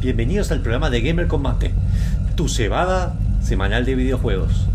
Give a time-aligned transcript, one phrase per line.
[0.00, 1.74] Bienvenidos al programa de Gamer Combate,
[2.36, 4.66] tu cebada semanal de videojuegos.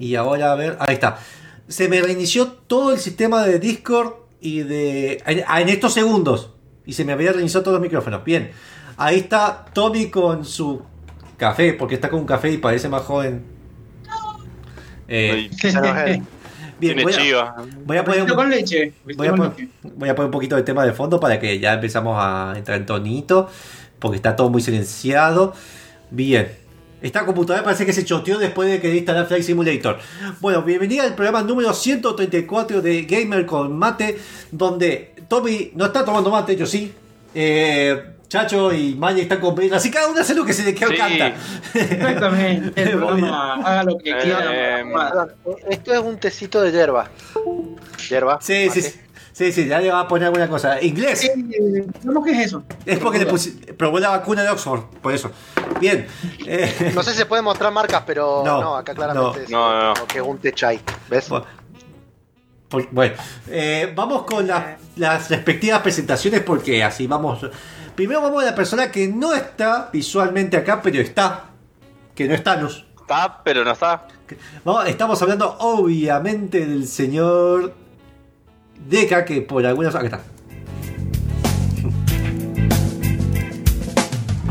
[0.00, 1.20] Y ahora a ver, ahí está.
[1.68, 5.22] Se me reinició todo el sistema de Discord y de.
[5.24, 6.50] En, estos segundos.
[6.84, 8.24] Y se me había reiniciado todos los micrófonos.
[8.24, 8.50] Bien.
[8.96, 10.82] Ahí está Tommy con su
[11.40, 13.42] café, porque está con un café y parece más joven.
[15.08, 15.50] Eh,
[16.78, 18.92] bien, voy a, voy a poner un, con leche.
[19.16, 21.72] Voy a, poner, voy a, poner, un poquito de tema de fondo para que ya
[21.72, 23.48] empezamos a entrar en tonito,
[23.98, 25.54] porque está todo muy silenciado.
[26.10, 26.60] Bien.
[27.00, 29.98] Esta computadora parece que se choteó después de que instalar Flight Simulator.
[30.40, 34.18] Bueno, bienvenida al programa número 134 de Gamer con Mate,
[34.52, 36.92] donde Tommy no está tomando mate, yo sí.
[37.34, 40.96] Eh, Chacho y Maya están comiendo, así cada uno hace lo que se le queda
[40.96, 41.34] canta.
[41.74, 44.80] Exactamente, haga lo que quiera.
[44.80, 44.84] Eh,
[45.68, 47.10] esto es un tecito de hierba.
[48.08, 48.38] Hierba.
[48.40, 49.00] Sí, sí, sí.
[49.32, 50.80] Sí, sí, ya le va a poner alguna cosa.
[50.80, 51.24] Inglés.
[51.24, 51.34] Eh,
[52.24, 52.62] ¿Qué es eso?
[52.86, 55.32] Es porque le puse, probó la vacuna de Oxford, por eso.
[55.80, 56.06] Bien.
[56.46, 60.06] Eh, no sé si se pueden mostrar marcas, pero no, acá claramente es no, no,
[60.06, 60.78] que un té chai.
[61.08, 61.28] ¿Ves?
[62.92, 63.14] Bueno,
[63.48, 67.40] eh, vamos con las respectivas presentaciones porque así vamos.
[68.00, 71.50] Primero vamos a la persona que no está visualmente acá, pero está.
[72.14, 72.86] Que no está, Luz.
[72.98, 74.08] Está, pero no está.
[74.64, 77.74] Vamos, estamos hablando obviamente del señor
[78.88, 79.94] Deca, que por algunas.
[79.94, 80.22] Acá está.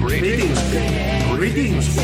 [0.06, 0.60] Greetings.
[1.36, 2.00] Greetings.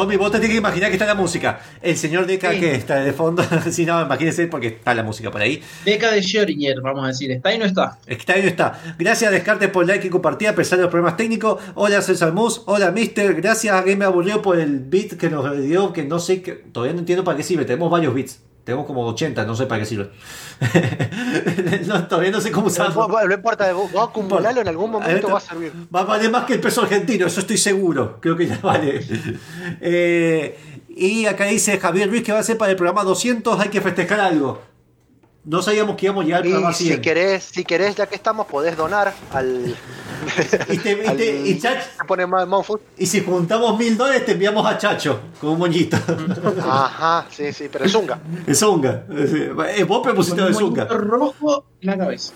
[0.00, 1.60] Tommy, vos te tienes que imaginar que está la música.
[1.82, 3.44] El señor Deca que está de fondo.
[3.70, 5.62] si no, imagínense porque está la música por ahí.
[5.84, 7.30] Deca de Schrödinger, vamos a decir.
[7.30, 7.98] ¿Está y no está?
[8.06, 8.80] Está y no está.
[8.98, 11.62] Gracias a Descartes por like y compartir a pesar de los problemas técnicos.
[11.74, 12.62] Hola César Mus.
[12.64, 13.34] Hola Mister.
[13.34, 15.92] Gracias a Game Aburrido por el beat que nos dio.
[15.92, 17.66] Que no sé, que todavía no entiendo para qué sirve.
[17.66, 18.49] Tenemos varios beats.
[18.64, 20.10] Tenemos como 80, no sé para qué sirve.
[21.86, 23.08] no, todavía no sé cómo usarlo.
[23.08, 25.72] No, importa, vos acumularlo en algún momento va a servir.
[25.94, 28.18] Va a valer más que el peso argentino, eso estoy seguro.
[28.20, 29.04] Creo que ya vale.
[29.80, 33.68] Eh, y acá dice Javier Luis que va a ser para el programa 200, hay
[33.68, 34.69] que festejar algo.
[35.44, 36.94] No sabíamos que íbamos a llegar al programa 100.
[36.94, 39.74] Si querés, si querés, ya que estamos, podés donar al.
[40.68, 40.92] Y, te,
[41.46, 41.60] y,
[42.06, 42.26] pone
[42.98, 45.96] y si juntamos mil dólares, te enviamos a Chacho con un moñito.
[46.62, 48.20] Ajá, sí, sí, pero es Zunga.
[48.46, 49.06] Es Zunga.
[49.74, 50.84] Es vos propusiste de Zunga.
[50.84, 52.34] rojo en la cabeza.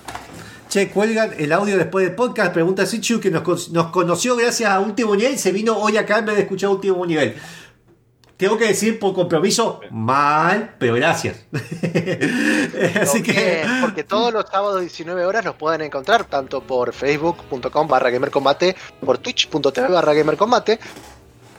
[0.71, 2.55] Che, cuelgan el audio después del podcast.
[2.55, 6.27] Pregunta Sichu que nos, nos conoció gracias a Último Nivel se vino hoy acá en
[6.27, 7.37] vez de escuchar Último Nivel
[8.37, 11.45] tengo que decir por compromiso, mal, pero gracias.
[13.01, 13.65] Así que.
[13.81, 18.75] Porque todos los sábados 19 horas nos pueden encontrar tanto por facebook.com barra gamercombate,
[19.05, 20.79] por twitch.tv barra gamercombate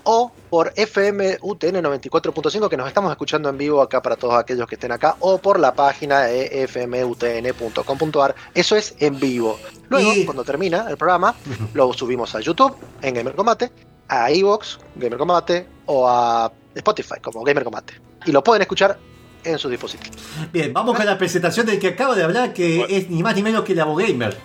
[0.06, 4.76] o por FMUTN 94.5 que nos estamos escuchando en vivo acá para todos aquellos que
[4.76, 8.36] estén acá o por la página de fmutn.com.ar.
[8.54, 9.60] Eso es en vivo.
[9.90, 11.36] Luego, cuando termina el programa,
[11.74, 13.72] lo subimos a YouTube en Gamer Combate,
[14.08, 17.94] a Evox, Gamer Combate o a Spotify como Gamer Combate.
[18.26, 18.98] Y lo pueden escuchar
[19.44, 20.18] en sus dispositivos.
[20.52, 23.44] Bien, vamos con la presentación del que acabo de hablar, que es ni más ni
[23.44, 24.38] menos que el Abogamer.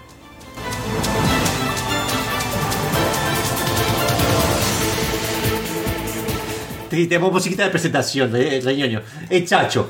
[6.91, 9.89] Tenemos musiquita de presentación, de, eh, de El Chacho.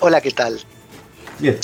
[0.00, 0.60] Hola, ¿qué tal?
[1.40, 1.58] Bien.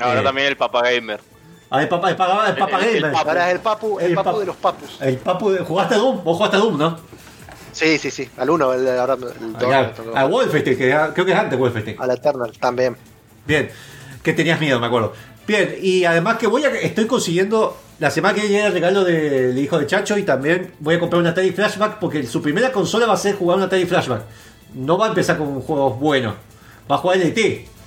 [0.00, 1.20] ahora eh, también el Papa Gamer.
[1.68, 2.96] Ah, el Papa, el Papa, el Gamer.
[2.96, 4.98] El, ahora es el Papu, el, papu, de los papus.
[5.00, 6.24] El Papu, ¿jugaste a Doom?
[6.24, 6.98] Vos jugaste a Doom, ¿no?
[7.72, 8.28] Sí, sí, sí.
[8.36, 11.96] Al 1, el, ahora el A Wolfenstein, que creo que es antes Wolfenstein.
[11.98, 12.96] Al Eternal también.
[13.46, 13.70] Bien,
[14.22, 15.12] que tenías miedo, me acuerdo.
[15.46, 19.58] Bien, y además que voy a estoy consiguiendo la semana que viene el regalo del
[19.58, 23.06] hijo de Chacho y también voy a comprar una Atari Flashback porque su primera consola
[23.06, 24.22] va a ser jugar una Atari Flashback.
[24.74, 26.34] No va a empezar con juegos buenos.
[26.90, 27.38] Va a jugar LT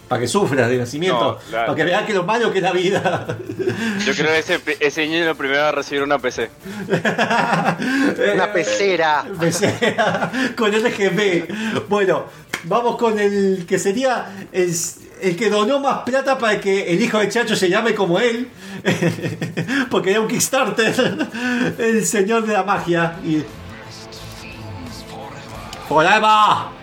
[0.07, 3.25] para que sufra de nacimiento, para que vea que lo malo que es la vida.
[4.05, 6.49] Yo creo que ese, ese niño lo primero va a recibir una PC.
[8.33, 9.25] una pecera.
[9.39, 11.87] Pecera con RGB.
[11.89, 12.25] Bueno,
[12.65, 14.73] vamos con el que sería el,
[15.21, 18.49] el, que donó más plata para que el hijo de Chacho se llame como él.
[19.89, 21.27] Porque era un Kickstarter.
[21.79, 23.17] El señor de la magia.
[23.23, 23.43] Y...
[25.87, 26.74] ¡Forever!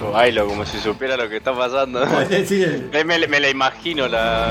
[0.00, 2.04] Bailo como si supiera lo que está pasando.
[3.04, 4.50] me, me, la imagino la.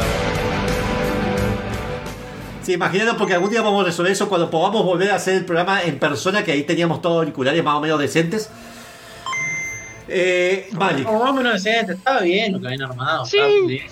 [2.63, 5.45] Sí, imaginando porque algún día vamos a resolver eso cuando podamos volver a hacer el
[5.45, 8.49] programa en persona, que ahí teníamos todos auriculares más o menos decentes.
[10.07, 11.05] Eh, Malik.
[11.05, 13.25] Como más o menos decente, estaba bien lo que habían armado.
[13.25, 13.37] Sí.
[13.67, 13.87] bien.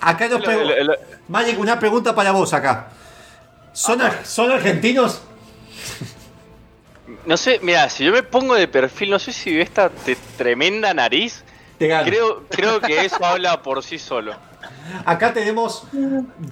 [0.00, 0.76] Acá nos preguntan.
[1.28, 2.88] Malik, una pregunta para vos acá.
[3.72, 5.22] ¿Son, ar- ¿son argentinos?
[7.26, 9.90] No sé, mira, si yo me pongo de perfil, no sé si ve esta
[10.36, 11.44] tremenda nariz.
[11.78, 12.04] Te gano.
[12.04, 14.34] Creo, creo que eso habla por sí solo.
[15.04, 15.84] Acá tenemos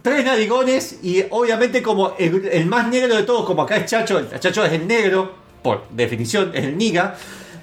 [0.03, 4.19] tres narigones y obviamente como el, el más negro de todos, como acá es Chacho,
[4.19, 7.17] el Chacho es el negro, por definición, es el niga.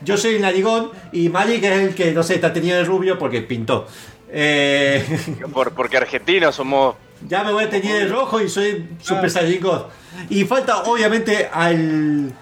[0.03, 3.17] Yo soy el narigón y Malik es el que, no sé, está teniendo el rubio
[3.17, 3.87] porque pintó.
[4.29, 5.03] Eh,
[5.53, 6.95] Por, porque argentinos somos.
[7.27, 9.83] ya me voy a tener el rojo y soy Super Saiyan God.
[10.29, 12.33] Y falta obviamente al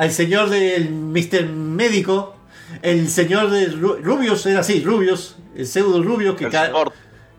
[0.00, 1.44] al señor del Mr.
[1.46, 2.34] Médico,
[2.80, 6.46] el señor de Ru- Rubius, era así, Rubius, el pseudo Rubius que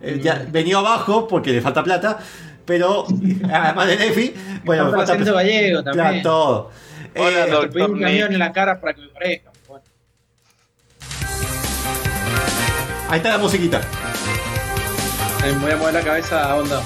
[0.01, 2.19] eh, ya venía abajo porque le falta plata,
[2.65, 3.05] pero
[3.51, 6.23] además de Nefi, bueno, me Falta acento gallego plata, también.
[6.23, 6.69] todo.
[7.17, 7.61] Hola, Eh, doc.
[7.63, 9.51] Te pedí un Doctor camión en la cara para que me parezca.
[9.67, 9.83] Bueno,
[13.09, 13.81] ahí está la musiquita.
[15.43, 16.81] me voy a mover la cabeza a onda.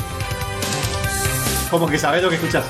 [1.70, 2.64] Como que sabes lo que escuchas.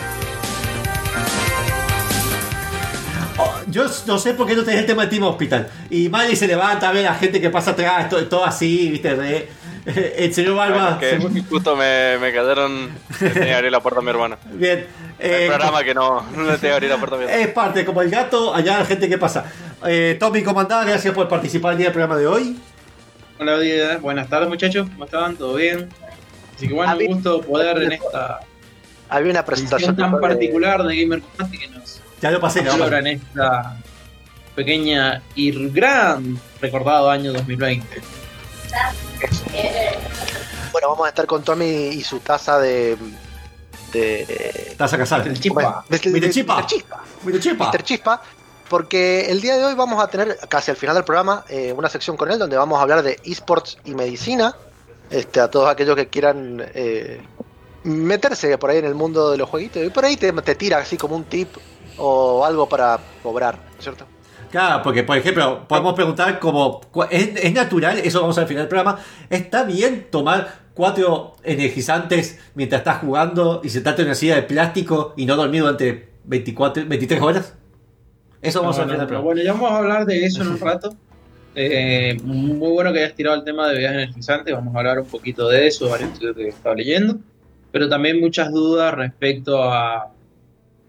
[3.38, 5.70] Oh, yo no sé por qué no tenés el tema de Team Hospital.
[5.90, 8.90] Y Miley se levanta a ver a la gente que pasa atrás, todo, todo así,
[8.90, 9.48] viste, re-
[10.18, 10.98] el señor Barba.
[11.00, 12.90] que se- justo me, me cayeron.
[13.20, 14.38] le Tenía que abrir la puerta a mi hermana.
[14.54, 14.88] bien.
[15.20, 17.42] El eh, programa que no, no le tenía que abrir la puerta a mi hermana.
[17.44, 19.46] es parte, como el gato, allá la gente que pasa.
[19.86, 22.58] Eh, Tommy Comandada, gracias por participar en el programa de hoy.
[23.40, 24.00] Hola, Diego.
[24.00, 25.36] buenas tardes muchachos, ¿cómo estaban?
[25.36, 25.90] ¿Todo bien?
[26.56, 28.40] Así que bueno, un gusto poder en esta
[29.10, 32.72] Había una presentación tan particular de Gamer Combate que nos Ya lo pasé, no.
[32.72, 33.78] aflora en esta
[34.56, 38.02] pequeña y gran recordado año 2020.
[40.72, 42.98] Bueno, vamos a estar con Tommy y su taza de.
[43.92, 44.22] de.
[44.72, 45.28] Estás a casar.
[45.28, 45.86] El chispa.
[45.90, 46.00] Mr.
[46.12, 46.58] de- Chispa.
[46.62, 47.40] Mr.
[47.40, 47.70] Chispa.
[47.72, 47.84] Mr.
[47.84, 48.22] Chispa,
[48.70, 51.90] porque el día de hoy vamos a tener, casi al final del programa, eh, una
[51.90, 54.56] sección con él donde vamos a hablar de esports y medicina.
[55.10, 57.22] Este, a todos aquellos que quieran eh,
[57.84, 59.84] meterse por ahí en el mundo de los jueguitos.
[59.86, 61.56] Y por ahí te, te tira así como un tip
[61.98, 64.06] o algo para cobrar, ¿cierto?
[64.52, 68.70] Claro, porque por ejemplo, podemos preguntar como, ¿es, es natural, eso vamos al final del
[68.70, 69.00] programa,
[69.30, 75.14] ¿está bien tomar cuatro energizantes mientras estás jugando y sentarte en una silla de plástico
[75.18, 77.54] y no dormir durante 24, 23 horas?
[78.42, 79.26] Eso vamos al Bueno, final del programa.
[79.26, 80.96] bueno, ya vamos a hablar de eso en un rato.
[81.56, 84.54] Eh, muy bueno que hayas tirado el tema de bebidas energizantes.
[84.54, 87.18] Vamos a hablar un poquito de eso, varios estudios que estaba leyendo.
[87.72, 90.12] Pero también muchas dudas respecto a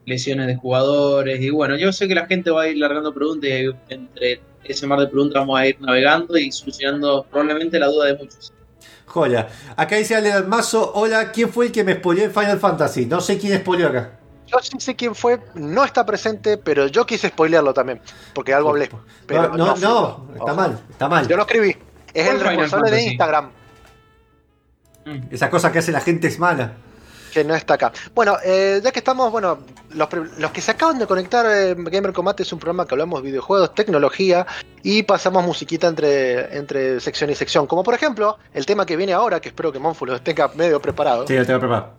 [0.07, 1.41] lesiones de jugadores.
[1.41, 4.87] Y bueno, yo sé que la gente va a ir largando preguntas y entre ese
[4.87, 8.53] mar de preguntas vamos a ir navegando y solucionando probablemente la duda de muchos.
[9.07, 9.49] Joya.
[9.77, 13.07] Acá dice Ale Mazo, hola, ¿quién fue el que me spoileó en Final Fantasy?
[13.07, 14.19] No sé quién spoileó acá.
[14.47, 18.01] Yo sí sé quién fue, no está presente, pero yo quise spoilearlo también,
[18.33, 18.89] porque algo hablé.
[19.27, 21.27] Pero no, no, está mal, está mal.
[21.27, 21.77] Yo lo escribí.
[22.15, 23.03] Es ¿Cuál el responsable de?
[23.03, 23.51] Instagram.
[25.05, 25.19] Mm.
[25.31, 26.75] Esa cosa que hace la gente es mala.
[27.37, 27.93] Que no está acá.
[28.15, 29.59] Bueno, eh, ya que estamos, bueno,
[29.91, 33.23] los, los que se acaban de conectar, eh, Gamer Combate es un programa que hablamos
[33.23, 34.47] de videojuegos, tecnología
[34.83, 37.67] y pasamos musiquita entre, entre sección y sección.
[37.67, 40.81] Como por ejemplo, el tema que viene ahora, que espero que Monfu lo tenga medio
[40.81, 41.93] preparado, Sí, lo tengo preparado.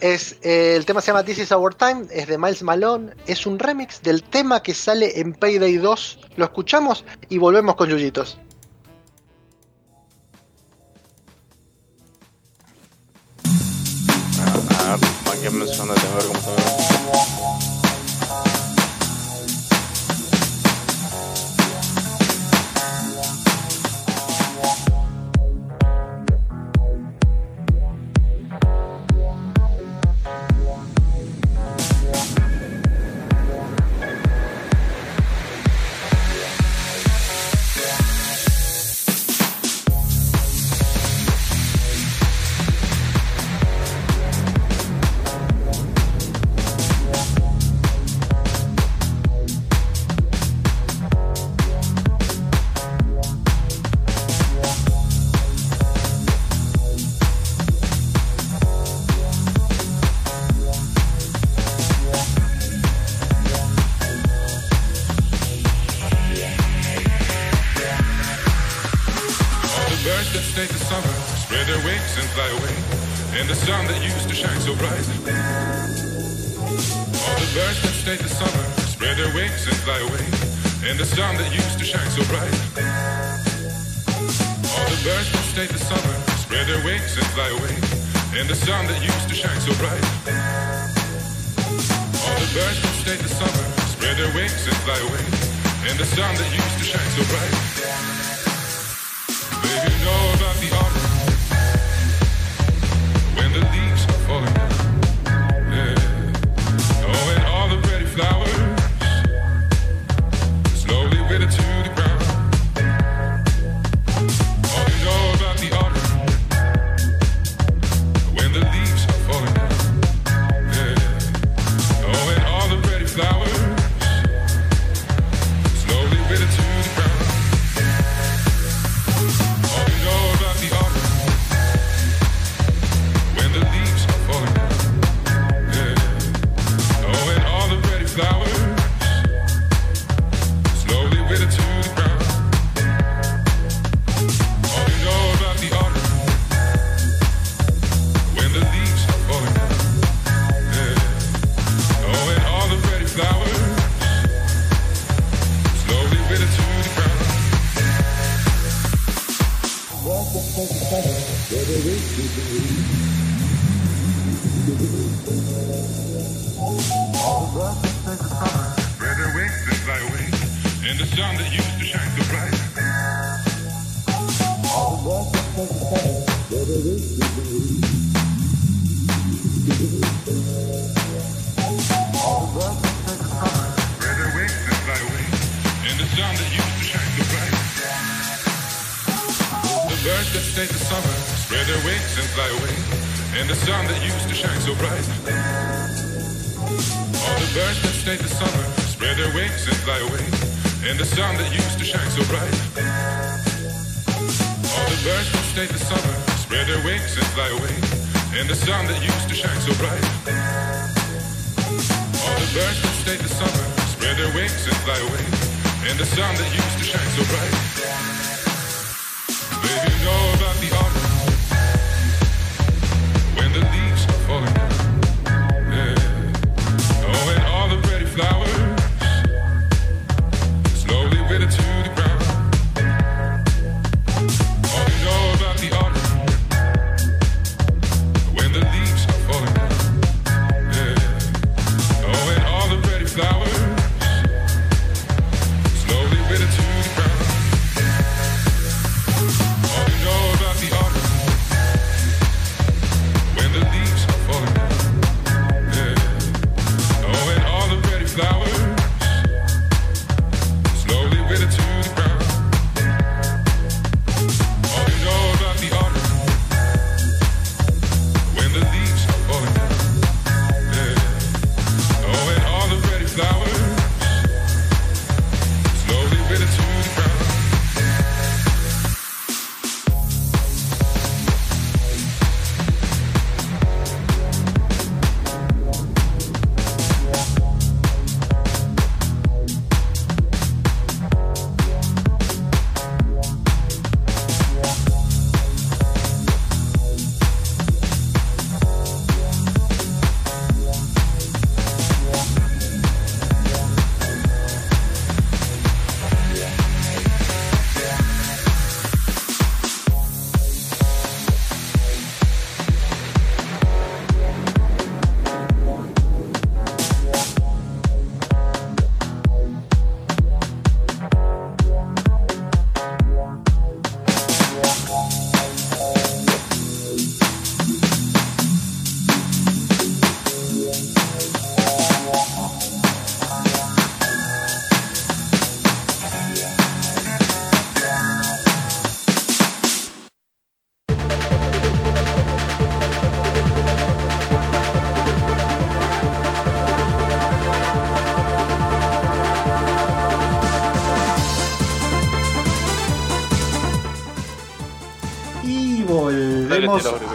[0.00, 3.46] es eh, el tema se llama This is Our Time, es de Miles Malone, es
[3.46, 6.18] un remix del tema que sale en Payday 2.
[6.34, 8.38] Lo escuchamos y volvemos con Yuyitos.
[14.84, 17.43] A ver, banquenme un segundo, tengo que ver cómo se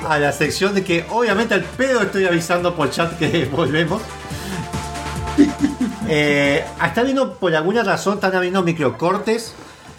[0.09, 4.01] a la sección de que obviamente al pedo estoy avisando por chat que volvemos.
[6.11, 9.53] Eh, hasta vino por alguna razón están habiendo microcortes.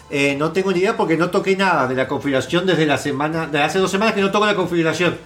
[0.09, 3.45] Eh, no tengo ni idea porque no toqué nada de la configuración desde la semana,
[3.45, 5.17] desde hace dos semanas que no toco la configuración.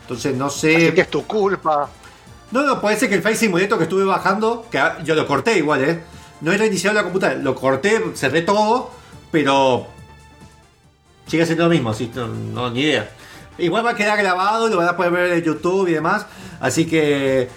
[0.00, 0.74] Entonces no sé.
[0.74, 1.88] Así que es tu culpa.
[2.50, 5.24] No, no, puede ser que el Face Simulator que estuve bajando, que ah, yo lo
[5.28, 6.02] corté igual, ¿eh?
[6.40, 8.90] No he reiniciado la computadora, lo corté, cerré todo,
[9.30, 9.86] pero
[11.28, 13.08] sigue siendo lo mismo, así no, no, ni idea.
[13.58, 16.26] Igual va a quedar grabado y lo van a poder ver en YouTube y demás.
[16.60, 17.48] Así que.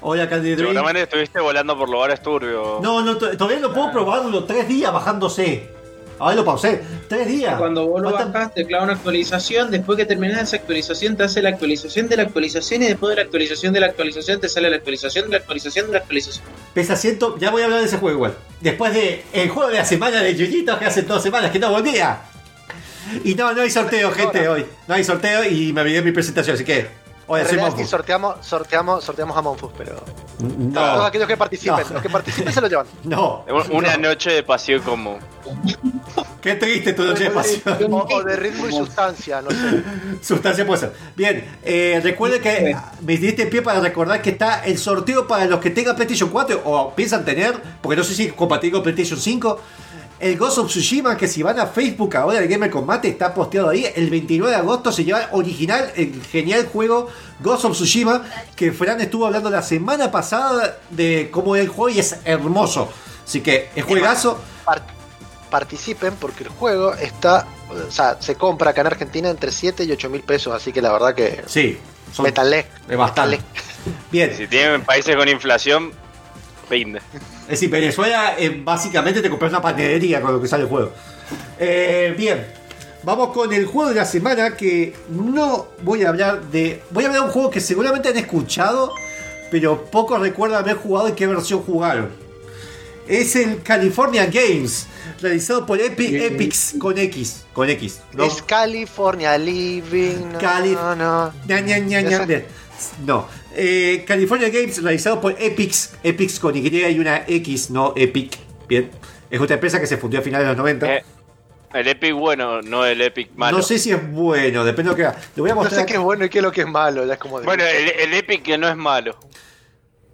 [0.00, 0.68] Hola, Candy Dream.
[0.68, 2.80] Seguramente estuviste volando por lugares turbios.
[2.82, 3.92] No, no, todavía lo puedo ah.
[3.92, 5.78] probarlo tres días bajándose.
[6.18, 6.82] Ahora lo pausé.
[7.08, 7.56] Tres días.
[7.58, 9.70] Cuando vos lo bajas, te clava una actualización.
[9.70, 12.82] Después que terminas esa actualización, te hace la actualización de la actualización.
[12.82, 15.86] Y después de la actualización de la actualización, te sale la actualización de la actualización
[15.86, 16.44] de la actualización.
[16.74, 17.36] Pesa ciento.
[17.38, 18.34] Ya voy a hablar de ese juego igual.
[18.60, 21.70] Después de el juego de la semana de Yuyito, que hace dos semanas que no
[21.70, 22.20] volvía.
[23.24, 24.66] Y no, no hay sorteo, gente, hoy.
[24.86, 27.08] No hay sorteo y me olvidé mi presentación, así que.
[27.50, 27.84] Sí Monfu.
[27.84, 29.96] sorteamos, sorteamos, sorteamos a Monfus, pero
[30.38, 31.92] todos No, aquellos que participen, No.
[31.94, 32.86] los que participen se lo llevan.
[33.04, 33.44] no.
[33.70, 34.08] Una no.
[34.08, 35.18] noche de pasión como.
[36.40, 37.92] Qué triste tu noche de pasión.
[37.92, 39.82] O, o de ritmo y sustancia, no sé.
[40.22, 40.94] Sustancia puede ser.
[41.16, 45.60] Bien, eh, recuerden que me diste pie para recordar que está el sorteo para los
[45.60, 49.20] que tengan PlayStation 4 o piensan tener, porque no sé si es compatible con PlayStation
[49.20, 49.60] 5.
[50.20, 53.68] El Ghost of Tsushima, que si van a Facebook ahora, el Gamer Combate está posteado
[53.68, 53.86] ahí.
[53.94, 57.08] El 29 de agosto se lleva original, el genial juego
[57.40, 58.24] Ghost of Tsushima,
[58.56, 62.88] que Fran estuvo hablando la semana pasada de cómo es el juego y es hermoso.
[63.24, 64.40] Así que es juegazo.
[64.64, 64.84] Par-
[65.50, 69.92] participen porque el juego está, o sea, se compra acá en Argentina entre 7 y
[69.92, 71.78] 8 mil pesos, así que la verdad que Sí,
[72.12, 73.40] son es bastante.
[74.10, 75.92] Bien, Si tienen países con inflación,
[76.68, 77.00] rinde.
[77.48, 80.92] Es decir, Venezuela eh, básicamente te compras una panadería con lo que sale el juego.
[81.58, 82.46] Eh, bien,
[83.02, 86.82] vamos con el juego de la semana que no voy a hablar de...
[86.90, 88.92] Voy a hablar de un juego que seguramente han escuchado,
[89.50, 92.10] pero pocos recuerdan haber jugado y qué versión jugaron.
[93.06, 94.86] Es el California Games,
[95.22, 96.34] realizado por Epi- Bien.
[96.34, 97.44] Epics con X.
[97.54, 98.00] Con X.
[98.12, 98.24] ¿no?
[98.24, 100.32] Es California Living.
[100.32, 101.32] No, Cali- no, no.
[101.46, 102.42] Ña, Ña, Ña.
[103.06, 103.26] No.
[103.54, 105.94] Eh, California Games, realizado por Epics.
[106.02, 108.36] Epics con Y y una X, no Epic.
[108.68, 108.90] Bien.
[109.30, 110.94] Es otra empresa que se fundió a finales de los 90.
[110.94, 111.04] Eh,
[111.74, 113.58] el Epic bueno, no el Epic malo.
[113.58, 115.18] no sé si es bueno, depende de lo que haga.
[115.36, 115.80] Le voy a No mostrar.
[115.82, 117.46] sé qué es bueno y qué es lo que es malo, ya es como de-
[117.46, 119.18] Bueno, el, el Epic que no es malo.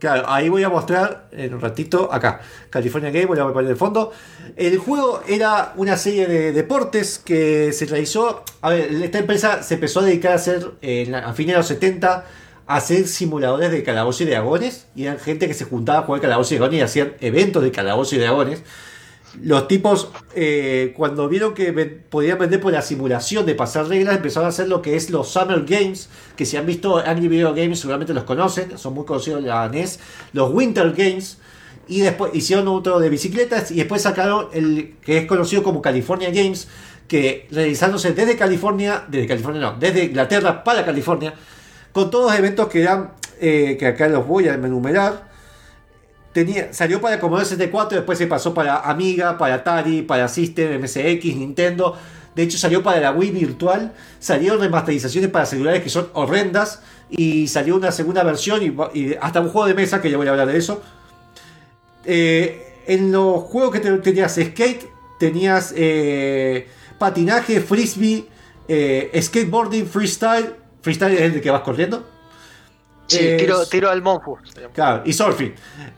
[0.01, 3.77] Claro, ahí voy a mostrar en un ratito, acá, California Game, voy a poner de
[3.77, 4.13] fondo.
[4.57, 8.43] El juego era una serie de deportes que se realizó.
[8.61, 11.69] A ver, esta empresa se empezó a dedicar a hacer, eh, a fines de los
[11.69, 12.25] 70, a
[12.67, 14.87] hacer simuladores de calabozos y dragones.
[14.95, 17.71] Y eran gente que se juntaba a jugar calabozos y dragones y hacían eventos de
[17.71, 18.63] calabozos y dragones.
[19.43, 24.47] Los tipos, eh, cuando vieron que podían vender por la simulación de pasar reglas, empezaron
[24.47, 27.81] a hacer lo que es los Summer Games, que si han visto Angry Video Games
[27.81, 29.99] seguramente los conocen, son muy conocidos la NES,
[30.33, 31.39] los Winter Games,
[31.89, 36.31] y después hicieron otro de bicicletas, y después sacaron el que es conocido como California
[36.31, 36.69] Games,
[37.09, 41.35] que realizándose desde California, desde California no, desde Inglaterra para California,
[41.95, 45.31] con todos eventos que eran, eh, que acá los voy a enumerar,
[46.35, 51.25] tenía, salió para Commodore 64, después se pasó para Amiga, para Atari, para System, MSX,
[51.37, 51.97] Nintendo.
[52.35, 53.93] De hecho, salió para la Wii virtual.
[54.19, 56.83] Salieron remasterizaciones para celulares que son horrendas.
[57.09, 58.61] Y salió una segunda versión
[58.93, 60.83] y, hasta un juego de mesa, que ya voy a hablar de eso.
[62.05, 64.85] Eh, en los juegos que te- tenías skate,
[65.21, 66.67] tenías eh,
[66.99, 68.27] patinaje, frisbee,
[69.21, 70.57] skateboarding, freestyle.
[70.85, 72.05] Freestyle es el que vas corriendo.
[73.07, 74.41] Sí, Eh, tiro, tiro al Monfus.
[74.75, 75.55] Claro, y surfing.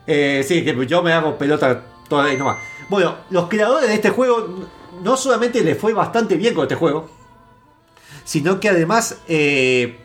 [0.07, 2.59] Eh, sí, que yo me hago pelota toda y nomás.
[2.89, 4.69] Bueno, los creadores de este juego
[5.03, 7.11] no solamente les fue bastante bien con este juego,
[8.25, 9.99] sino que además eh,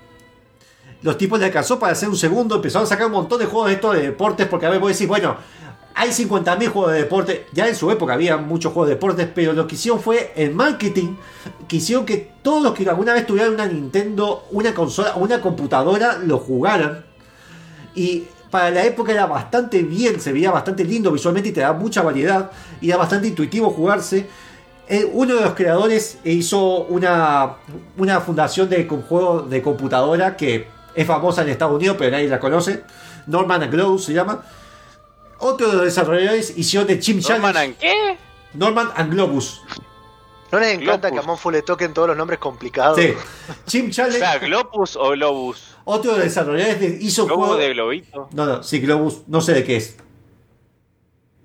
[1.04, 3.70] los tipos le alcanzó para hacer un segundo, empezaron a sacar un montón de juegos
[3.70, 5.38] de estos de deportes, porque a ver, vos decís, bueno,
[5.94, 9.54] hay 50.000 juegos de deporte, ya en su época había muchos juegos de deportes, pero
[9.54, 11.16] lo que hicieron fue el marketing,
[11.68, 16.18] que hicieron que todos los que alguna vez tuvieran una Nintendo, una consola, una computadora,
[16.18, 17.06] lo jugaran.
[17.94, 21.78] Y para la época era bastante bien, se veía bastante lindo visualmente y te daba
[21.78, 22.52] mucha variedad.
[22.80, 24.28] Y era bastante intuitivo jugarse.
[25.14, 27.56] Uno de los creadores hizo una,
[27.98, 32.40] una fundación de juegos de computadora que es famosa en Estados Unidos, pero nadie la
[32.40, 32.84] conoce.
[33.28, 34.44] Norman Glow se llama.
[35.42, 37.66] Otro de los desarrolladores hicieron de Chim ¿Norman Challenge.
[37.74, 38.18] and qué?
[38.54, 39.62] Norman and Globus.
[40.52, 41.12] ¿No les encanta Globus.
[41.12, 42.98] que a Monfus le toquen todos los nombres complicados?
[43.00, 43.14] Sí.
[43.66, 44.46] Chim O sea, Challenge.
[44.48, 45.76] Globus o Globus.
[45.86, 47.62] Otro de los desarrolladores de- hizo un Globus juego.
[47.62, 48.30] de globito.
[48.34, 49.98] No, no, sí, Globus, no sé de qué es.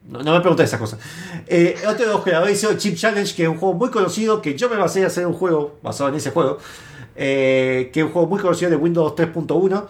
[0.05, 1.01] No, no me preguntes esas cosas.
[1.47, 4.57] Eh, otro de los creadores hizo Chip Challenge, que es un juego muy conocido, que
[4.57, 6.59] yo me basé a hacer un juego basado en ese juego,
[7.17, 9.87] eh, que es un juego muy conocido de Windows 3.1.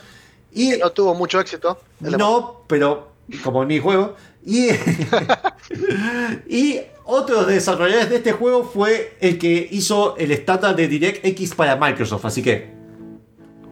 [0.52, 1.78] Y no tuvo mucho éxito.
[2.00, 3.08] No, pero
[3.42, 4.14] como en mi juego.
[4.44, 4.68] Y,
[6.48, 11.54] y otro de desarrolladores de este juego fue el que hizo el estándar de DirectX
[11.54, 12.24] para Microsoft.
[12.24, 12.70] Así que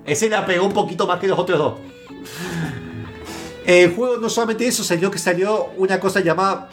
[0.06, 1.74] ese la pegó un poquito más que los otros dos.
[3.66, 6.68] El juego no solamente eso, salió que salió una cosa llamada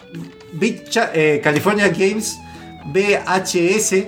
[0.51, 2.37] Big eh, California Games
[2.85, 4.07] VHS,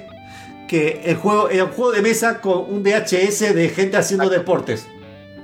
[0.67, 4.87] que el juego era un juego de mesa con un VHS de gente haciendo deportes.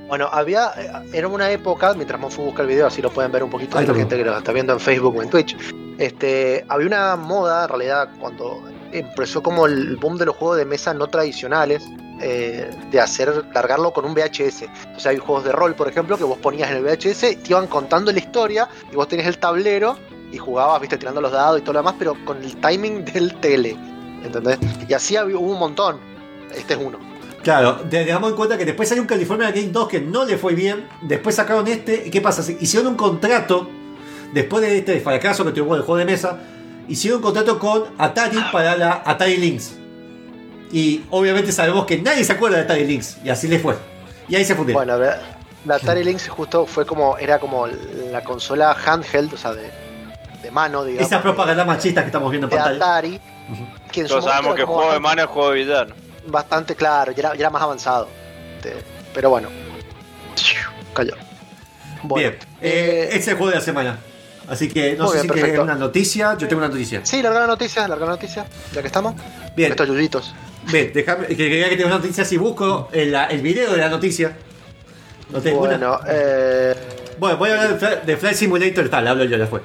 [0.09, 0.71] Bueno, había.
[0.77, 3.77] eh, Era una época, mientras Monfu busca el video, así lo pueden ver un poquito
[3.77, 5.55] Ahí la gente que lo está viendo en Facebook o en Twitch.
[5.97, 10.65] Este, había una moda, en realidad, cuando empezó como el boom de los juegos de
[10.65, 11.83] mesa no tradicionales,
[12.21, 14.63] eh, de hacer, largarlo con un VHS.
[14.63, 17.67] Entonces hay juegos de rol, por ejemplo, que vos ponías en el VHS, te iban
[17.67, 19.97] contando la historia y vos tenías el tablero
[20.31, 23.35] y jugabas, viste, tirando los dados y todo lo demás, pero con el timing del
[23.39, 23.77] tele.
[24.23, 24.57] ¿Entendés?
[24.87, 25.97] Y así había- hubo un montón.
[26.53, 26.97] Este es uno.
[27.49, 30.38] Claro, te- tengamos en cuenta que después salió un California Game 2 que no le
[30.38, 30.88] fue bien.
[31.01, 32.03] Después sacaron este.
[32.05, 32.43] ¿Y qué pasa?
[32.59, 33.67] Hicieron un contrato.
[34.33, 36.38] Después de este fracaso que tuvo el juego de mesa.
[36.88, 39.73] Hicieron un contrato con Atari para la Atari Lynx.
[40.71, 43.17] Y obviamente sabemos que nadie se acuerda de Atari Lynx.
[43.23, 43.75] Y así le fue.
[44.27, 44.85] Y ahí se fundieron.
[44.85, 45.19] Bueno, la,
[45.65, 49.71] la Atari Lynx justo fue como, era como la consola handheld, o sea, de,
[50.43, 51.07] de mano, digamos.
[51.07, 52.75] Esa propaganda machista que estamos viendo en de pantalla.
[52.77, 53.19] Atari.
[53.91, 55.95] Que en su Todos sabemos que juego de mano es juego de villano.
[56.29, 58.07] Bastante claro, y era, más avanzado.
[58.57, 58.75] Este,
[59.13, 59.49] pero bueno.
[60.93, 61.13] Cayó.
[62.03, 63.99] Bueno, Bien, eh, eh, ese es el juego de la semana.
[64.47, 65.63] Así que no sé bien, si perfecto.
[65.63, 66.37] una noticia.
[66.37, 67.01] Yo tengo una noticia.
[67.03, 69.15] Sí, larga la noticia, larga la noticia, ya que estamos.
[69.55, 70.33] Bien, Estos yuyitos.
[70.71, 72.25] bien, déjame que quería que tenga una noticia.
[72.25, 74.35] Si busco el, video de la noticia.
[75.29, 75.77] No tengo una.
[75.77, 76.75] Bueno, eh,
[77.19, 79.61] Bueno, voy a hablar de Flight Simulator, tal, hablo yo ya fue.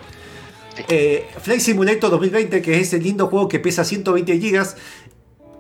[0.89, 4.67] Eh, Flight Simulator 2020, que es ese lindo juego que pesa 120 GB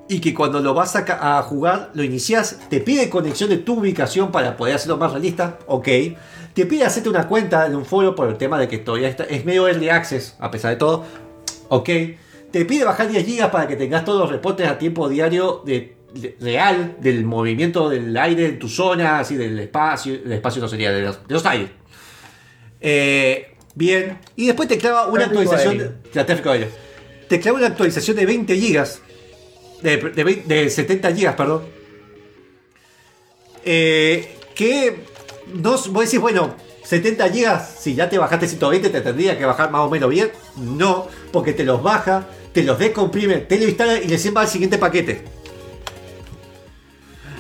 [0.09, 3.79] y que cuando lo vas a, a jugar, lo inicias, te pide conexión de tu
[3.81, 5.89] ubicación para poder hacerlo más realista, ok.
[6.53, 9.25] Te pide hacerte una cuenta en un foro por el tema de que todavía está,
[9.25, 11.05] es medio early access, a pesar de todo,
[11.69, 11.89] ok.
[12.53, 15.97] Te pide bajar 10 GB para que tengas todos los reportes a tiempo diario de,
[16.13, 20.69] de- real del movimiento del aire en tu zona, así del espacio, del espacio no
[20.69, 21.71] sería, de los, de los aires.
[22.81, 24.19] Eh, bien.
[24.37, 25.79] Y después te clava una Tráfico actualización
[26.13, 26.69] de, tráfico aéreo.
[27.29, 29.01] Te clava una actualización de 20 gigas.
[29.85, 31.63] De, de, 20 de 70 gigas, perdón.
[33.65, 35.05] Eh, que
[35.55, 39.71] no, vos decís, bueno, 70 gigas, si ya te bajaste 120, te tendría que bajar
[39.71, 40.31] más o menos bien.
[40.57, 44.49] No, porque te los baja, te los descomprime, te lo instala y recién va al
[44.49, 45.23] siguiente paquete.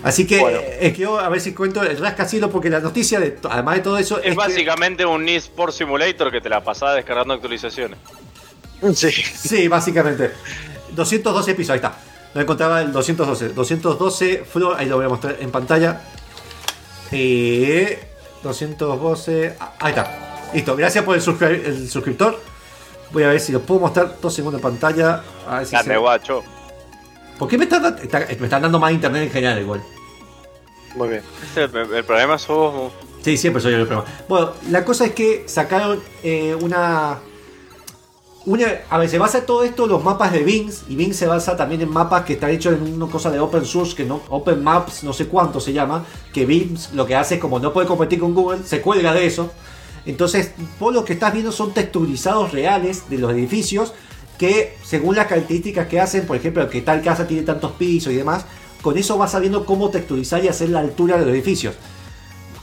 [0.02, 0.59] Así que Bueno.
[0.62, 3.80] eh, quiero a ver si cuento el rascacielos porque la noticia, de, to- además de
[3.80, 7.98] todo eso, Es que- básicamente un Need for Simulator que te la pasaba descargando actualizaciones.
[8.94, 9.11] sí.
[9.11, 10.30] Sí, básicamente.
[10.94, 11.96] 212 pisos, ahí está.
[12.35, 13.51] No encontraba el 212.
[13.51, 16.01] 212 floor, ahí lo voy a mostrar en pantalla.
[17.12, 18.09] Eh,
[18.42, 19.57] 212.
[19.61, 20.51] ah, Ahí está.
[20.53, 22.40] Listo, gracias por el, suscri- el suscriptor.
[23.12, 25.23] Voy a ver si lo puedo mostrar dos segundos en pantalla.
[25.49, 26.42] A ver si se- guacho.
[27.38, 29.83] ¿Por qué me están, está- me están dando más internet en general igual?
[30.97, 31.23] Muy bien.
[31.57, 32.92] Este, El, el problema vos.
[33.23, 34.09] Sí, siempre soy yo el problema.
[34.29, 37.18] Bueno, la cosa es que sacaron eh, una,
[38.90, 40.85] A ver, se basa todo esto en los mapas de Bings.
[40.88, 43.64] Y Bing se basa también en mapas que están hechos en una cosa de open
[43.64, 44.20] source, que no.
[44.28, 46.04] Open Maps, no sé cuánto se llama.
[46.33, 49.26] Que Bing lo que hace es como no puede competir con Google, se cuelga de
[49.26, 49.50] eso.
[50.04, 53.94] Entonces, vos lo que estás viendo son texturizados reales de los edificios.
[54.37, 58.16] Que según las características que hacen, por ejemplo, que tal casa tiene tantos pisos y
[58.16, 58.44] demás.
[58.83, 61.76] Con eso vas sabiendo cómo texturizar y hacer la altura de los edificios.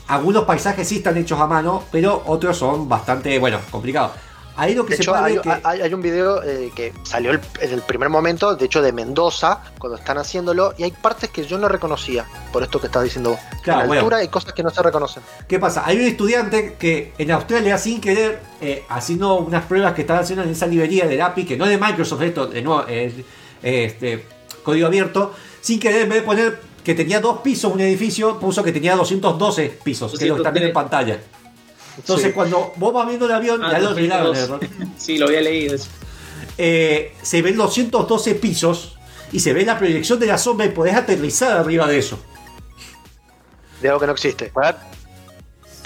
[0.06, 4.12] Algunos paisajes sí están hechos a mano, pero otros son bastante, bueno, complicados.
[4.56, 6.70] Ahí lo que De se hecho, puede hay, ver que- hay- hay un video eh,
[6.76, 10.82] que salió el- en el primer momento, de hecho, de Mendoza, cuando están haciéndolo, y
[10.82, 13.40] hay partes que yo no reconocía, por esto que estás diciendo vos.
[13.62, 14.00] Claro, en bueno.
[14.00, 15.22] altura hay cosas que no se reconocen.
[15.48, 15.82] ¿Qué pasa?
[15.86, 20.42] Hay un estudiante que en Australia, sin querer, eh, haciendo unas pruebas que estaba haciendo
[20.44, 23.14] en esa librería del API, que no es de Microsoft, esto de nuevo, es
[23.62, 24.26] este,
[24.62, 28.62] código abierto, sin querer, en vez de poner que tenía dos pisos un edificio, puso
[28.64, 30.74] que tenía 212 pisos, que es lo que están viendo en 203.
[30.74, 31.41] pantalla.
[31.98, 32.32] Entonces, Sí.
[32.32, 34.62] cuando vos vas viendo el avión, Ah, ya lo arreglaron el 202.
[34.70, 34.88] error.
[34.98, 35.88] Sí, lo había leído eso.
[36.58, 38.96] eh, se ven 212 pisos
[39.32, 42.18] y se ve la proyección de la sombra y podés aterrizar arriba de eso.
[43.80, 44.52] De algo que no existe.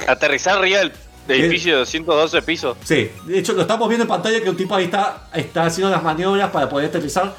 [0.07, 0.81] Aterrizar arriba
[1.27, 2.77] del edificio de 212 pisos.
[2.85, 5.91] Sí, de hecho lo estamos viendo en pantalla que un tipo ahí está, está haciendo
[5.91, 7.35] las maniobras para poder aterrizar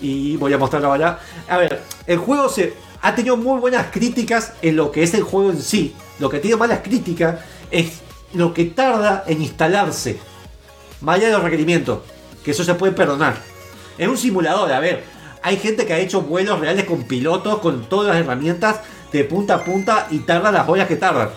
[0.00, 1.18] y voy a mostrarlo ahora.
[1.48, 5.22] A ver, el juego se ha tenido muy buenas críticas en lo que es el
[5.22, 5.94] juego en sí.
[6.18, 8.01] Lo que tiene malas críticas es
[8.34, 10.18] lo que tarda en instalarse.
[11.00, 12.00] Más allá de los requerimientos,
[12.44, 13.36] que eso se puede perdonar.
[13.98, 15.04] Es un simulador, a ver.
[15.42, 18.80] Hay gente que ha hecho vuelos reales con pilotos, con todas las herramientas
[19.12, 21.30] de punta a punta y tarda las horas que tardan.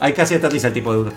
[0.00, 1.12] Hay casi aterriza el tipo de uno.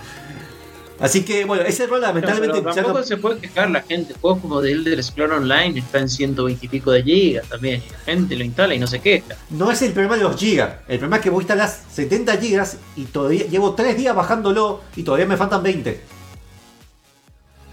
[1.00, 4.14] Así que, bueno, ese rol lamentablemente pero no- tampoco se puede quejar la gente.
[4.22, 7.84] Juegos como The Elder Scrolls Online está en 120 y pico de gigas también.
[7.86, 9.36] y La gente lo instala y no se queja.
[9.50, 10.76] no es el problema de los gigas.
[10.88, 15.04] El problema es que vos instalás 70 gigas y todavía llevo 3 días bajándolo y
[15.04, 16.02] todavía me faltan 20.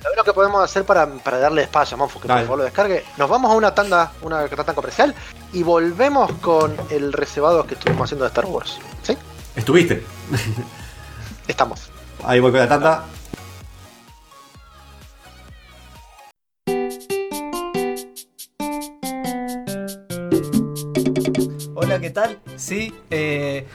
[0.05, 2.41] A ver lo que podemos hacer para, para darle espacio a Monfo, que Dale.
[2.41, 3.05] por favor lo descargue.
[3.19, 5.15] Nos vamos a una tanda, una tanda comercial
[5.53, 8.79] y volvemos con el reservado que estuvimos haciendo de Star Wars.
[9.05, 9.17] ¿Sí?
[9.55, 10.03] ¿Estuviste?
[11.47, 11.92] Estamos.
[12.25, 13.05] Ahí voy con la tanda.
[21.75, 22.39] Hola, ¿qué tal?
[22.57, 23.67] Sí, eh,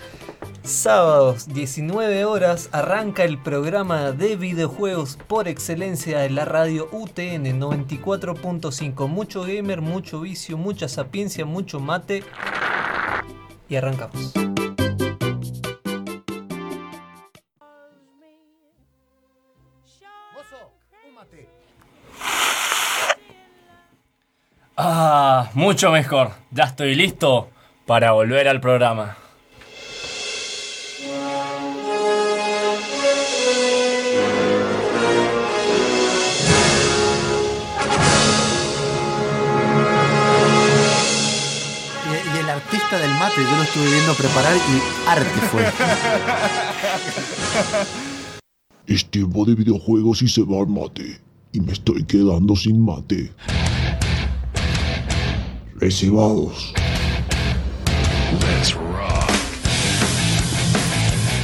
[0.63, 9.07] sábados 19 horas arranca el programa de videojuegos por excelencia de la radio UTN 94.5.
[9.10, 12.23] Mucho gamer, mucho vicio, mucha sapiencia, mucho mate.
[13.67, 14.31] Y arrancamos.
[24.80, 26.34] Ah, mucho mejor.
[26.52, 27.50] Ya estoy listo
[27.88, 29.18] para volver al programa.
[42.06, 45.66] Y, y el artista del mate, yo lo estuve viendo preparar y arte fue.
[48.86, 51.20] Es tiempo de videojuegos y se va el mate.
[51.52, 53.34] Y me estoy quedando sin mate.
[55.78, 56.74] Recibados.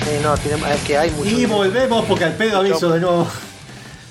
[0.09, 1.29] Eh, no, tiene, es que hay mucho.
[1.29, 3.27] Y volvemos porque al pedo aviso de nuevo.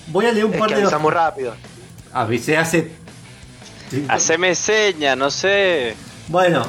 [0.09, 0.83] Voy a leer un Es par que de.
[0.83, 1.55] avisa muy rápido.
[2.13, 2.91] Avisé hace.
[4.09, 5.95] Haceme seña, no sé.
[6.29, 6.67] Bueno,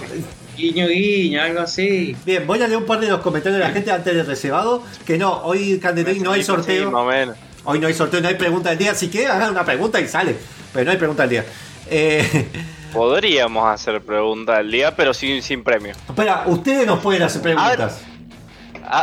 [0.58, 2.16] Guiño, guiño, algo así.
[2.26, 4.84] bien, voy a leer un par de los comentarios de la gente antes del reservado.
[5.06, 7.06] Que no, hoy Candelarín no hay Sí, sorteo.
[7.06, 7.38] menos.
[7.64, 8.94] Hoy no hay sorteo, no hay pregunta del día.
[8.94, 10.36] Si quieren, hagan una pregunta y sale.
[10.74, 11.46] Pero no hay pregunta del día.
[11.90, 12.48] Eh,
[12.94, 15.94] Podríamos hacer pregunta del día, pero sin, sin premio.
[16.08, 18.02] espera, ustedes nos pueden hacer preguntas.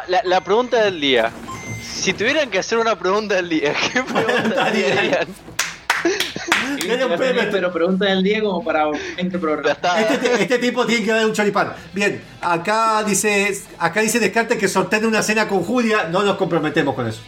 [0.09, 1.31] La, la pregunta del día.
[1.83, 5.26] Si tuvieran que hacer una pregunta del día, ¿qué pregunta harían?
[6.87, 7.42] Denle un premio.
[7.50, 9.72] Pero pregunta del día como para 20 Ya programas.
[9.72, 10.00] está.
[10.00, 11.72] Este, este tipo tiene que dar un choripán.
[11.92, 16.05] Bien, acá dice, acá dice Descartes que sorteen una cena con Julia.
[16.11, 17.20] No nos comprometemos con eso.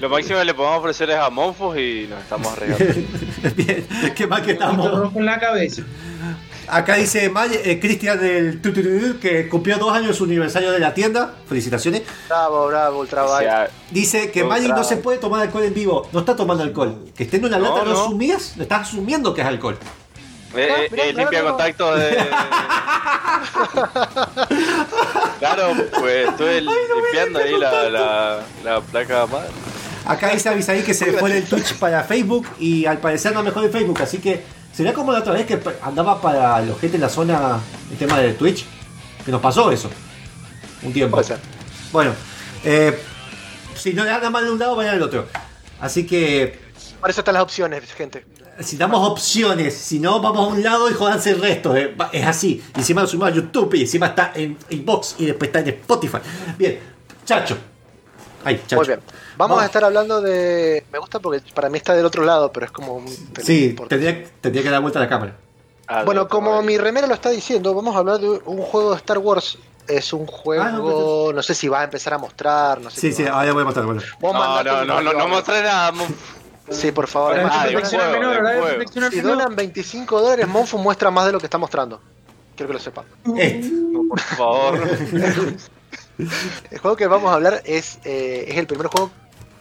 [0.00, 2.94] Lo máximo que le podemos ofrecer es a Monfos y nos estamos arriesgando.
[3.56, 4.90] Bien, qué mal que estamos.
[4.90, 5.82] rojo en la cabeza.
[6.68, 7.30] Acá dice
[7.64, 11.34] eh, Cristian del Tutururú, que cumplió dos años su aniversario de la tienda.
[11.48, 12.02] Felicitaciones.
[12.28, 14.42] Bravo, bravo, ultra O sea, Dice que.
[14.42, 16.08] Magic no se puede tomar alcohol en vivo.
[16.12, 17.04] No está tomando alcohol.
[17.16, 18.02] Que esté en una No, lata no, no.
[18.04, 18.56] asumías.
[18.58, 19.78] Estás asumiendo que es alcohol.
[20.58, 21.48] Eh, eh, eh, claro, limpia no.
[21.48, 22.16] contacto de.
[25.38, 29.50] claro, pues estuve limpiando ahí la, la, la placa madre.
[30.06, 33.64] Acá dice Avisaí que se fue del Twitch para Facebook y al parecer no mejor
[33.64, 34.00] en Facebook.
[34.00, 37.58] Así que será como la otra vez que andaba para los gente en la zona
[37.90, 38.64] el tema del Twitch.
[39.24, 39.90] Que nos pasó eso.
[40.82, 41.16] Un tiempo.
[41.16, 41.38] Puede ser.
[41.90, 42.12] Bueno,
[42.64, 42.96] eh,
[43.74, 45.26] si no le dan mal de un lado, vayan al otro.
[45.80, 46.58] Así que
[47.00, 48.24] Para eso están las opciones, gente.
[48.60, 51.76] Si damos opciones, si no, vamos a un lado y jodanse el resto.
[51.76, 52.62] eh, Es así.
[52.74, 55.68] Y encima lo subimos a YouTube y encima está en Inbox y después está en
[55.68, 56.18] Spotify.
[56.58, 56.78] Bien,
[57.24, 57.56] Chacho.
[58.44, 58.76] Ahí, Chacho.
[58.76, 59.00] Muy bien.
[59.36, 60.84] Vamos a estar hablando de.
[60.92, 62.94] Me gusta porque para mí está del otro lado, pero es como.
[62.94, 63.08] un-
[63.42, 65.36] Sí, tendría, tendría que dar vuelta a la cámara.
[66.04, 68.90] Bueno, no, como no, mi remera lo está diciendo, vamos a hablar de un juego
[68.90, 69.58] de Star Wars.
[69.86, 70.64] Es un juego.
[70.64, 72.80] Ah, no, no, sé si va a empezar a mostrar.
[72.80, 73.86] No sé Sí, sí, ahora voy a mostrar.
[73.86, 74.02] Bueno.
[74.18, 75.28] Vos No, mandate no, un no, no, no video.
[76.70, 77.34] Sí, por favor.
[77.34, 79.36] Además, Ah, juego, menor, si menor.
[79.38, 82.00] donan 25 dólares, Monfu muestra más de lo que está mostrando.
[82.56, 83.04] Quiero que lo sepan.
[83.36, 83.68] Este.
[83.70, 84.80] No, por favor.
[86.70, 89.10] El juego que vamos a hablar es, eh, es el primer juego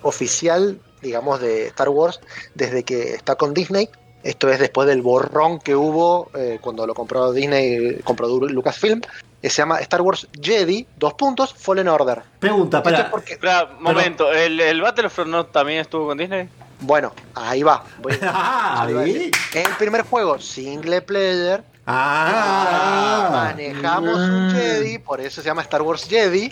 [0.04, 2.20] oficial, digamos, de Star Wars
[2.54, 3.90] desde que está con Disney.
[4.24, 9.02] Esto es después del borrón que hubo eh, cuando lo compró Disney, compró Lucasfilm.
[9.42, 12.24] que se llama Star Wars Jedi, dos puntos, Fallen Order.
[12.40, 13.12] Pregunta, es para.
[13.12, 14.32] porque, Espera, momento.
[14.32, 16.50] ¿El, ¿El Battlefront no también estuvo con Disney?
[16.86, 17.84] Bueno, ahí va.
[18.02, 21.64] Voy- Ah, ahí el primer juego single player.
[21.88, 26.52] Ah, manejamos un Jedi, por eso se llama Star Wars Jedi.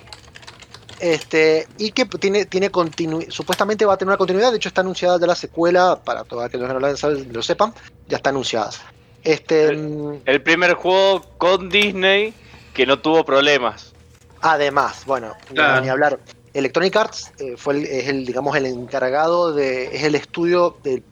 [1.00, 4.82] Este, y que tiene, tiene continu- supuestamente va a tener una continuidad, de hecho está
[4.82, 7.74] anunciada ya la secuela, para todos aquellos que no lo, saben- lo sepan,
[8.08, 8.70] ya está anunciada.
[9.22, 12.34] Este, mm, El primer juego con Disney
[12.74, 13.92] que no tuvo problemas.
[14.42, 15.82] además, bueno, Claro.
[15.82, 16.20] ni hablar.
[16.54, 21.04] Electronic Arts eh, fue el, es el, digamos, el encargado de, es el estudio del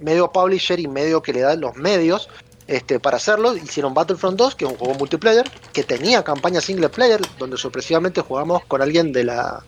[0.00, 2.28] medio publisher y medio que le da los medios
[2.66, 3.56] este, para hacerlo.
[3.56, 8.20] Hicieron Battlefront 2, que es un juego multiplayer, que tenía campaña single player, donde sorpresivamente
[8.20, 9.64] jugamos con alguien de la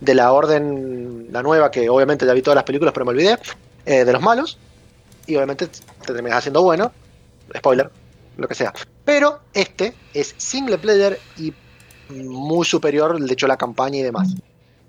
[0.00, 3.38] de la orden, la nueva, que obviamente ya vi todas las películas, pero me olvidé,
[3.86, 4.58] eh, de los malos.
[5.26, 6.92] Y obviamente te terminas haciendo bueno.
[7.56, 7.90] Spoiler,
[8.36, 8.72] lo que sea.
[9.04, 11.52] Pero este es single player y
[12.10, 14.28] muy superior, de hecho, la campaña y demás.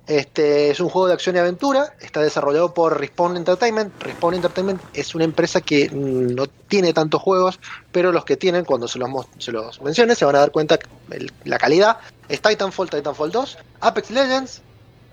[0.08, 3.94] Este es un juego de acción y aventura, está desarrollado por Respawn Entertainment.
[4.02, 7.60] Respawn Entertainment es una empresa que mm, no tiene tantos juegos,
[7.92, 10.80] pero los que tienen, cuando se los, se los mencione, se van a dar cuenta
[11.12, 11.98] el- la calidad.
[12.30, 14.64] Es Titanfall, Titanfall 2, Apex Legends,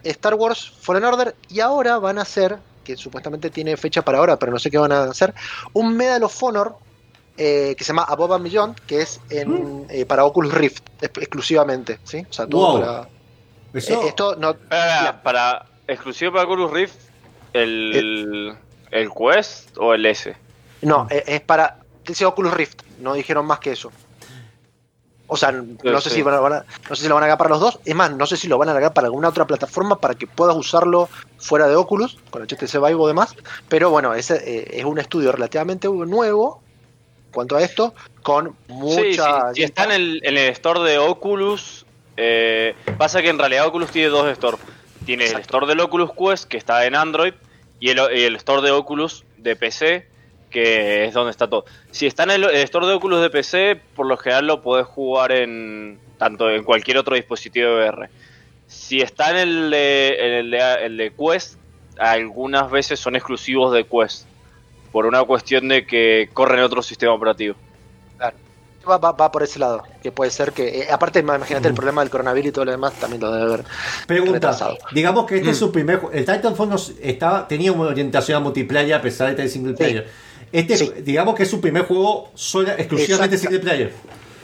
[0.04, 4.38] Star Wars Fallen Order y ahora van a hacer, que supuestamente tiene fecha para ahora,
[4.38, 5.34] pero no sé qué van a hacer,
[5.72, 6.76] un Medal of Honor
[7.36, 11.18] eh, que se llama Above and Beyond, que es en, eh, para Oculus Rift ex-
[11.18, 12.24] exclusivamente, ¿sí?
[12.30, 12.80] O sea, todo Wow.
[12.80, 13.08] para...
[13.74, 14.50] Eso, eh, esto no...
[14.50, 16.94] Espera, para exclusivo para Oculus Rift,
[17.52, 18.56] el,
[18.90, 20.34] el Quest o el S.
[20.82, 21.78] No, eh, es para...
[22.06, 23.90] Dice Oculus Rift, no dijeron más que eso.
[25.26, 26.16] O sea, no sé sí.
[26.16, 27.80] si van a- van a- no sé si lo van a agregar para los dos.
[27.86, 30.26] Es más, no sé si lo van a agregar para alguna otra plataforma para que
[30.26, 31.08] puedas usarlo
[31.38, 33.34] fuera de Oculus, con el HTC Vive o demás.
[33.68, 36.60] Pero bueno, ese eh, es un estudio relativamente nuevo
[37.26, 39.00] en cuanto a esto, con mucha...
[39.00, 41.83] Sí, sí, si está en el, en el store de Oculus,
[42.16, 44.60] eh, pasa que en realidad Oculus tiene dos stores.
[45.04, 47.34] Tiene el store del Oculus Quest, que está en Android,
[47.80, 50.08] y el, store de Oculus de PC,
[50.50, 51.64] que es donde está todo.
[51.90, 54.86] Si está en el, el store de Oculus de PC, por lo general lo podés
[54.86, 58.08] jugar en tanto en cualquier otro dispositivo de VR.
[58.66, 61.58] Si está en el de, el de, el de Quest,
[61.98, 64.26] algunas veces son exclusivos de Quest,
[64.90, 67.56] por una cuestión de que corren en otro sistema operativo.
[68.88, 70.80] Va, va- va por ese lado, que puede ser que...
[70.82, 73.64] eh, aparte, imagínate el problema del coronavirus y todo lo demás, también lo debe haber.
[74.06, 74.76] Pregunta, retrasado.
[74.92, 75.52] digamos que este Mm.
[75.52, 79.28] es su primer ju- El Titanfall nos estaba, tenía una orientación a multiplayer a pesar
[79.28, 80.08] de tener single player.
[80.52, 80.92] Este, Sí.
[81.02, 83.92] digamos que es su primer juego sola, exclusivamente single player.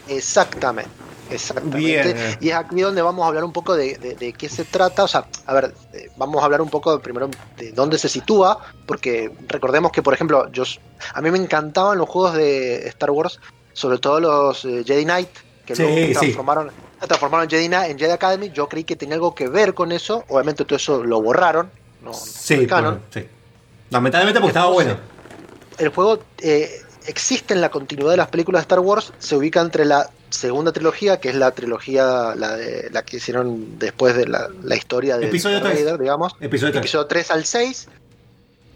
[0.09, 0.91] Exactamente.
[1.31, 1.79] Exactamente.
[1.79, 2.17] Bien.
[2.41, 5.05] Y es aquí donde vamos a hablar un poco de, de- de qué se trata.
[5.05, 8.59] O sea, a ver, eh, vamos a hablar un poco primero de dónde se sitúa,
[8.85, 10.65] porque recordemos que, por ejemplo, yo,
[11.15, 13.39] a mí me encantaban los juegos de Star Wars,
[13.73, 15.29] sobre todo los eh, Jedi Knight,
[15.67, 16.13] que Sí, luego sí.
[16.15, 16.71] transformaron,
[17.07, 18.51] transformaron Jedi Knight en Jedi Academy.
[18.51, 20.25] Yo creí que tenía algo que ver con eso.
[20.29, 21.71] Obviamente todo eso lo borraron.
[22.03, 22.95] No, no Sí, canon.
[22.95, 23.27] bueno, sí.
[23.91, 24.97] Lamentablemente porque estaba bueno.
[25.79, 26.71] El juego eh,
[27.07, 30.73] existe en la continuidad de las películas de Star Wars, se ubica entre la segunda
[30.73, 35.17] trilogía, que es la trilogía la, de, la que hicieron después de la, la historia
[35.19, 35.75] de Episodio Darth.
[35.79, 36.35] Vader, digamos.
[36.41, 36.83] Episodio tres.
[36.85, 37.89] Episodio 3 al 6.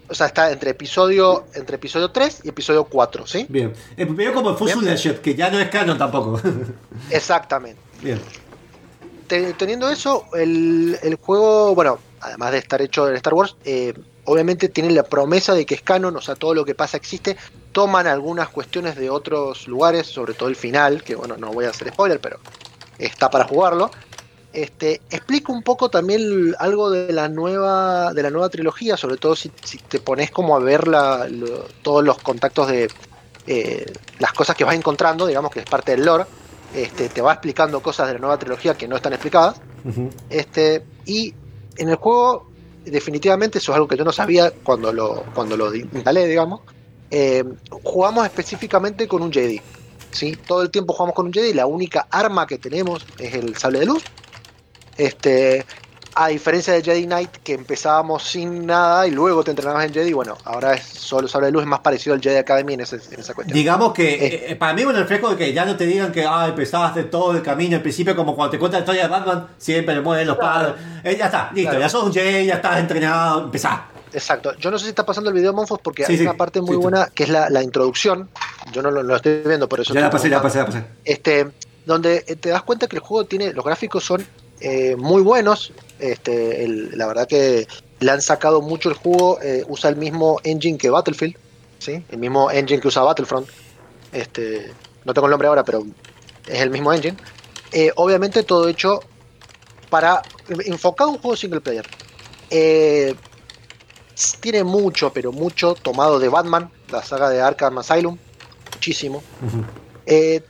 [0.07, 3.45] O sea, está entre episodio, entre episodio 3 y episodio 4, ¿sí?
[3.49, 3.73] Bien.
[3.97, 4.55] El primero como.
[4.81, 6.39] Legend, que ya no es canon tampoco.
[7.09, 7.79] Exactamente.
[8.01, 8.19] Bien.
[9.27, 13.93] Te- teniendo eso, el, el juego, bueno, además de estar hecho en Star Wars, eh,
[14.25, 17.35] obviamente tiene la promesa de que es canon, o sea, todo lo que pasa existe.
[17.71, 21.69] Toman algunas cuestiones de otros lugares, sobre todo el final, que bueno, no voy a
[21.71, 22.39] hacer spoiler, pero
[22.99, 23.89] está para jugarlo.
[24.55, 29.35] Este, explico un poco también algo de la nueva de la nueva trilogía, sobre todo
[29.35, 32.95] si, si te pones como a ver la- lo- todos los contactos de
[33.45, 33.85] eh,
[34.17, 36.25] las cosas que vas encontrando, digamos que es parte del lore.
[36.71, 39.61] Este, te va explicando cosas de la nueva trilogía que no están explicadas.
[40.29, 41.37] Este, y
[41.77, 45.73] en el juego, definitivamente, eso es algo que yo no sabía cuando lo, cuando lo
[45.75, 46.61] instalé, digamos.
[47.09, 49.65] eh, jugamos específicamente con un Jedi.
[50.11, 50.37] ¿sí?
[50.45, 51.53] Todo el tiempo jugamos con un Jedi.
[51.53, 54.09] La única arma que tenemos es el sable de luz.
[54.97, 55.65] Este,
[56.17, 60.13] a diferencia de Jedi Knight, que empezábamos sin nada y luego te entrenabas en Jedi,
[60.13, 63.19] bueno, ahora es solo de luz, es más parecido al Jedi Academy en, ese- en
[63.19, 63.53] esa cuestión.
[63.57, 64.51] Digamos que Eh.
[64.51, 66.95] eh, para mí es un reflejo de que ya no te digan que ah, empezabas
[66.95, 69.93] de todo el camino al principio, como cuando te cuentan la historia de Batman, siempre
[69.95, 70.37] los Claro.
[70.39, 70.73] padres.
[71.03, 71.79] Eh, ya está, listo, Claro.
[71.85, 73.79] ya sos un Jedi, ya estás entrenado, empezás.
[74.13, 74.53] Exacto.
[74.57, 76.61] Yo no sé si está pasando el video, Monfos, porque Sí, hay sí, una parte
[76.61, 78.29] muy sí, buena que es la, la introducción.
[78.71, 79.93] Yo no lo, lo estoy viendo, por eso.
[79.93, 80.83] Ya la pasé, ya la pasé, la pasé.
[81.03, 81.47] Este,
[81.85, 84.25] donde eh, te das cuenta que el juego tiene, los gráficos son
[84.61, 85.71] eh, muy buenos.
[85.99, 87.67] Este, el- la verdad que
[87.99, 89.39] le han sacado mucho el juego.
[89.41, 91.35] eh, usa el mismo engine que Battlefield,
[91.79, 92.03] ¿sí?
[92.09, 93.47] El mismo engine que usa Battlefront.
[94.11, 94.71] Este,
[95.03, 95.85] no tengo el nombre ahora, pero
[96.47, 97.17] es el mismo engine.
[97.71, 99.01] Eh, obviamente todo hecho
[99.89, 100.21] para
[100.65, 101.85] enfocado en un juego single player.
[102.49, 103.15] Eh,
[104.39, 108.17] tiene mucho, pero mucho tomado de Batman, la saga de Arkham Asylum,
[108.73, 109.17] muchísimo.
[109.45, 109.63] Ujú.
[110.05, 110.43] Eh, En,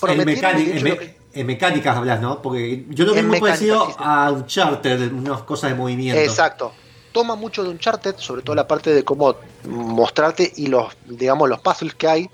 [0.00, 2.40] prometieron, mecánica- de en, hecho, me- lo que- en mecánicas hablas, ¿no?
[2.42, 3.98] Porque yo lo vi muy parecido sí, sí.
[4.00, 6.20] a Uncharted, unas cosas de movimiento.
[6.20, 6.72] Exacto.
[7.12, 11.60] Toma mucho de Uncharted, sobre todo la parte de cómo mostrarte y los, digamos, los
[11.60, 12.30] puzzles que hay,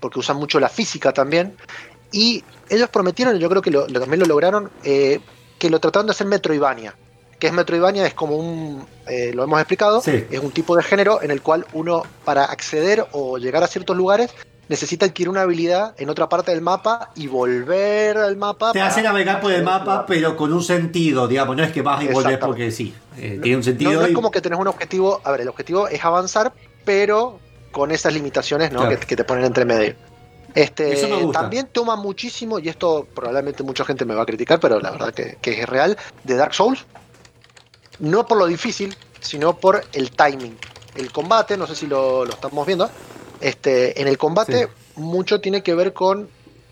[0.00, 1.56] porque usan mucho la física también.
[2.12, 5.20] Y ellos prometieron, y yo creo que lo- lo- también lo lograron, eh,
[5.58, 6.94] que lo trataron de hacer Metroidvania.
[7.38, 8.06] Que es Metroidvania?
[8.06, 10.24] Es como un, eh, lo hemos explicado, Sí.
[10.30, 13.96] es un tipo de género en el cual uno, para acceder o llegar a ciertos
[13.96, 14.30] lugares,
[14.68, 18.72] necesita adquirir una habilidad en otra parte del mapa y volver al mapa.
[18.72, 22.02] Te hace navegar por el mapa, pero con un sentido, digamos, no es que vas
[22.02, 22.94] y volvés porque sí.
[23.16, 23.92] eh, tiene un sentido.
[23.92, 25.20] No, no es como que tenés un objetivo.
[25.24, 26.52] A ver, el objetivo es avanzar,
[26.84, 27.38] pero
[27.70, 28.80] con esas limitaciones ¿no?
[28.80, 28.98] Claro.
[29.00, 29.94] que, que te ponen entre medio.
[30.54, 31.40] Este, Eso me gusta.
[31.40, 35.12] también toma muchísimo, y esto probablemente mucha gente me va a criticar, pero la verdad
[35.12, 36.84] que, que es real, de Dark Souls.
[37.98, 40.56] no por lo difícil, sino por el timing.
[40.94, 42.88] El combate, no sé si lo, lo estamos viendo,
[43.48, 46.28] este, en el combate mucho tiene que ver con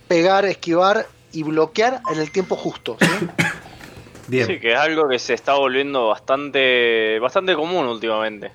[0.08, 2.96] pegar, esquivar y bloquear en el tiempo justo.
[3.00, 3.06] ¿sí?
[4.28, 4.46] Bien.
[4.46, 8.52] Sí, que es algo que se está volviendo bastante bastante común últimamente.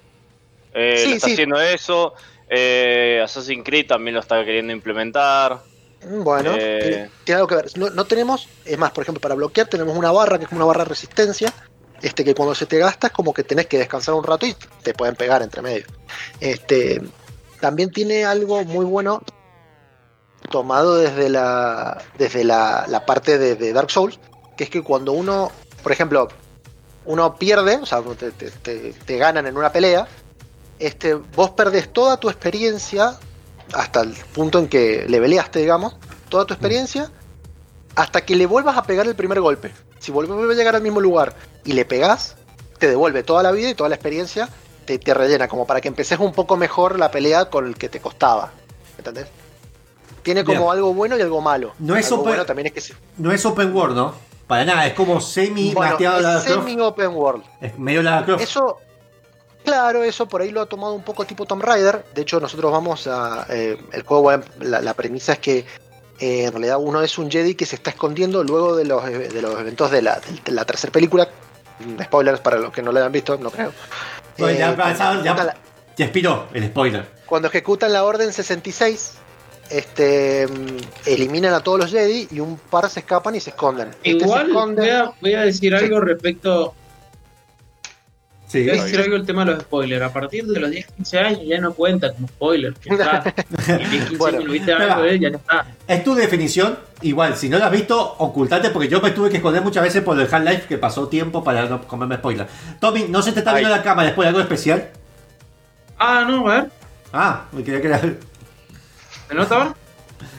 [0.74, 1.34] Eh, Sí, está sí.
[1.34, 2.14] haciendo eso.
[2.50, 5.60] eh, Assassin's Creed también lo está queriendo implementar.
[6.08, 6.80] Mm, Bueno, Eh.
[6.82, 7.66] tiene, tiene algo que ver.
[7.76, 10.60] No, no tenemos, es más, por ejemplo, para bloquear tenemos una barra que es como
[10.60, 11.54] una barra de resistencia,
[12.02, 14.56] este que cuando se te gasta es como que tenés que descansar un rato y
[14.84, 15.86] te pueden pegar entre medio.
[16.40, 17.02] Este,
[17.60, 19.22] también tiene algo muy bueno
[20.50, 24.20] tomado desde la desde la, la parte de, de Dark Souls,
[24.56, 25.52] que es que cuando uno,
[25.84, 26.28] por ejemplo,
[27.06, 30.08] uno pierde, o sea, te, te- te- te ganan en una pelea,
[30.80, 33.18] este, vos perdés toda tu experiencia
[33.74, 35.96] hasta el punto en que le peleaste, digamos,
[36.30, 37.12] toda tu experiencia,
[37.96, 39.74] hasta que le vuelvas a pegar el primer golpe.
[40.00, 41.34] Si vuelves a llegar al mismo lugar
[41.66, 42.36] y le pegás,
[42.78, 44.48] te devuelve toda la vida y toda la experiencia,
[44.88, 47.90] te, te rellena, como para que empeces un poco mejor la pelea con el que
[47.90, 48.52] te costaba.
[48.98, 49.28] ¿Entendés?
[50.24, 50.72] Tiene como Bien.
[50.72, 51.74] algo bueno y algo malo.
[51.78, 54.14] No es algo open- bueno también es que se- No es open world, ¿no?
[54.48, 57.44] Para nada, es como semi bueno, es semi open world.
[57.62, 58.42] Es medio Croft.
[58.42, 58.78] Eso,
[59.64, 62.06] claro, eso por ahí lo ha tomado un poco tipo Tomb Raider.
[62.16, 63.46] De hecho, nosotros vamos a.
[63.50, 64.32] eh, el juego,
[64.62, 65.66] la, la premisa es que
[66.20, 69.30] eh, en realidad uno es un Jedi que se está escondiendo luego de los, eh,
[69.30, 71.28] de los eventos de la, de la tercera película.
[71.80, 73.72] Mm, Spoilers para los que no la han visto, no creo.
[74.38, 75.56] Eh, ya, cuando, ya, ya- ejecutan la,
[75.98, 77.06] ya expiró el spoiler.
[77.26, 79.14] cuando ejecutan la Orden 66,
[79.70, 80.78] este, mm,
[81.08, 83.90] eliminan a todos los Jedi y un par se escapan y se esconden.
[84.04, 86.74] Este se Igual esconde- voy a, voy a decir algo respecto.
[88.48, 90.04] Sí, a decir algo el tema de los spoilers.
[90.04, 92.74] A partir de los 10-15 años ya no cuenta como spoiler.
[92.86, 93.24] Ya está.
[93.68, 95.66] 10-15 Bueno, años viste algo de él, ya no está.
[95.86, 96.80] Es tu definición.
[97.02, 100.02] Igual, si no lo has visto, ocultate porque yo me tuve que esconder muchas veces
[100.02, 102.48] por el Half-Life que pasó tiempo para no comerme spoiler.
[102.80, 103.80] Tommy, ¿no se te está viendo Ay.
[103.80, 104.90] la cámara después de algo especial?
[106.00, 106.72] Ah, no, a ver.
[107.12, 107.90] Ah, me quería que.
[109.30, 109.76] ¿Me nota ahora?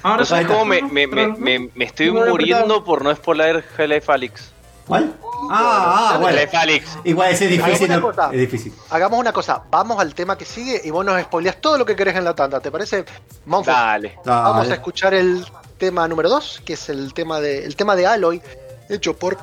[0.03, 4.11] Ahora ¿No sabes cómo me, me, me, me, me estoy muriendo por no spoiler Half-Life
[4.11, 4.53] Alyx?
[4.89, 5.15] ¿Cuál?
[5.51, 6.39] Ah, ah, bueno.
[7.05, 7.63] Igual ese es difícil.
[7.63, 8.31] Hagamos una cosa.
[8.33, 8.73] Es difícil.
[8.91, 11.95] Hagamos una cosa, vamos al tema que sigue y vos nos spoileás todo lo que
[11.95, 13.05] querés en la tanda, ¿te parece?
[13.47, 13.77] Monfort?
[13.77, 14.19] Dale.
[14.25, 18.07] Vamos a escuchar el tema número 2, que es el tema de el tema de
[18.07, 18.43] Aloy,
[18.89, 19.39] hecho por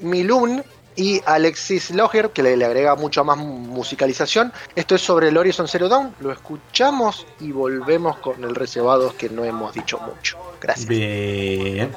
[0.00, 0.62] Milun
[0.96, 4.52] y Alexis Loger, que le, le agrega mucho más musicalización.
[4.74, 6.14] Esto es sobre el Horizon Zero Dawn.
[6.20, 10.36] Lo escuchamos y volvemos con el reservados que no hemos dicho mucho.
[10.60, 10.88] Gracias.
[10.88, 11.92] Bien.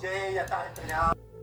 [0.00, 1.37] 声音要大的不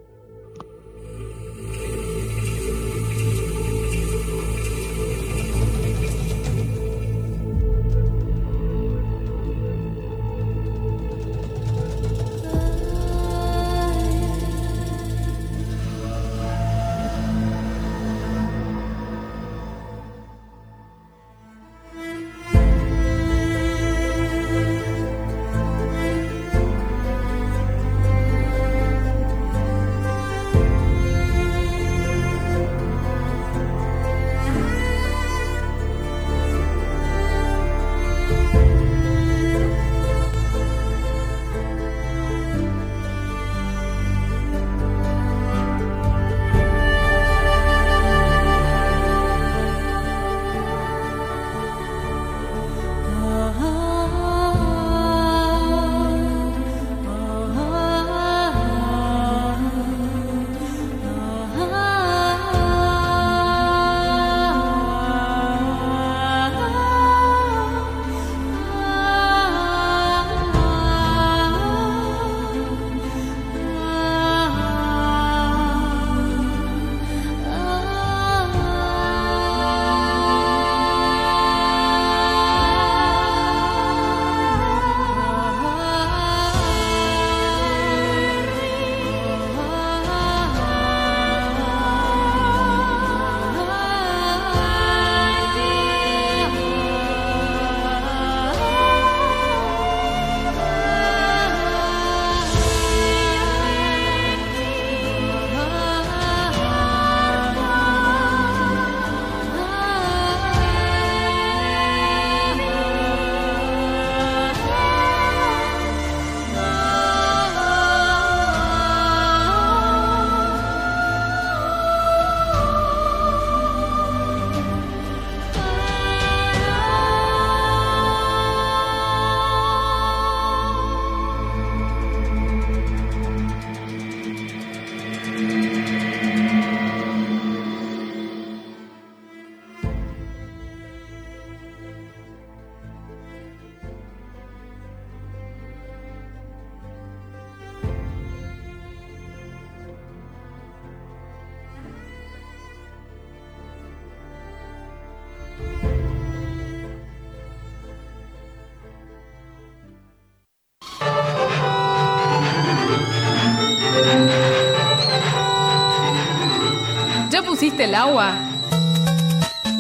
[167.96, 168.34] el agua?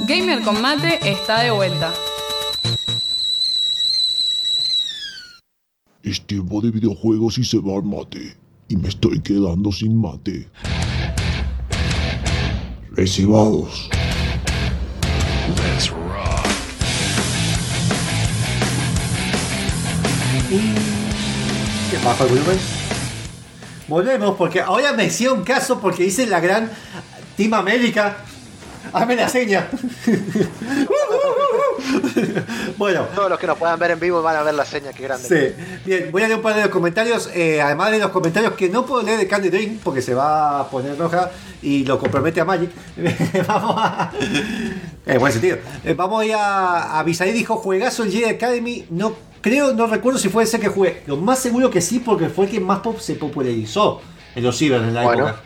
[0.07, 1.93] Gamer con mate está de vuelta.
[6.01, 8.37] Es tiempo de videojuegos y se va el mate.
[8.69, 10.47] Y me estoy quedando sin mate.
[12.91, 13.89] Recibados.
[21.91, 22.59] ¿Qué bajo el volumen?
[23.87, 26.71] Volvemos porque ahora me hicieron caso porque dice la gran
[27.37, 28.17] Team América.
[28.93, 29.67] Hazme la seña.
[32.77, 35.03] bueno, Todos los que nos puedan ver en vivo van a ver la seña que
[35.03, 35.27] grande.
[35.27, 37.29] Sí, bien, voy a leer un par de los comentarios.
[37.33, 40.59] eh, además de los comentarios que no puedo leer de Candy Dream porque se va
[40.61, 41.31] a poner roja
[41.61, 42.69] y lo compromete a Magic.
[43.47, 44.11] vamos a.
[45.05, 45.57] En buen sentido.
[45.83, 46.99] Eh, vamos a ir a.
[46.99, 48.85] a Bisaí dijo: Juegazo el Jedi Academy.
[48.89, 51.01] No creo, no recuerdo si fue ese que jugué.
[51.07, 54.01] Lo más seguro que sí, porque fue el que más pop se popularizó
[54.35, 55.41] en los ciber en la Bueno, época.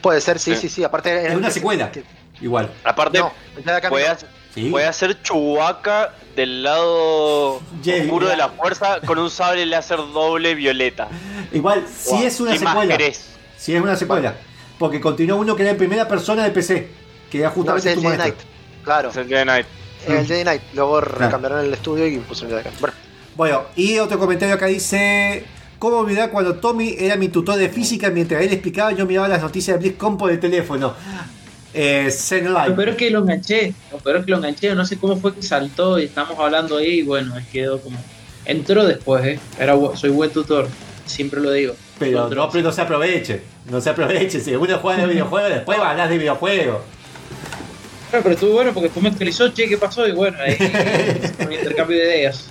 [0.00, 0.62] Puede ser, sí, Sí.
[0.62, 0.84] sí, sí.
[0.84, 1.90] Aparte, Es una secuela.
[2.40, 2.70] Igual.
[2.84, 3.32] Aparte, No,
[3.88, 4.12] puede, no.
[4.12, 4.68] hacer- Sí.
[4.70, 10.54] puede hacer Chewbacca del lado Jedi, oscuro de la fuerza con un sable láser doble
[10.54, 11.08] violeta.
[11.52, 12.98] Igual, si Wow, es una ¿qué más secuela.
[13.56, 14.34] Si es una secuela.
[14.78, 16.88] Porque continuó uno que era en primera persona de PC.
[17.30, 18.30] Que era No, justamente ese es tu el Jedi.
[18.30, 18.46] Knight.
[18.84, 19.66] Claro, Es el Jedi Knight.
[20.06, 20.62] el Jedi Knight.
[20.74, 21.30] Luego Claro.
[21.30, 22.80] cambiaron el estudio y pusieron el Jedi Knight.
[22.80, 22.94] Bueno,
[23.36, 25.44] Bueno, y otro comentario acá dice:
[25.78, 29.42] ¿Cómo olvidar cuando Tommy era mi tutor de física mientras él explicaba yo miraba las
[29.42, 30.94] noticias de BlizzCon por el teléfono?
[31.74, 34.96] Eh, Lo peor es que lo enganché, lo peor es que lo enganché, no sé
[34.96, 37.98] cómo fue que saltó y estamos hablando ahí y bueno, quedó como...
[38.46, 39.40] Entró después, ¿eh?
[39.58, 40.68] Era, soy buen tutor,
[41.06, 41.74] siempre lo digo.
[41.98, 43.40] Pero no, pero no se aproveche.
[43.70, 44.38] No se aproveche.
[44.40, 46.78] Si uno juega de videojuegos, después va a hablar de videojuegos.
[48.10, 50.06] Claro, pero estuvo bueno porque después me actualizó, che, ¿qué pasó?
[50.06, 50.56] Y bueno, ahí
[51.44, 52.50] un intercambio de ideas.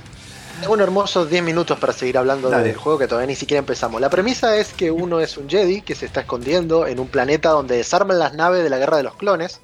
[0.63, 2.63] Tengo unos hermosos 10 minutos para seguir hablando Dale.
[2.63, 3.99] del juego que todavía ni siquiera empezamos.
[3.99, 7.49] La premisa es que uno es un Jedi que se está escondiendo en un planeta
[7.49, 9.59] donde desarman las naves de la guerra de los clones.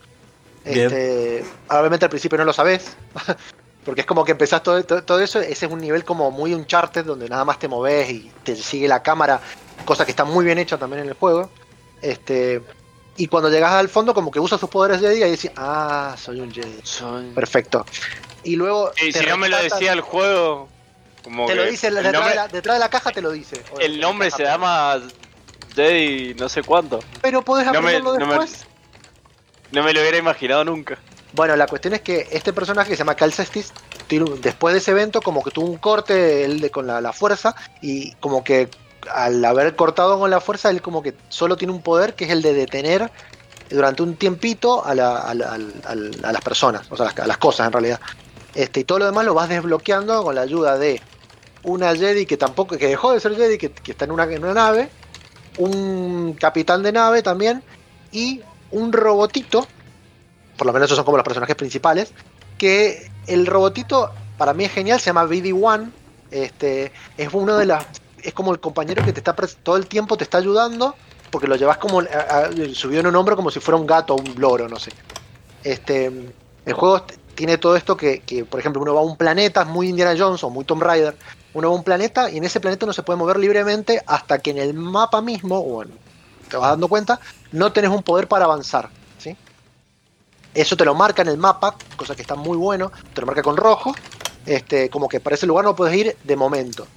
[0.65, 2.97] Este, obviamente al principio no lo sabes.
[3.85, 6.53] Porque es como que empezás todo, todo, todo eso, ese es un nivel como muy
[6.53, 9.39] Uncharted, donde nada más te moves y te sigue la cámara,
[9.85, 11.49] cosa que está muy bien hecha también en el juego.
[12.01, 12.61] Este,
[13.15, 16.41] y cuando llegas al fondo, como que usas tus poderes Jedi y decís, ah, soy
[16.41, 16.81] un Jedi.
[17.33, 17.85] Perfecto.
[18.43, 18.91] Y luego.
[19.01, 20.67] Y si no me lo decía el juego,
[21.71, 23.63] dice detrás, nombre, de la, detrás de la caja, te lo dice.
[23.79, 24.99] El nombre se llama
[25.75, 27.03] Jedi no sé cuánto.
[27.21, 28.65] Pero podés No me, aprenderlo no, me, después.
[29.71, 30.97] no me lo hubiera imaginado nunca.
[31.31, 33.71] Bueno, la cuestión es que este personaje que se llama Cal Cestis,
[34.07, 36.99] tiene un- después de ese evento, como que tuvo un corte él de, con la,
[37.01, 38.67] la fuerza, y como que
[39.13, 42.31] al haber cortado con la fuerza, él como que solo tiene un poder que es
[42.31, 43.11] el de detener
[43.69, 47.13] durante un tiempito a, la- a la- al- al- a las personas, o sea, a
[47.15, 48.01] las, las cosas en realidad.
[48.55, 50.99] Este, y todo lo demás lo vas desbloqueando con la ayuda de
[51.61, 54.53] una Jedi que tampoco, que dejó de ser Jedi, que, está en una, en una
[54.53, 54.91] nave,
[55.55, 57.63] un capitán de nave también,
[58.11, 59.69] y un robotito,
[60.57, 62.13] por lo menos esos son como los personajes principales,
[62.57, 65.93] que el robotito para mí es genial, se llama BD-1,
[66.29, 67.87] este, es uno de las,
[68.17, 70.97] es como el compañero que te está todo el tiempo te está ayudando,
[71.29, 74.35] porque lo llevas como a- en un hombro como si fuera un gato o un
[74.39, 74.95] loro, no sé.
[75.61, 76.05] Este,
[76.65, 79.67] el juego tiene todo esto que, que, por ejemplo, uno va a un planeta, es
[79.67, 81.17] muy Indiana Jones o muy Tomb Raider,
[81.53, 84.39] uno va a un planeta y en ese planeta no se puede mover libremente hasta
[84.39, 85.91] que en el mapa mismo, bueno,
[86.49, 87.19] te vas dando cuenta,
[87.51, 89.35] no tenés un poder para avanzar, ¿sí?
[90.53, 93.41] Eso te lo marca en el mapa, cosa que está muy bueno, te lo marca
[93.41, 93.93] con rojo,
[94.45, 96.87] este, como que para ese lugar no puedes ir de momento.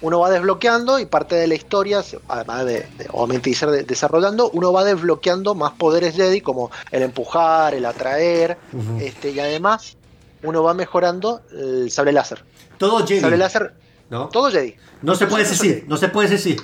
[0.00, 4.72] Uno va desbloqueando y parte de la historia, además de, de obviamente de- desarrollando, uno
[4.72, 8.56] va desbloqueando más poderes Jedi como el empujar, el atraer,
[9.00, 9.96] este, y además
[10.42, 12.44] uno va mejorando el sable láser.
[12.78, 13.20] Todo Jedi.
[13.20, 13.74] Sable láser,
[14.10, 14.28] ¿no?
[14.28, 14.74] todo Jedi.
[15.02, 16.60] No se puede decir, no se puede decir.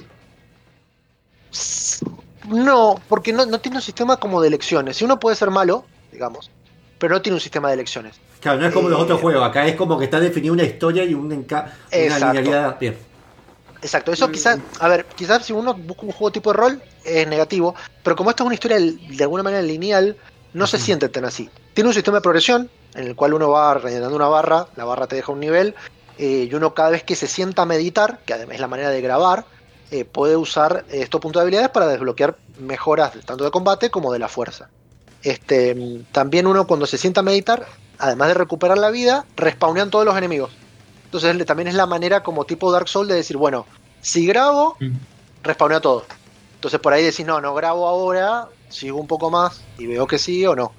[2.48, 4.96] No, porque no, no tiene un sistema como de elecciones.
[4.96, 6.50] Si uno puede ser malo, digamos,
[6.98, 8.16] pero no tiene un sistema de elecciones.
[8.40, 9.42] Claro, no es como los Eh, otros juegos.
[9.42, 11.38] Acá es como que está definida una historia y un una
[11.90, 12.78] linealidad.
[12.78, 12.96] Bien.
[13.80, 17.28] Exacto, eso quizás, a ver, quizás si uno busca un juego tipo de rol es
[17.28, 20.16] negativo, pero como esto es una historia de alguna manera lineal,
[20.54, 21.50] no se siente tan así.
[21.74, 25.06] Tiene un sistema de progresión en el cual uno va rellenando una barra, la barra
[25.06, 25.74] te deja un nivel,
[26.18, 28.90] eh, y uno cada vez que se sienta a meditar, que además es la manera
[28.90, 29.44] de grabar,
[29.90, 34.18] eh, puede usar estos puntos de habilidades para desbloquear mejoras tanto de combate como de
[34.18, 34.68] la fuerza.
[35.22, 37.66] Este, también uno cuando se sienta a meditar,
[37.98, 40.52] además de recuperar la vida, respawnean todos los enemigos.
[41.04, 43.66] Entonces también es la manera como tipo Dark Souls de decir, bueno,
[44.00, 44.76] si grabo,
[45.42, 46.04] respawneo todo.
[46.56, 50.18] Entonces por ahí decís, no, no grabo ahora, sigo un poco más y veo que
[50.18, 50.72] sí o no.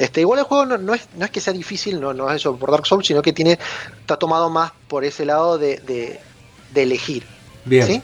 [0.00, 2.36] Este, igual el juego no, no es, no es que sea difícil, no, no es
[2.36, 3.58] eso por Dark Souls, sino que tiene,
[4.00, 6.18] está tomado más por ese lado de, de-
[6.72, 7.26] de elegir.
[7.66, 7.86] Bien.
[7.86, 8.02] ¿sí?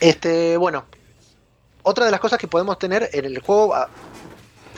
[0.00, 0.84] Este, bueno,
[1.82, 3.88] otra de las cosas que podemos tener en el juego, ah,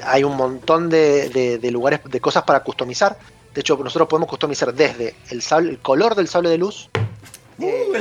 [0.05, 3.19] hay un montón de, de- de lugares, de cosas para customizar.
[3.53, 6.91] De hecho, nosotros podemos customizar desde el, sable- el color del sable de luz,
[7.63, 7.93] Uh,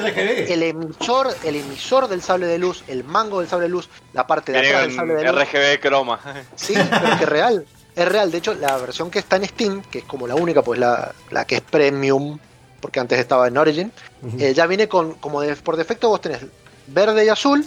[0.54, 4.26] el emisor, el emisor del sable de luz, el mango del sable de luz, la
[4.28, 5.42] parte de atrás del sable de luz.
[5.44, 6.20] RGB croma.
[6.56, 7.66] Sí, pero que es real.
[7.96, 8.32] Es real.
[8.32, 11.14] De hecho, la versión que está en Steam, que es como la única, pues la,
[11.30, 12.40] la que es premium,
[12.80, 13.92] porque antes estaba en Origin,
[14.40, 16.40] eh, ya viene con, como de- por defecto vos tenés
[16.88, 17.66] verde y azul,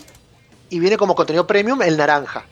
[0.71, 2.45] y viene como contenido premium el naranja.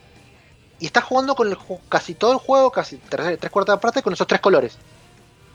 [0.78, 1.56] Y estás jugando con el
[1.88, 4.76] casi todo el juego, casi tres, tres cuartas de parte, con esos tres colores.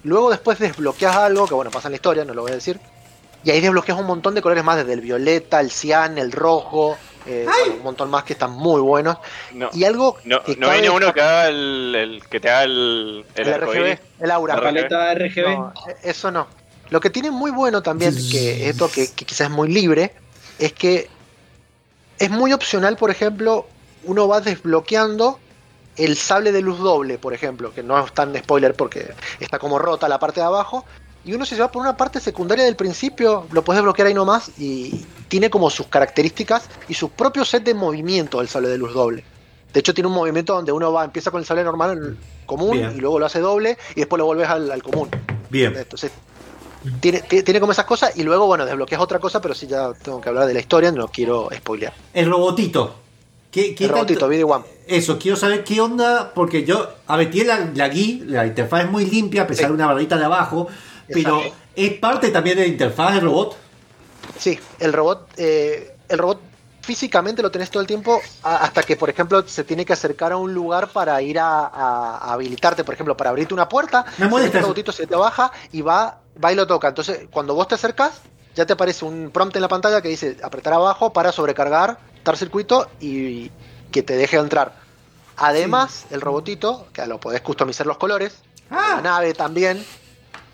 [0.03, 2.79] Luego después desbloqueas algo, que bueno, pasa en la historia, no lo voy a decir.
[3.47, 6.97] Y ahí desbloqueas un montón de colores más, desde el violeta, el cian, el rojo,
[7.25, 9.19] eh, bueno, un montón más que están muy buenos.
[9.53, 12.63] No, Y algo no, que no viene uno que haga el, el- que te haga
[12.63, 13.61] el, el, el?
[13.61, 14.55] RGB, el aura.
[14.55, 15.43] La paleta RGB.
[15.47, 16.45] No, e- eso no.
[16.89, 20.13] Lo que tiene muy bueno también, que esto que, que quizás es muy libre,
[20.59, 21.07] es que
[22.19, 23.65] es muy opcional, por ejemplo,
[24.03, 25.39] uno va desbloqueando
[25.95, 29.79] el sable de luz doble, por ejemplo, que no es tan spoiler porque está como
[29.79, 30.83] rota la parte de abajo,
[31.27, 34.13] y uno si se va por una parte secundaria del principio, lo puedes bloquear ahí
[34.13, 38.77] nomás y tiene como sus características y su propio set de movimiento del sable de
[38.77, 39.23] luz doble.
[39.73, 42.71] De hecho tiene un movimiento donde uno va, empieza con el sable normal el común
[42.77, 42.93] Bien.
[42.95, 45.09] y luego lo hace doble y después lo vuelves al, al común.
[45.49, 45.75] Bien.
[45.75, 46.11] Entonces,
[47.01, 50.21] tiene, tiene como esas cosas y luego, bueno, desbloqueas otra cosa, pero sí ya tengo
[50.21, 51.93] que hablar de la historia, no quiero spoilear.
[52.13, 52.95] El robotito.
[53.51, 54.65] ¿Qué, qué El robotito, Video One.
[54.87, 58.85] Eso, quiero saber qué onda, porque yo, a ver, tiene la, la GUI, la interfaz
[58.85, 59.67] es muy limpia, a pesar Sí.
[59.69, 60.67] de una barrita de abajo,
[61.07, 61.57] pero Exacto.
[61.75, 63.55] es parte también de la interfaz del robot.
[64.37, 66.41] Sí, el robot, eh, el robot
[66.81, 70.37] físicamente lo tenés todo el tiempo hasta que, por ejemplo, se tiene que acercar a
[70.37, 74.05] un lugar para ir a, a- a habilitarte, por ejemplo, para abrirte una puerta.
[74.17, 76.87] Me molesta el robotito se te baja y va, va y lo toca.
[76.89, 78.21] Entonces, cuando vos te acercas,
[78.55, 82.37] ya te aparece un prompt en la pantalla que dice apretar abajo para sobrecargar, dar
[82.37, 83.51] circuito y
[83.91, 84.73] que te deje entrar.
[85.35, 88.35] Además, el robotito, que lo podés customizar los colores,
[88.69, 88.93] Ah.
[88.97, 89.85] la nave también,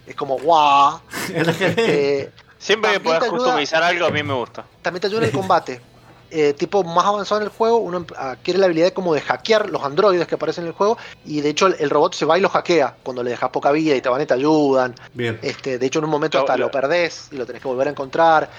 [0.08, 1.00] es como guau.
[1.78, 4.66] Eh, Siempre que puedas customizar algo, a mí me gusta.
[4.82, 5.82] también te ayuda en el combate.
[6.36, 9.70] Eh, tipo más avanzado en el juego, uno em- adquiere la habilidad como de hackear
[9.70, 12.40] los androides que aparecen en el juego y de hecho el, el robot se va
[12.40, 14.96] y los hackea cuando le dejas poca vida y te van y te ayudan.
[15.14, 15.38] Bien.
[15.44, 17.86] Este, de hecho en un momento hasta lo- lo perdés y lo tenés que volver
[17.88, 18.50] a encontrar.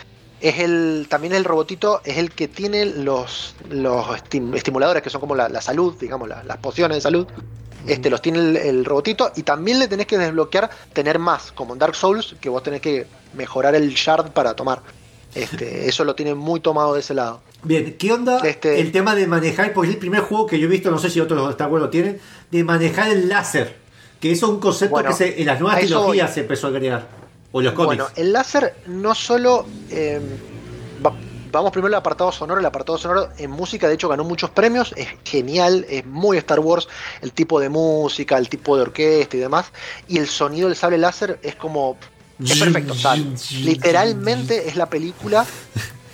[0.41, 5.21] Es el, también el robotito es el que tiene los, los estim- estimuladores que son
[5.21, 7.27] como la, la salud, digamos, la- las pociones de salud.
[7.87, 11.73] Este, los tiene el, el robotito y también le tenés que desbloquear tener más, como
[11.75, 14.81] en Dark Souls, que vos tenés que mejorar el shard para tomar.
[15.35, 17.43] Este, eso lo tiene muy tomado de ese lado.
[17.63, 19.73] Bien, ¿qué onda Este- el tema de manejar?
[19.73, 21.91] Porque es el primer juego que yo he visto, no sé si otros Wars lo
[21.91, 22.21] tienen,
[22.51, 23.77] de manejar el láser.
[24.21, 26.71] Que eso es un concepto Bueno, que se- en las nuevas trilogías se empezó a
[26.71, 27.09] agregar.
[27.53, 27.97] O en los cómics.
[28.03, 29.67] Bueno, el láser no solo.
[29.91, 30.21] eh,
[31.05, 31.15] va-
[31.59, 32.61] vamos primero al apartado sonoro.
[32.61, 34.93] El apartado sonoro en música, de hecho, ganó muchos premios.
[34.97, 36.89] Es genial, es muy Star Wars.
[37.23, 39.67] El tipo de música, el tipo de orquesta y demás.
[40.09, 41.97] Y el sonido del sable láser es como.
[42.45, 42.93] Es perfecto.
[42.93, 45.47] o sea, literalmente es la película.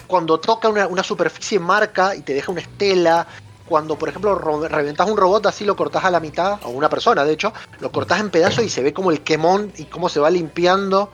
[0.06, 3.26] Cuando toca una, una superficie marca y te deja una estela.
[3.66, 7.24] Cuando, por ejemplo, reventas un robot así, lo cortás a la mitad, o una persona,
[7.24, 10.18] de hecho, lo cortás en pedazos y se ve como el quemón y cómo se
[10.18, 11.12] va limpiando.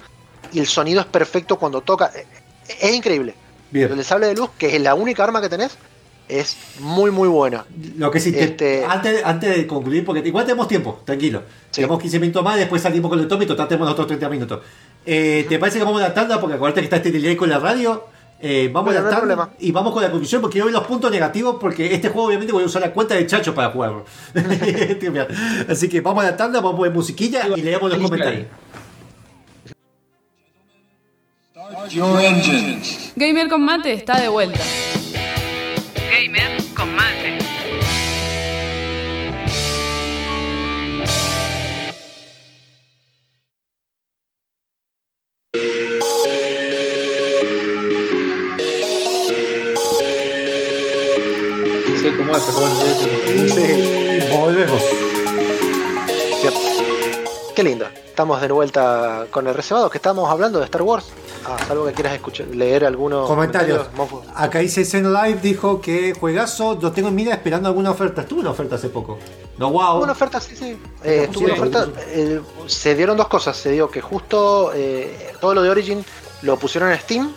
[0.52, 2.10] Y el sonido es perfecto cuando toca.
[2.14, 2.26] Eh,
[2.80, 3.34] Es increíble.
[3.70, 3.90] Bien.
[3.92, 5.76] El sable de luz, que es la única arma que tenés,
[6.28, 7.64] es muy, muy buena.
[7.96, 11.42] Lo que sí, te- Este- antes, antes de concluir, porque igual tenemos tiempo, tranquilo.
[11.70, 11.82] Sí.
[11.82, 14.60] Tenemos 15 minutos más, después salimos con el tomo y total tenemos otros 30 minutos.
[15.04, 16.40] Eh, ¿Te parece que vamos a la tanda?
[16.40, 18.04] Porque acuérdate que está este delay con la radio.
[18.38, 19.56] Eh, vamos Bueno, a la no tanda problema.
[19.60, 22.52] y vamos con la conclusión porque yo veo los puntos negativos porque este juego obviamente
[22.52, 24.04] voy a usar la cuenta de Chacho para jugarlo.
[25.68, 28.46] Así que vamos a la tanda, vamos a poner musiquilla y leemos los comentarios.
[31.90, 33.12] Your engines.
[33.16, 34.60] Gamer con mate está de vuelta.
[36.10, 37.38] Gamer con mate.
[52.00, 54.36] Sé cómo bueno, yo- Sí.
[54.36, 54.82] Volvemos.
[57.54, 57.86] Qué lindo.
[58.04, 61.06] Estamos de vuelta con el reservado que estábamos hablando de Star Wars.
[61.48, 63.86] Ah, salvo que quieras escuchar, leer algunos Comentarios.
[64.34, 68.22] Acá dice Zen Live, dijo que juegazo, lo tengo en mira esperando alguna oferta.
[68.22, 69.18] Estuvo una oferta hace poco.
[69.58, 70.02] No, wow.
[70.02, 70.76] Una oferta, sí, sí.
[71.04, 71.60] Eh, estuvo una Sí.
[71.60, 71.88] oferta.
[72.08, 73.56] eh, se dieron dos cosas.
[73.56, 76.04] Se dio que justo eh, todo lo de Origin
[76.42, 77.32] lo pusieron en Steam.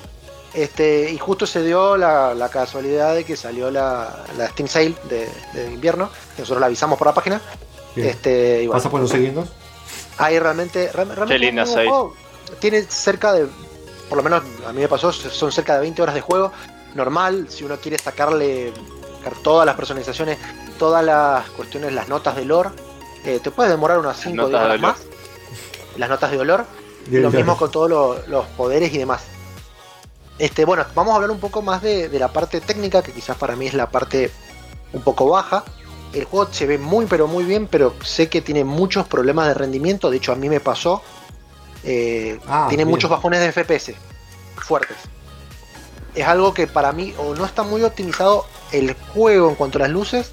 [0.54, 4.96] Este, y justo se dio la, la casualidad de que salió la, la Steam Sale
[5.08, 6.10] de, de invierno.
[6.36, 7.40] Que nosotros la avisamos por la página.
[7.96, 8.10] Bien.
[8.10, 9.46] Este, y bueno, ¿Pasa por los siguientes?
[10.18, 11.90] ahí realmente, real- realmente Qué linda Sale.
[12.60, 13.48] Tiene cerca de,
[14.10, 16.52] por lo menos a mí me pasó, son cerca de 20 horas de juego.
[16.96, 18.74] Normal, si uno quiere sacarle
[19.20, 20.38] sacar todas las personalizaciones,
[20.80, 22.70] todas las cuestiones, las notas de lore.
[23.26, 24.92] Eh, te puedes demorar unas 5 o notas 10 de horas olor.
[24.92, 25.98] más.
[25.98, 26.66] Las notas de olor.
[27.22, 29.22] Lo mismo con todos lo- los poderes y demás.
[30.38, 33.36] Este, bueno, vamos a hablar un poco más de, de la parte técnica, que quizás
[33.38, 34.32] para mí es la parte
[34.94, 35.64] un poco baja.
[36.14, 39.54] El juego se ve muy pero muy bien, pero sé que tiene muchos problemas de
[39.54, 40.10] rendimiento.
[40.10, 41.02] De hecho, a mí me pasó.
[41.84, 42.94] Eh, Ah, tiene bien.
[42.94, 43.96] muchos bajones de FPS
[44.58, 44.98] fuertes.
[46.16, 49.82] Es algo que para mí o no está muy optimizado el juego en cuanto a
[49.82, 50.32] las luces,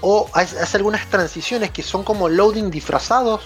[0.00, 3.42] o hace algunas transiciones que son como loading disfrazados,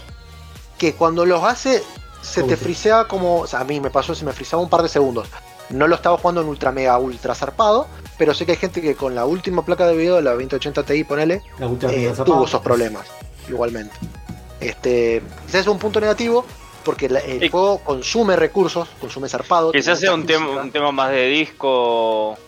[0.79, 1.83] que cuando los hace
[2.23, 4.83] se te frisea como, o sea, a mí me pasó, se me frisaba un par
[4.83, 5.29] de segundos.
[5.71, 7.87] No lo estaba jugando en ultra mega ultra zarpado,
[8.19, 11.05] pero sé que hay gente que con la última placa de video, la 2080 Ti,
[11.05, 11.43] ponele,
[11.91, 13.07] eh, tuvo esos problemas,
[13.49, 13.95] igualmente.
[14.61, 16.45] Este, quizás es un punto negativo,
[16.87, 19.73] porque la- el Y- juego consume recursos, consume zarpado.
[19.73, 22.39] Quizás sea un, tema un tema más de disco.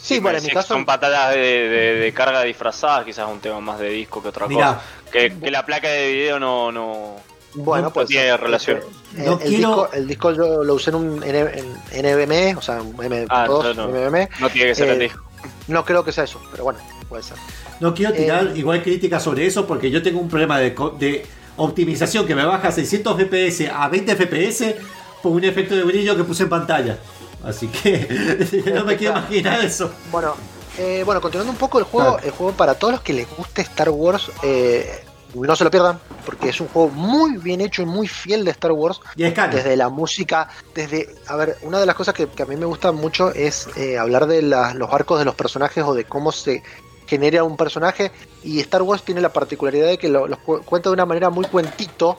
[0.00, 3.58] Sí, bueno, en mi caso, Son patadas de, de- de carga disfrazadas, quizás un tema
[3.60, 4.80] más de disco que otra Mirá, cosa.
[5.10, 6.70] Que, que la placa de video no.
[6.70, 7.16] no
[7.54, 8.80] bueno, no pues tiene relación.
[9.16, 11.50] El, No el quiero- disco, el disco yo lo usé en un N-
[11.92, 13.88] en NVMe, o sea, un M2, Ah, no, no.
[13.88, 14.28] NVMe.
[14.38, 15.24] no tiene que ser Eh, el disco.
[15.66, 16.78] No creo que sea eso, pero bueno,
[17.08, 17.36] puede ser.
[17.80, 20.90] No quiero tirar Eh, igual crítica sobre eso porque yo tengo un problema de, co-
[20.90, 21.24] de
[21.58, 24.74] optimización que me baja 600 FPS a 20 FPS
[25.22, 26.98] por un efecto de brillo que puse en pantalla.
[27.44, 29.92] Así que no me quiero imaginar eso.
[30.10, 30.34] Bueno,
[30.78, 32.24] eh, bueno, continuando un poco el juego, Claro.
[32.26, 35.04] el juego para todos los que les guste Star Wars, eh,
[35.34, 38.50] no se lo pierdan, porque es un juego muy bien hecho y muy fiel de
[38.52, 39.00] Star Wars.
[39.14, 39.34] Y es.
[39.34, 42.64] Desde la música, desde, a ver, una de las cosas que, que a mí me
[42.66, 46.32] gusta mucho es eh, hablar de la- los arcos de los personajes o de cómo
[46.32, 46.62] se
[47.08, 48.12] genera un personaje.
[48.44, 51.30] Y Star Wars tiene la particularidad de que lo- los cu- cuenta de una manera
[51.30, 52.18] muy cuentito,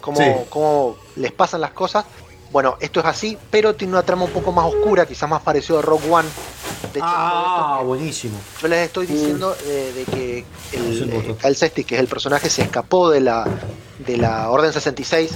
[0.00, 1.20] como, Sí.
[1.20, 2.04] les pasan las cosas.
[2.50, 5.78] Bueno, esto es así, pero tiene una trama un poco más oscura, quizás más parecido
[5.78, 6.28] a Rogue One.
[6.92, 8.38] De hecho, Ah, esto buenísimo.
[8.60, 11.02] yo les estoy diciendo eh, de que el
[11.52, 13.46] eh, que es el personaje, se escapó de la,
[13.98, 15.30] de la Orden 66,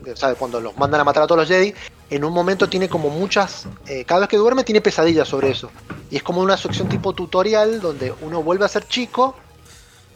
[0.00, 1.72] de- o sea, cuando los mandan a matar a todos los Jedi,
[2.10, 5.70] en un momento tiene como muchas, eh, cada vez que duerme tiene pesadillas sobre eso.
[6.10, 9.36] Y es como una sección tipo tutorial donde uno vuelve a ser chico,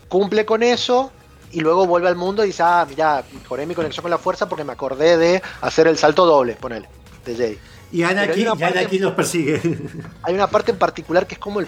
[0.08, 1.12] cumple con eso
[1.52, 4.48] y luego vuelve al mundo y dice, ah, mira, mejoré mi conexión con la fuerza
[4.48, 6.88] porque me acordé de hacer el salto doble, ponele,
[7.26, 7.58] de Jedi.
[7.92, 9.60] Y Anakin, Anakin los persigue.
[10.22, 11.66] hay una parte en particular que es como el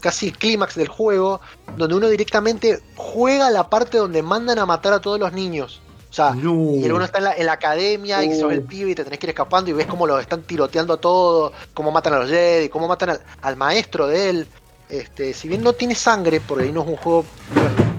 [0.00, 1.40] casi el clímax del juego,
[1.76, 5.82] donde uno directamente juega la parte donde mandan a matar a todos los niños.
[6.10, 6.72] O sea, No.
[6.74, 9.04] y el uno está en la, en la academia y sos el pibe y te
[9.04, 12.18] tenés que ir escapando y ves cómo los están tiroteando a todos, cómo matan a
[12.18, 14.48] los Jedi, cómo matan al, al maestro de él.
[14.88, 17.24] Este, si bien no tiene sangre, porque ahí no es un juego,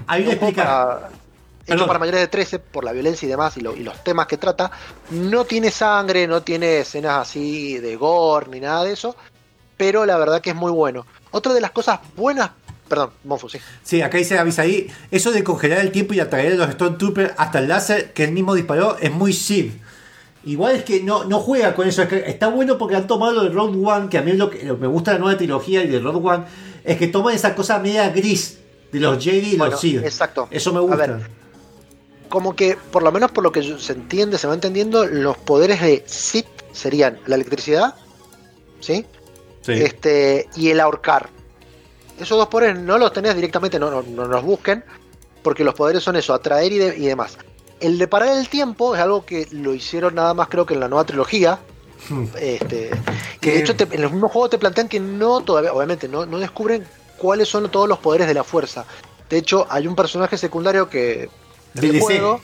[0.06, 1.08] que un juego para-
[1.66, 4.26] hecho para mayores de 13 por la violencia y demás y, lo- y los temas
[4.26, 4.70] que trata,
[5.10, 9.16] no tiene sangre, no tiene escenas así de gore ni nada de eso,
[9.78, 11.06] pero la verdad que es muy bueno.
[11.30, 12.50] Otra de las cosas buenas,
[12.88, 13.58] perdón, Monfu, sí.
[13.82, 14.88] Sí, acá dice avisa ahí.
[15.10, 18.32] Eso de congelar el tiempo y atraer a los Stormtroopers hasta el láser que él
[18.32, 19.70] mismo disparó es muy Sid.
[20.44, 22.02] Igual es que no, no juega con eso.
[22.02, 24.50] es que está bueno porque han tomado lo de Road One, que a mí lo
[24.50, 26.44] que lo que me gusta de la nueva trilogía y de Road One,
[26.84, 28.58] es que toman esa cosa media gris
[28.90, 30.02] de los Jedi y Bueno, los Sith.
[30.04, 30.48] exacto.
[30.50, 30.96] Eso me A gusta.
[30.96, 31.20] ver,
[32.28, 35.80] Como que, por lo menos por lo que se entiende, se va entendiendo, los poderes
[35.80, 37.94] de Sith serían la electricidad,
[38.80, 39.06] ¿sí?
[39.60, 39.72] Sí.
[39.74, 41.30] este y el ahorcar.
[42.22, 44.84] Esos dos poderes no los tenés directamente, no, no, no los busquen,
[45.42, 47.36] porque los poderes son eso, atraer y, de- y demás.
[47.80, 50.80] El de parar el tiempo es algo que lo hicieron nada más creo que en
[50.80, 51.58] la nueva trilogía.
[52.08, 52.24] Hmm.
[52.38, 52.90] Este,
[53.40, 56.24] Que- de hecho te- en los mismos juegos te plantean que no todavía, obviamente, no,
[56.26, 56.86] no descubren
[57.18, 58.84] cuáles son todos los poderes de la fuerza.
[59.28, 61.28] De hecho, hay un personaje secundario que
[61.74, 62.40] del juego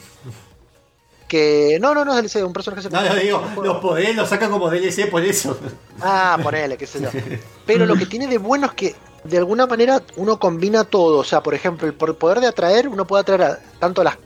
[1.27, 3.13] que no, no, no es DLC, un personaje No, secundario.
[3.15, 3.73] no digo, del juego.
[3.73, 5.57] los poderes los sacan como DLC por eso.
[6.01, 7.09] Ah, ponele, qué sé yo.
[7.67, 11.17] Pero lo que tiene de bueno es que de alguna manera uno combina todo.
[11.19, 14.17] O sea, por ejemplo, el poder de atraer, uno puede atraer a, tanto a las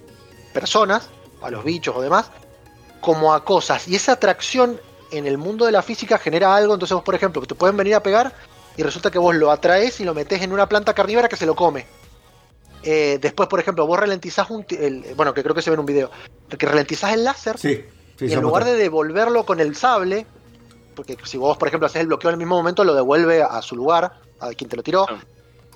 [0.53, 1.09] personas,
[1.41, 2.29] a los bichos o demás,
[3.01, 3.87] como a cosas.
[3.87, 4.79] Y esa atracción
[5.11, 6.73] en el mundo de la física genera algo.
[6.73, 8.33] Entonces vos, por ejemplo, te pueden venir a pegar
[8.77, 11.45] y resulta que vos lo atraes y lo metes en una planta carnívora que se
[11.45, 11.85] lo come.
[12.83, 14.65] Eh, después, por ejemplo, vos ralentizás un...
[14.69, 16.09] el- bueno, que creo que se ve en un video.
[16.57, 17.83] Que ralentizás el láser Sí.
[18.19, 20.25] sí y en lugar de devolverlo con el sable,
[20.95, 23.61] porque si vos, por ejemplo, haces el bloqueo en el mismo momento, lo devuelve a
[23.61, 24.13] su lugar,
[24.45, 25.19] a quien te lo tiró, Ah.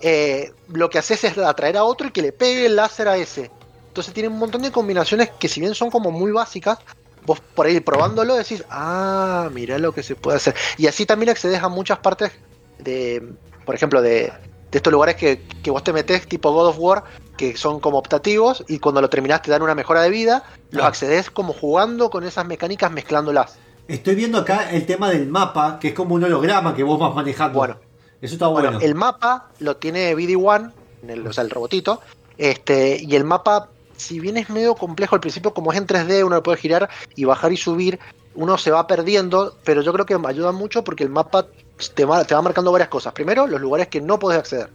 [0.01, 3.17] eh, lo que haces es atraer a otro y que le pegue el láser a
[3.17, 3.49] ese.
[3.87, 6.77] Entonces tiene un montón de combinaciones que si bien son como muy básicas,
[7.25, 10.55] vos por ahí probándolo decís, ah, mira lo que se puede hacer.
[10.77, 12.31] Y así también accedes a muchas partes
[12.79, 13.33] de,
[13.65, 14.31] por ejemplo, de,
[14.71, 17.03] de estos lugares que, que vos te metes tipo God of War,
[17.35, 20.83] que son como optativos y cuando lo terminás te dan una mejora de vida, los
[20.83, 20.87] Ah.
[20.87, 23.57] accedes como jugando con esas mecánicas mezclándolas.
[23.87, 27.15] Estoy viendo acá el tema del mapa, que es como un holograma que vos vas
[27.15, 27.57] manejando.
[27.57, 27.77] Bueno,
[28.21, 28.79] Eso está bueno.
[28.79, 30.71] El mapa lo tiene BD1,
[31.03, 32.01] en el- o sea, el robotito.
[32.37, 36.23] Este, y el mapa, si bien es medio complejo al principio, como es en 3D,
[36.23, 37.99] uno lo puede girar y bajar y subir,
[38.35, 41.47] uno se va perdiendo, pero yo creo que ayuda mucho porque el mapa
[41.95, 43.13] te va, te va marcando varias cosas.
[43.13, 44.69] Primero, los lugares que no podés acceder.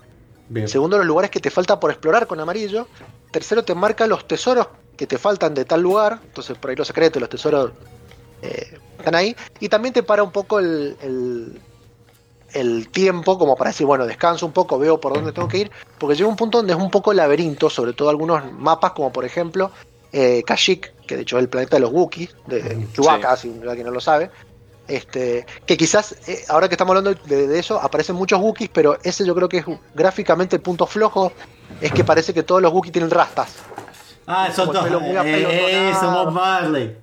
[0.49, 0.69] Bien.
[0.69, 2.87] Segundo, los lugares que te falta por explorar con amarillo.
[3.31, 4.67] Tercero, te marca los tesoros
[4.97, 6.19] que te faltan de tal lugar.
[6.25, 7.71] Entonces, por ahí los secretos, los tesoros
[8.43, 9.35] eh, están ahí.
[9.61, 11.61] Y también te para un poco el, el,
[12.55, 15.71] el tiempo, como para decir, bueno, descanso un poco, veo por dónde tengo que ir.
[15.99, 19.25] Porque llega un punto donde es un poco laberinto, sobre todo algunos mapas, como por
[19.25, 19.71] ejemplo
[20.13, 23.87] eh, Kashyyyk, que de hecho es el planeta de los Wookiees, de Chewbacca, si alguien
[23.87, 24.31] no lo sabe.
[24.89, 28.99] Este, que quizás, eh, ahora que estamos hablando de, de eso, aparecen muchos Wookiees, pero
[29.03, 31.33] ese yo creo que es gráficamente el punto flojo,
[31.81, 33.57] es que parece que todos los Wookiees tienen rastas.
[34.27, 36.33] Ah, son todos.
[36.33, 36.97] Marley.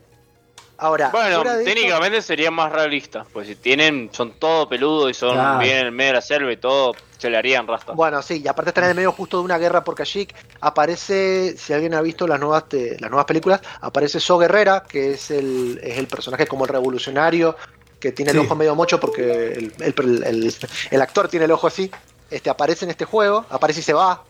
[0.82, 5.60] Ahora, Bueno, técnicamente serían más realistas, pues si tienen, son todo peludo y son Claro.
[5.60, 7.96] bien en el medio de la selva y todo, se le harían rastas.
[7.98, 10.34] Bueno, sí, y aparte están en el medio justo de una guerra por Kashyyyk.
[10.62, 15.12] Aparece, si alguien ha visto las nuevas, te- las nuevas películas, aparece So Guerrera, que
[15.12, 17.58] es el, es el personaje como el revolucionario,
[18.00, 18.46] que tiene el Sí.
[18.46, 20.56] ojo medio mocho porque el, el- el-
[20.92, 21.92] el actor tiene el ojo así.
[22.32, 24.24] Este, aparece en este juego, aparece y se va.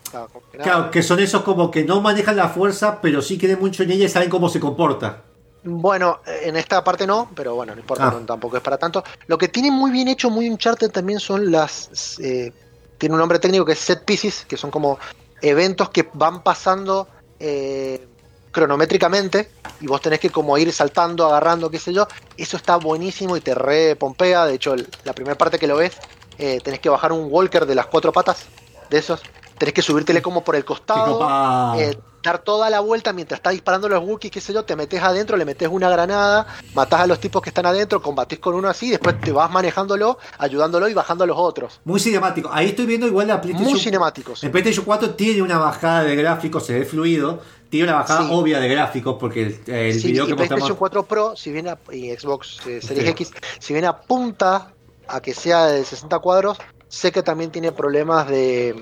[0.53, 3.91] Claro, que son esos como que no manejan la fuerza, pero sí creen mucho en
[3.91, 5.21] ella y saben cómo se comporta.
[5.63, 8.11] Bueno, en esta parte no, pero bueno, no importa, Ah.
[8.11, 9.03] no, tampoco es para tanto.
[9.27, 12.17] Lo que tiene muy bien hecho, muy Uncharted también son las...
[12.19, 12.51] eh,
[12.97, 14.99] tiene un nombre técnico que es set pieces, que son como
[15.41, 17.07] eventos que van pasando
[17.39, 18.05] eh,
[18.51, 19.49] cronométricamente
[19.79, 22.07] y vos tenés que como ir saltando, agarrando, qué sé yo.
[22.37, 24.45] Eso está buenísimo y te re pompea.
[24.45, 25.93] De hecho, el- la primera parte que lo ves,
[26.37, 28.45] eh, tenés que bajar un walker de las cuatro patas
[28.89, 29.21] de esos.
[29.59, 33.87] Tenés que subírtele como por el costado eh, dar toda la vuelta mientras está disparando
[33.89, 37.19] los Wookiees, qué sé yo, te metes adentro, le metes una granada, matás a los
[37.19, 41.25] tipos que están adentro, combatís con uno así, después te vas manejándolo, ayudándolo y bajando
[41.25, 41.79] a los otros.
[41.85, 42.49] Muy cinemático.
[42.51, 43.71] Ahí estoy viendo igual la PlayStation.
[43.71, 44.43] Muy cinemáticos.
[44.43, 47.41] El PlayStation 4 tiene una bajada de gráficos, se ve fluido.
[47.69, 48.29] Tiene una bajada Sí.
[48.31, 50.77] obvia de gráficos porque el, el Sí, video y que PlayStation mostramos.
[50.79, 53.09] 4 Pro, si bien a- y Xbox eh, Series.
[53.09, 54.73] X, si bien apunta
[55.07, 56.57] a que sea de 60 cuadros,
[56.87, 58.75] sé que también tiene problemas de.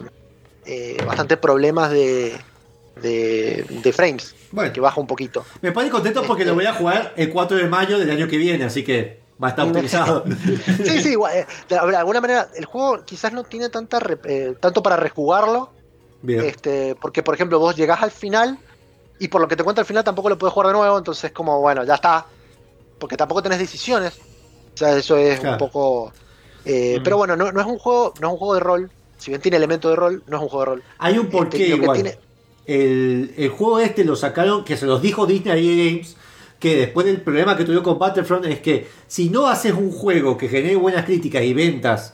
[0.69, 2.37] Eh, bastante problemas de,
[3.01, 4.73] de, de frames, Bueno.
[4.73, 5.45] que baja un poquito.
[5.61, 8.27] Me pone contento porque Este- lo voy a jugar el 4 de mayo del año
[8.27, 10.23] que viene, así que va a estar optimizado.
[10.83, 14.19] Sí, sí, igual, eh, de de alguna manera el juego quizás no tiene tanta re-
[14.25, 15.69] eh, tanto para rejugarlo,
[16.21, 16.41] Bien.
[16.43, 18.57] este, porque por ejemplo vos llegás al final
[19.19, 21.31] y por lo que te cuenta al final tampoco lo puedes jugar de nuevo, entonces
[21.31, 22.25] como bueno, ya está,
[22.99, 24.17] porque tampoco tenés decisiones,
[24.73, 25.53] o sea, eso es Claro.
[25.53, 26.13] un poco...
[26.65, 27.03] eh, Mm.
[27.03, 29.41] Pero bueno, no, no es un juego no es un juego de rol, si bien
[29.41, 30.83] tiene elementos de rol, no es un juego de rol.
[30.99, 31.95] Hay un Este, porqué lo que igual.
[32.01, 32.17] tiene-
[32.65, 36.17] El, el juego este lo sacaron, que se los dijo Disney Games,
[36.59, 40.37] que después del problema que tuvieron con Battlefront es que si no haces un juego
[40.37, 42.13] que genere buenas críticas y ventas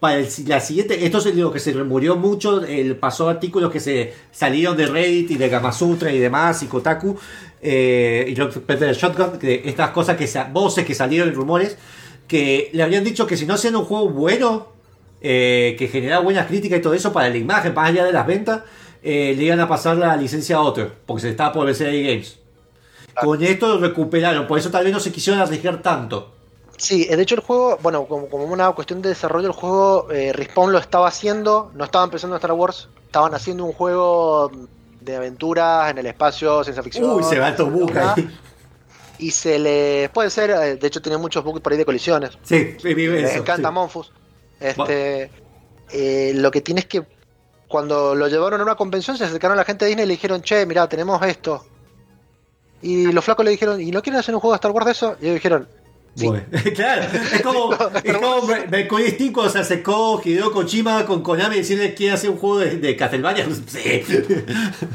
[0.00, 3.78] para el, la siguiente, esto es lo que se murió mucho, el, pasó artículos que
[3.78, 7.16] se salieron de Reddit y de Gamasutra y demás, y Kotaku,
[7.60, 11.76] eh, y Shotgun, de estas cosas que voces que salieron en rumores,
[12.26, 14.72] que le habían dicho que si no hacían un juego bueno,
[15.22, 18.26] eh, que generaba buenas críticas y todo eso para la imagen, más allá de las
[18.26, 18.62] ventas,
[19.02, 22.38] eh, le iban a pasar la licencia a otro, porque se estaba por vencer Games.
[23.20, 26.32] Con esto lo recuperaron, por eso tal vez no se quisieron arriesgar tanto.
[26.76, 30.32] Sí, de hecho el juego, bueno, como, como una cuestión de desarrollo, el juego eh,
[30.32, 34.50] Respawn lo estaba haciendo, no estaban pensando en Star Wars, estaban haciendo un juego
[35.00, 37.08] de aventuras en el espacio, ciencia ficción.
[37.10, 38.28] Uy, se va Tobuca ahí.
[39.18, 40.10] Y se le.
[40.12, 42.36] Puede ser, eh, de hecho tiene muchos bugs por ahí de colisiones.
[42.42, 43.74] Sí, vive eso, encanta sí.
[43.74, 44.12] Monfus.
[44.62, 45.30] Este,
[45.92, 47.02] eh, lo que tiene es que
[47.72, 50.14] cuando lo llevaron a una convención se acercaron a la gente de Disney y le
[50.14, 51.64] dijeron, che, mira, tenemos esto.
[52.82, 54.92] Y los flacos le dijeron, ¿y no quieren hacer un juego de Star Wars de
[54.92, 55.16] eso?
[55.20, 55.68] Y ellos dijeron,
[56.14, 56.28] sí.
[56.74, 57.02] Claro,
[57.32, 57.72] es como,
[58.04, 62.58] es como Mercury se acercó Hideo Kojima con Konami y decirle que hace un juego
[62.58, 63.46] de, de Castlevania.
[63.66, 64.02] Sí.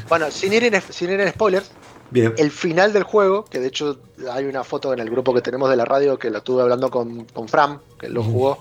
[0.08, 1.70] Bueno, sin ir, en, sin ir en spoilers,
[2.10, 2.34] Bien.
[2.38, 3.98] el final del juego, que de hecho
[4.30, 6.90] hay una foto en el grupo que tenemos de la radio que lo estuve hablando
[6.90, 8.58] con, con Fram, que lo jugó.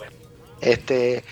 [0.62, 1.24] Este,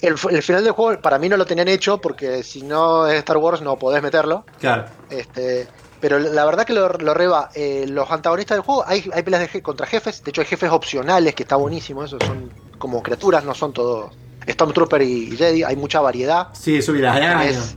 [0.00, 3.18] el, el final del juego para mí no lo tenían hecho porque si no es
[3.18, 4.44] Star Wars no podés meterlo.
[4.60, 4.84] Claro.
[5.10, 5.66] Este,
[6.00, 7.50] pero la verdad que lo, lo reba.
[7.54, 10.22] eh, los antagonistas del juego, hay, hay peleas de contra jefes.
[10.22, 12.04] De hecho, hay jefes opcionales que está buenísimo.
[12.04, 14.12] Eso son como criaturas, no son todos
[14.46, 15.62] Stormtrooper y Jedi.
[15.62, 16.48] Hay mucha variedad.
[16.52, 17.76] Sí, eso y las arañas.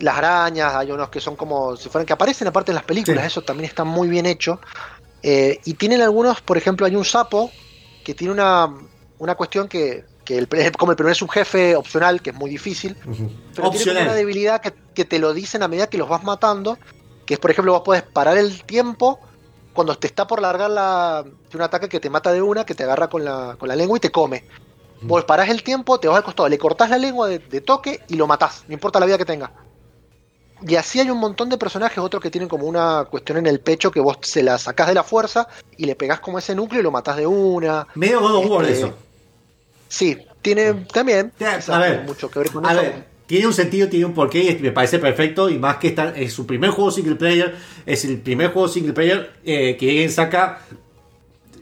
[0.00, 3.20] Las arañas, hay unos que son como si fueran que aparecen aparte en las películas,
[3.22, 3.26] Sí.
[3.26, 4.60] eso también está muy bien hecho.
[5.22, 7.50] Eh, y tienen algunos, por ejemplo, hay un sapo
[8.04, 8.72] que tiene una,
[9.18, 12.96] una cuestión que, que el, es como el primer subjefe opcional, que es muy difícil,
[13.54, 16.78] pero tiene una debilidad que, que te lo dicen a medida que los vas matando,
[17.26, 19.20] que es por ejemplo vos podés parar el tiempo
[19.72, 22.84] cuando te está por largar la, un ataque que te mata de una, que te
[22.84, 24.44] agarra con la, con la lengua y te come.
[25.00, 28.00] Vos parás el tiempo, te vas al costado, le cortás la lengua de, de toque
[28.08, 29.52] y lo matás, no importa la vida que tenga.
[30.66, 33.60] Y así hay un montón de personajes, otros que tienen como una cuestión en el
[33.60, 35.46] pecho que vos se la sacás de la fuerza
[35.76, 37.86] y le pegás como ese núcleo y lo matás de una.
[37.94, 38.94] Medio God of War Este, eso.
[39.88, 41.32] Sí, tiene también
[41.68, 42.82] a ver, mucho que ver con A eso.
[42.82, 45.48] ver, tiene un sentido, tiene un porqué y me parece perfecto.
[45.50, 47.56] Y más que está, es su primer juego single player.
[47.84, 50.60] Es el primer juego single player eh, que alguien saca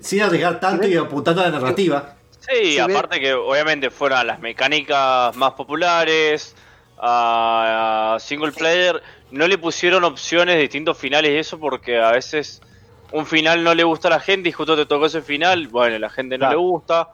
[0.01, 2.15] sin arriesgar tanto y apuntando a la narrativa.
[2.49, 6.55] Sí, aparte que obviamente fueran las mecánicas más populares,
[6.99, 12.63] a, single player, no le pusieron opciones de distintos finales y eso porque a veces
[13.13, 15.99] un final no le gusta a la gente y justo te tocó ese final, bueno,
[15.99, 16.53] la gente no Claro.
[16.53, 17.09] le gusta.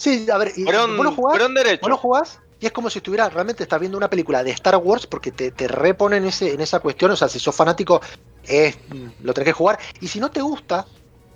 [0.00, 1.38] Sí, a ver, y Fueron, vos lo jugás,
[1.82, 4.76] vos lo jugás y es como si estuviera realmente estás viendo una película de Star
[4.76, 7.10] Wars porque te, te repone en, ese, en esa cuestión.
[7.10, 8.00] O sea, si sos fanático,
[8.44, 9.78] es, mm, lo tenés que jugar.
[10.00, 10.86] Y si no te gusta,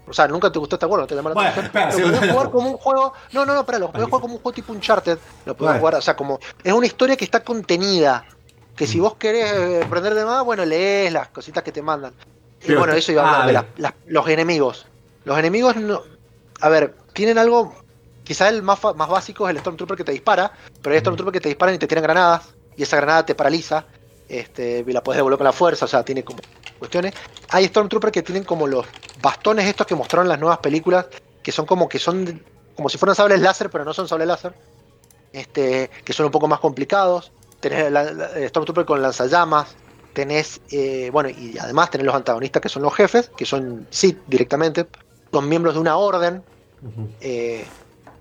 [0.06, 1.92] o sea, nunca te gustó Star Wars, no te llama la Bueno, atención, espera, lo
[1.92, 2.32] sí, podés no.
[2.32, 3.12] jugar como un juego.
[3.32, 5.18] No, no, no, para lo podés jugar como un juego tipo Uncharted.
[5.44, 5.78] Lo podés Bueno.
[5.80, 6.40] jugar, o sea, como.
[6.62, 8.24] Es una historia que está contenida.
[8.76, 8.88] Que Mm.
[8.88, 12.12] si vos querés eh, aprender de más, bueno, lees las cositas que te mandan.
[12.62, 14.86] Y Pero bueno, eso iba a ah, hablar de las- las- los enemigos.
[15.24, 16.00] Los enemigos no.
[16.62, 17.74] A ver, tienen algo.
[18.25, 20.51] Quizá el más, más básico es el Stormtrooper que te dispara,
[20.83, 23.87] pero hay Stormtrooper que te disparan y te tiran granadas, y esa granada te paraliza,
[24.27, 26.41] este, y la puedes devolver con la fuerza, o sea, tiene como
[26.79, 27.12] cuestiones.
[27.51, 28.87] Hay Stormtrooper que tienen como los
[29.20, 31.07] bastones estos que mostraron en las nuevas películas,
[31.43, 32.43] que son como que son
[32.75, 34.55] como si fueran sables láser, pero no son sables láser,
[35.33, 37.31] este, que son un poco más complicados.
[37.61, 39.77] Tenés la, la- el Stormtrooper con lanzallamas,
[40.12, 44.18] tenés, eh, bueno, y además tenés los antagonistas que son los jefes, que son Sith
[44.27, 44.87] directamente,
[45.33, 46.43] son miembros de una orden,
[47.20, 47.66] eh,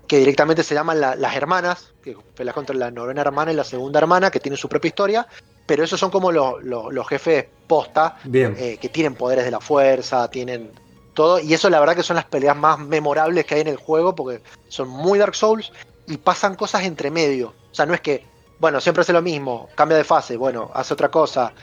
[0.06, 3.64] que directamente se llaman la- las hermanas, que peleas contra la novena hermana y la
[3.64, 5.26] segunda hermana, que tienen su propia historia,
[5.66, 8.54] pero esos son como los, los- los jefes posta, Bien.
[8.58, 10.72] eh, que tienen poderes de la fuerza, tienen
[11.14, 13.76] todo, y eso la verdad que son las peleas más memorables que hay en el
[13.76, 15.72] juego, porque son muy Dark Souls
[16.06, 17.48] y pasan cosas entre medio.
[17.48, 18.26] O sea, no es que,
[18.58, 21.54] bueno, siempre hace lo mismo, cambia de fase, bueno, hace otra cosa.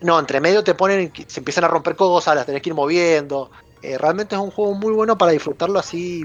[0.00, 3.50] No, entre medio te ponen, se empiezan a romper cosas, las tenés que ir moviendo.
[3.82, 6.24] Eh, realmente es un juego muy bueno para disfrutarlo así.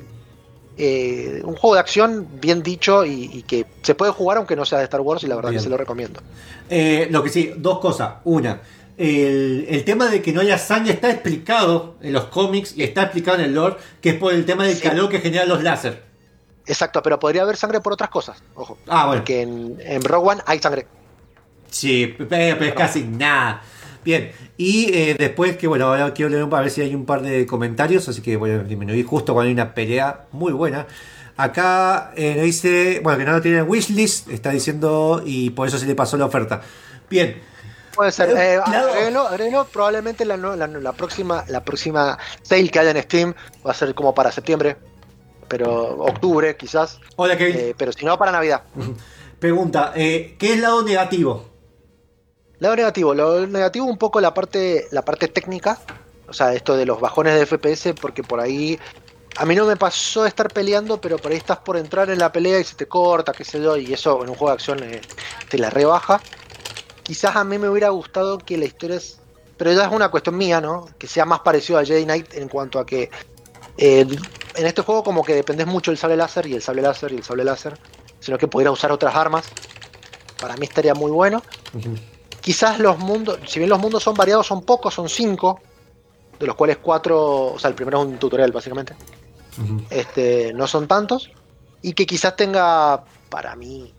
[0.78, 4.66] Eh, un juego de acción bien dicho y, y que se puede jugar aunque no
[4.66, 5.60] sea de Star Wars y la verdad Bien.
[5.60, 6.22] que se lo recomiendo.
[6.70, 8.14] Eh, lo que sí, dos cosas.
[8.24, 8.62] Una,
[8.98, 13.04] el, el tema de que no haya sangre está explicado en los cómics y está
[13.04, 14.82] explicado en el lore, que es por el tema del Sí.
[14.84, 16.04] calor que generan los láser.
[16.66, 18.78] Exacto, pero podría haber sangre por otras cosas, ojo.
[18.88, 19.22] Ah, bueno.
[19.22, 20.86] Porque en, en Rogue One hay sangre.
[21.72, 23.62] Sí, pero, pero es casi nada.
[24.04, 26.96] Bien, y eh, después que bueno, ahora quiero leer un par, a ver si hay
[26.96, 30.54] un par de comentarios, así que voy a disminuir justo cuando hay una pelea muy
[30.54, 30.88] buena.
[31.36, 35.68] Acá eh, nos dice, bueno, que no lo tiene en wishlist, está diciendo, y por
[35.68, 36.62] eso se le pasó la oferta.
[37.10, 37.42] Bien,
[37.96, 38.30] Puede ser.
[38.30, 39.66] Eh, Eh, claro.
[39.72, 43.34] probablemente la, no- la, la próxima la próxima sale que haya en Steam
[43.66, 44.78] va a ser como para septiembre,
[45.50, 47.00] pero octubre quizás.
[47.18, 47.56] hola Kevin.
[47.58, 48.62] Eh, pero si no, para Navidad.
[49.40, 51.46] Pregunta, eh, ¿qué es lado negativo?
[52.60, 55.80] Lado negativo, lo negativo un poco la parte la parte técnica,
[56.28, 58.78] o sea, esto de los bajones de FPS, porque por ahí
[59.38, 62.32] a mí no me pasó estar peleando, pero por ahí estás por entrar en la
[62.32, 64.84] pelea y se te corta, qué sé yo, y eso en un juego de acción
[64.84, 65.02] eh,
[65.50, 66.22] te la rebaja.
[67.04, 69.20] Quizás a mí me hubiera gustado que la historia es,
[69.58, 70.88] pero ya es una cuestión mía, ¿no?
[70.98, 73.10] Que sea más parecido a Jedi Knight en cuanto a que
[73.78, 74.06] eh,
[74.56, 77.16] en este juego como que dependes mucho del sable láser y el sable láser y
[77.16, 77.80] el sable láser,
[78.20, 79.46] sino que pudiera usar otras armas.
[80.40, 81.42] Para mí estaría muy bueno.
[82.42, 85.60] Quizás los mundos, si bien los mundos son variados, son pocos, son cinco,
[86.40, 88.96] de los cuales cuatro, o sea, el primero es un tutorial básicamente,
[89.90, 91.32] este, no son tantos,
[91.82, 93.94] y que quizás tenga, para mí,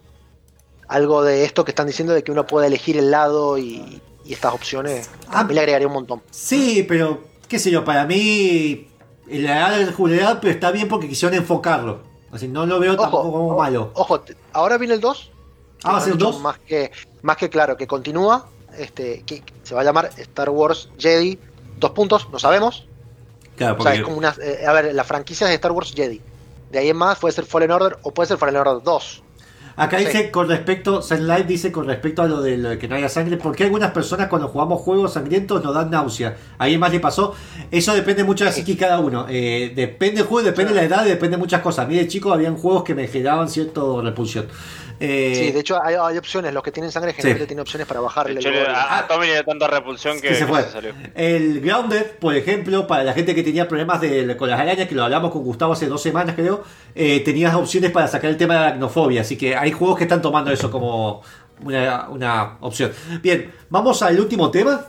[0.88, 4.32] algo de esto que están diciendo de que uno puede elegir el lado y, y
[4.32, 6.22] estas opciones, a mí le agregaría un montón.
[6.30, 8.88] Sí, pero qué sé yo, para mí
[9.38, 12.00] la edad de jugabilidad, pero está bien porque quisieron enfocarlo.
[12.32, 13.90] Así no lo veo tampoco como malo.
[13.94, 14.22] Ojo,
[14.52, 15.30] ahora viene el 2.
[15.82, 16.38] Ah, ¿va a ser 2?
[16.38, 16.90] Más que,
[17.22, 21.40] más que claro, que continúa, este, que se va a llamar Star Wars Jedi,
[21.76, 22.88] dos puntos, no sabemos.
[23.56, 24.34] Claro, O sea, porque es como una.
[24.42, 26.24] eh, a ver, la franquicia es de Star Wars Jedi.
[26.70, 29.24] De ahí en más puede ser Fallen Order o puede ser Fallen Order 2.
[29.76, 30.04] acá sí.
[30.04, 33.08] dice con respecto, Sunlight dice con respecto a lo de, lo de que no haya
[33.08, 36.36] sangre, porque algunas personas cuando jugamos juegos sangrientos nos dan náusea.
[36.58, 37.34] ¿A alguien más le pasó?
[37.70, 39.26] Eso depende mucho de la psique de cada uno.
[39.28, 41.86] Eh, depende del juego, depende de la edad, depende de muchas cosas.
[41.86, 44.48] A mí de chico habían juegos que me generaban cierta repulsión.
[45.00, 46.52] Eh, Sí, de hecho hay, hay opciones.
[46.52, 49.26] Los que tienen sangre generalmente tienen opciones para bajarle De el hecho, a, a Tommy
[49.26, 50.62] le dio tanta repulsión que, que se fue.
[50.62, 50.92] se salió.
[51.14, 54.94] El Grounded, por ejemplo, para la gente que tenía problemas de, con las arañas, que
[54.94, 56.62] lo hablamos con Gustavo hace dos semanas, creo,
[56.94, 59.22] eh, tenías opciones para sacar el tema de la aracnofobia.
[59.22, 61.22] Así que hay juegos que están tomando eso como
[61.64, 62.92] una, una opción.
[63.22, 64.86] Bien, vamos al último tema.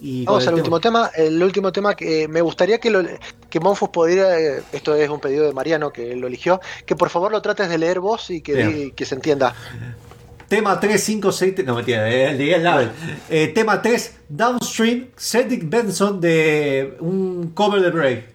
[0.00, 1.10] Y Vamos al último tema.
[1.14, 3.02] El último tema que eh, me gustaría que, lo,
[3.50, 7.10] que Monfus pudiera, eh, esto es un pedido de Mariano que lo eligió, que por
[7.10, 8.74] favor lo trates de leer vos y que, Bien.
[8.74, 9.54] di- que se entienda.
[10.48, 12.90] Tema 3, 5, 6, no mentira, eh, leí el label.
[13.28, 18.28] Eh, tema 3, Downstream, Cedric Benson de un cover de Brave.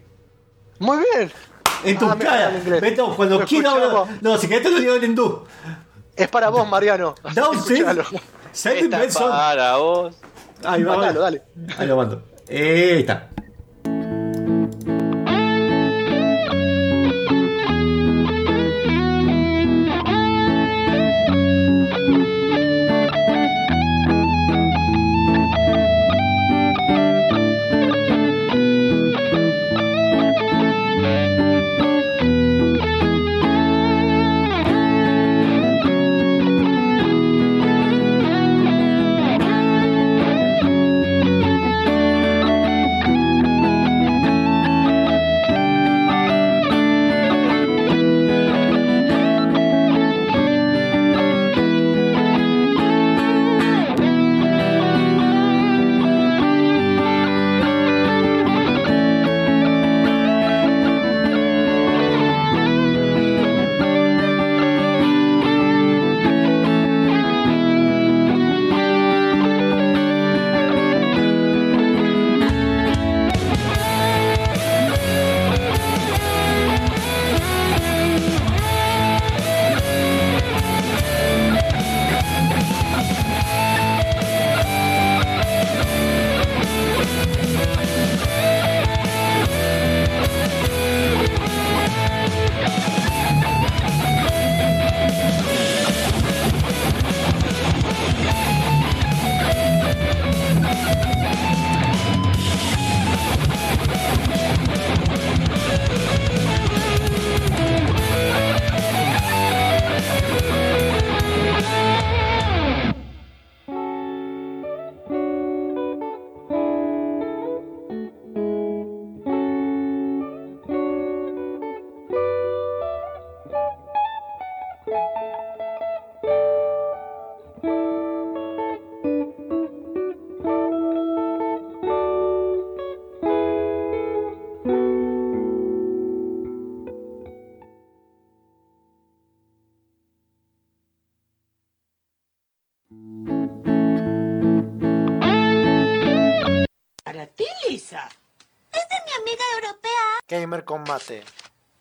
[0.80, 1.32] Muy bien.
[1.84, 2.51] En tu Ah, cara.
[2.80, 4.07] Beto, cuando escuchamos.
[4.22, 5.43] No, si querés te lo digo en hindú.
[6.16, 7.16] Es para vos, Mariano.
[7.34, 7.97] Downstream.
[8.53, 9.30] Cedric Benson.
[9.30, 10.16] para vos.
[10.68, 11.41] Ahí va, Mandalo, dale.
[11.78, 12.24] Ahí lo mando.
[12.47, 13.30] Eh, Ahí está.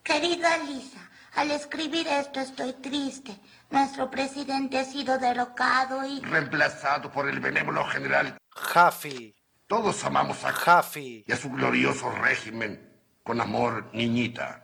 [0.03, 3.39] Querida Lisa, al escribir esto estoy triste.
[3.71, 6.21] Nuestro presidente ha sido derrocado y...
[6.21, 8.37] reemplazado por el benévolo general.
[8.51, 9.35] Jafi.
[9.67, 11.23] Todos amamos a Jafi.
[11.27, 12.87] y a su glorioso régimen.
[13.23, 14.61] Con amor, niñita.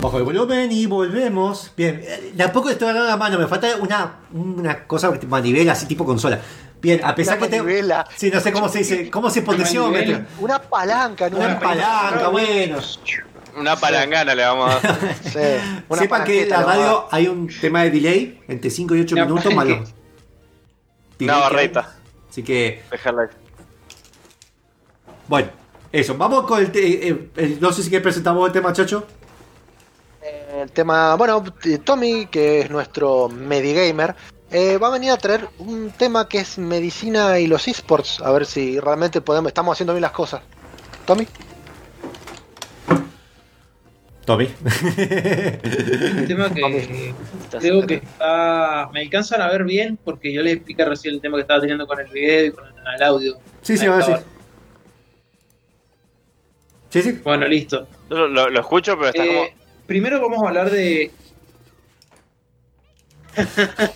[0.00, 1.72] Bajo el volumen y volvemos.
[1.76, 3.38] Bien, eh, de a poco estoy agarrando la mano.
[3.38, 6.40] Me falta una, una cosa, manivela así tipo consola.
[6.80, 7.64] Bien, a pesar Una que tengo.
[7.64, 8.06] manivela.
[8.16, 9.10] Sí, no sé cómo se dice.
[9.10, 10.20] ¿Cómo se potenciómetro?
[10.38, 11.38] Una palanca, ¿no?
[11.38, 12.78] Una palanca, bueno.
[13.56, 14.98] Una palangana le vamos a dar.
[15.24, 15.38] Sí,
[15.88, 19.16] una Sepan que en la radio hay un tema de delay entre 5 y 8
[19.16, 19.84] Una minutos malo.
[21.20, 21.96] Una barreta.
[22.30, 23.28] Así que, Dejarla ahí.
[25.26, 25.48] bueno,
[25.90, 26.14] eso.
[26.16, 29.04] Vamos con el, te- eh, el- No sé si quieres presentar vos el tema, chacho.
[30.62, 31.42] El tema, bueno,
[31.84, 34.14] Tommy, que es nuestro Medigamer,
[34.50, 38.20] eh, va a venir a traer un tema que es medicina y los esports.
[38.20, 40.40] A ver si realmente podemos, estamos haciendo bien las cosas.
[41.06, 41.26] Tommy.
[44.24, 44.44] Tommy.
[44.62, 47.14] Un tema que
[47.58, 48.90] creo que está.
[48.92, 51.86] Me alcanzan a ver bien porque yo les expliqué recién el tema que estaba teniendo
[51.86, 53.38] con el video y con el audio.
[53.62, 54.12] sí, sí, ahora sí.
[56.90, 57.12] Sí, sí.
[57.24, 57.86] Bueno, listo.
[58.08, 59.57] Lo, lo- lo escucho, pero está Eh, como.
[59.88, 61.10] Primero vamos a hablar de.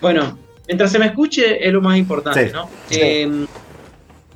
[0.00, 2.70] bueno, mientras se me escuche es lo más importante, Sí, ¿no?
[2.88, 2.98] sí.
[2.98, 3.46] Eh,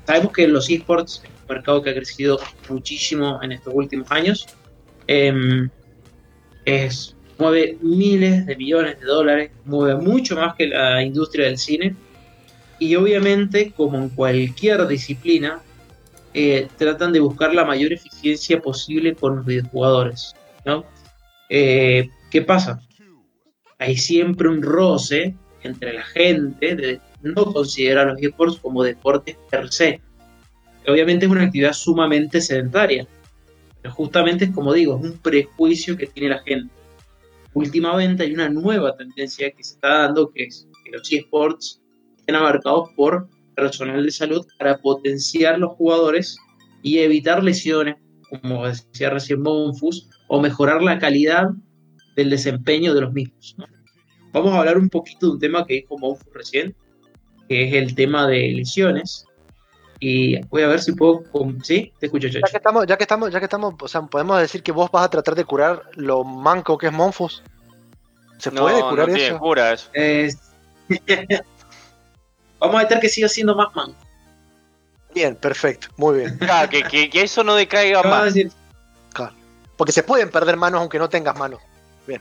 [0.07, 2.39] sabemos que los esports es un mercado que ha crecido
[2.69, 4.47] muchísimo en estos últimos años.
[5.09, 5.66] Eh,
[6.66, 11.97] es, mueve miles de millones de dólares, mueve mucho más que la industria del cine.
[12.79, 15.62] Y obviamente, como en cualquier disciplina,
[16.35, 20.35] eh, tratan de buscar la mayor eficiencia posible con los videojugadores.
[20.65, 20.85] ¿no?
[21.48, 22.81] Eh, ¿Qué pasa?
[23.78, 29.73] Hay siempre un roce entre la gente de no considerar los esports como deportes per
[29.73, 30.01] se.
[30.86, 33.06] Obviamente es una actividad sumamente sedentaria,
[33.81, 36.74] pero justamente es como digo, es un prejuicio que tiene la gente.
[37.55, 41.81] Últimamente hay una nueva tendencia que se está dando, que es que los eSports
[42.19, 46.36] estén abarcados por personal de salud para potenciar los jugadores
[46.82, 47.97] y evitar lesiones,
[48.28, 51.48] como decía recién Monfus, o mejorar la calidad
[52.16, 53.55] del desempeño de los mismos.
[53.59, 53.66] ¿no?
[54.32, 56.74] Vamos a hablar un poquito de un tema que dijo Monfus recién,
[57.48, 59.26] que es el tema de lesiones.
[60.01, 61.22] Y voy a ver si puedo.
[61.62, 61.93] ¿Sí?
[61.98, 62.51] Te escucho, Ya Chacho.
[62.51, 65.05] que estamos, ya que estamos, ya que estamos, o sea, podemos decir que vos vas
[65.05, 67.43] a tratar de curar lo manco que es Monfus.
[68.39, 69.39] ¿Se No, puede no curar tiene eso?
[69.39, 69.89] cura eso.
[69.94, 70.39] Es-
[72.59, 73.97] Vamos a meter que siga siendo más manco.
[75.14, 76.39] Bien, perfecto, muy bien.
[76.39, 78.35] Claro, que, que, que eso no decaiga ¿Qué vas a más.
[78.35, 78.52] decir?
[79.12, 79.32] Claro.
[79.76, 81.60] Porque se pueden perder manos aunque no tengas manos.
[82.06, 82.20] Bien.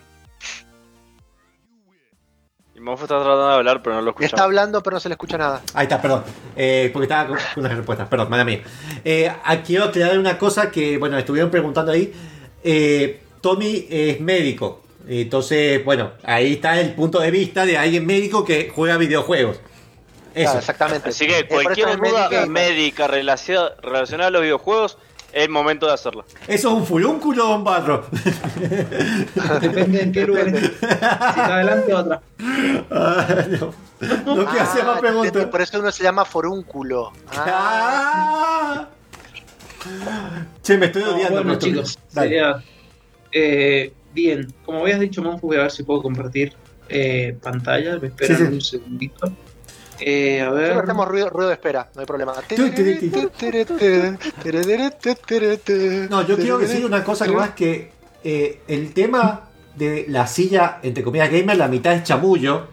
[2.75, 4.43] Y Monfo está tratando de hablar, pero no lo Está escuchamos.
[4.45, 5.61] hablando pero no se le escucha nada.
[5.73, 6.23] Ahí está, perdón.
[6.55, 8.07] Eh, porque estaba con unas respuestas.
[8.07, 8.61] Perdón, mala mía.
[9.05, 12.11] Eh, ah, quiero aclarar una cosa que, bueno, estuvieron preguntando ahí.
[12.63, 14.81] Eh, Tommy es médico.
[15.07, 19.59] Entonces, bueno, ahí está el punto de vista de alguien médico que juega videojuegos.
[20.33, 20.43] Eso.
[20.45, 21.09] Claro, exactamente.
[21.09, 24.97] Así que Eh, cualquier duda médica- médica relacionada, relacionada a los videojuegos,
[25.31, 26.25] es el momento de hacerla.
[26.47, 28.05] ¿Eso es un fulúnculo o un barro?
[29.61, 30.49] Depende en qué lugar.
[30.59, 32.19] Si está adelante o atrás.
[32.91, 33.73] Ah, no.
[34.35, 35.45] No quiero hacer más Ah, preguntas.
[35.45, 37.11] Por eso uno se llama forúnculo.
[37.31, 38.87] Ah.
[40.61, 41.43] Che, me estoy No, odiando.
[41.43, 42.63] bueno, chicos, sería.
[43.31, 46.53] eh, bien, como habías dicho, Monfu, voy a ver si puedo compartir
[46.89, 47.97] eh, pantalla.
[47.97, 48.53] Me esperan Sí, sí.
[48.53, 49.31] un segundito.
[50.05, 50.71] Eh, a Solo ver.
[50.73, 52.33] hacemos ruido, ruido de espera, no hay problema.
[56.09, 57.91] No, yo quiero decir una cosa más que
[58.23, 62.67] eh, el tema de la silla, entre comillas, gamer, la mitad es chamullo,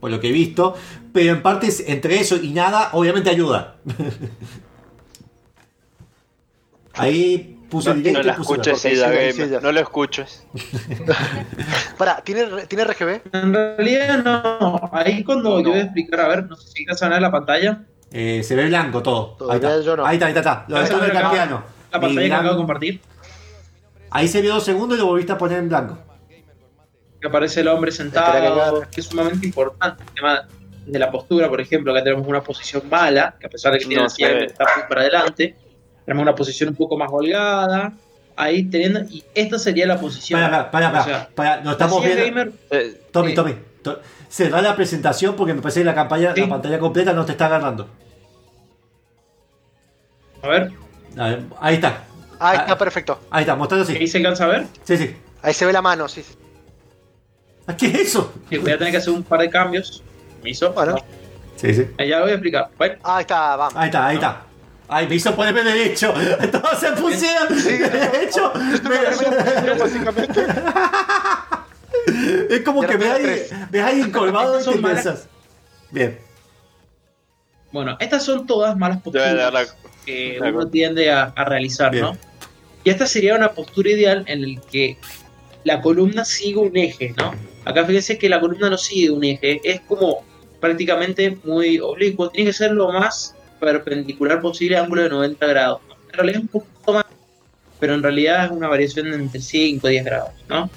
[0.00, 0.74] por lo que he visto,
[1.12, 3.76] pero en parte es entre eso y nada, obviamente ayuda.
[6.94, 9.62] Ahí puse No, el directo no la puse escuches, Gamer.
[9.62, 10.46] No lo escuches.
[11.98, 13.20] Pará, ¿tiene, ¿tiene RGB?
[13.32, 14.90] En realidad no.
[14.92, 17.30] Ahí cuando yo voy a explicar, a ver, no sé si alcanzan a ver la
[17.30, 17.82] pantalla.
[18.12, 19.36] Eh, se ve blanco todo.
[19.50, 19.80] Ahí está.
[19.80, 20.04] yo no.
[20.04, 20.64] ahí está, ahí está, está.
[20.68, 21.64] Lo acá castellano.
[21.92, 23.00] La pantalla que acabo de compartir.
[24.10, 25.98] Ahí se vio dos segundos y lo volviste a poner en blanco.
[27.20, 30.02] Que aparece el hombre sentado, que que es sumamente importante.
[30.02, 30.48] El tema
[30.86, 33.86] de la postura, por ejemplo, acá tenemos una posición mala, que a pesar de que
[33.86, 34.44] tiene No ve.
[34.46, 35.54] está muy para adelante,
[36.04, 37.92] tenemos una posición un poco más holgada.
[38.36, 39.00] Ahí teniendo.
[39.00, 40.40] Y esta sería la posición.
[40.40, 42.24] Para, para, para, O sea, para, la estamos viendo.
[42.24, 43.34] gamer Eh, Tommy.
[43.34, 43.54] Tommy.
[43.82, 46.42] to- Cerrá la presentación porque me parece que la, campaña, Sí.
[46.42, 47.88] la pantalla completa no te está agarrando.
[50.42, 50.72] A ver,
[51.18, 51.88] A ver, ahí está.
[52.38, 53.18] Ahí Ah, está, perfecto.
[53.30, 54.06] Ahí está, mostrando ahí así.
[54.06, 54.66] se alcanza a ver.
[54.84, 55.16] Sí, sí.
[55.42, 56.22] Ahí se ve la mano, sí.
[56.22, 56.34] sí.
[57.66, 58.32] Ah, ¿Qué es eso?
[58.48, 60.02] Sí, voy a tener que hacer un par de cambios.
[60.42, 60.72] Me hizo.
[60.72, 60.96] Bueno.
[61.56, 61.86] Sí, sí.
[61.98, 62.70] Ya lo voy a explicar.
[62.78, 63.74] Bueno, Ahí está, vamos.
[63.76, 64.42] Ahí está, ahí está.
[64.92, 66.12] Ay, me hizo ponerme derecho.
[66.52, 68.52] Todos se pusieron derecho.
[69.78, 70.44] básicamente.
[72.48, 75.28] Es como Ya que ahí encorvado y Son te malas.
[75.92, 76.18] Bien.
[77.72, 79.66] bueno, estas son todas malas de posturas la-
[80.06, 82.04] que la- uno tiende a, a realizar, Bien.
[82.04, 82.16] ¿no?
[82.84, 84.96] Y esta sería una postura ideal en el que
[85.64, 87.34] la columna sigue un eje, ¿no?
[87.64, 90.24] Acá fíjense que la columna no sigue un eje, es como
[90.60, 95.80] prácticamente muy oblicuo, tiene que ser lo más perpendicular posible, ángulo de 90 grados.
[96.08, 97.04] En realidad es un poquito más,
[97.78, 100.70] pero en realidad es una variación de entre 5 y 10 grados, ¿no?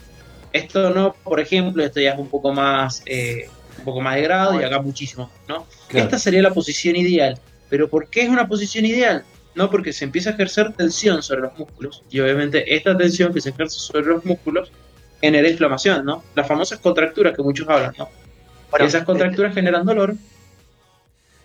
[0.51, 3.49] Esto no, por ejemplo, esto ya es un poco más, eh,
[3.80, 5.65] un poco más de grado y acá muchísimo, ¿no?
[5.88, 6.05] Claro.
[6.05, 7.39] Esta sería la posición ideal.
[7.69, 9.23] Pero ¿por qué es una posición ideal?
[9.55, 13.41] No porque se empieza a ejercer tensión sobre los músculos y obviamente esta tensión que
[13.41, 14.72] se ejerce sobre los músculos
[15.19, 16.23] genera inflamación, ¿no?
[16.35, 18.10] Las famosas contracturas que muchos hablan, ¿no?
[18.69, 20.15] Bueno, Esas contracturas generan dolor,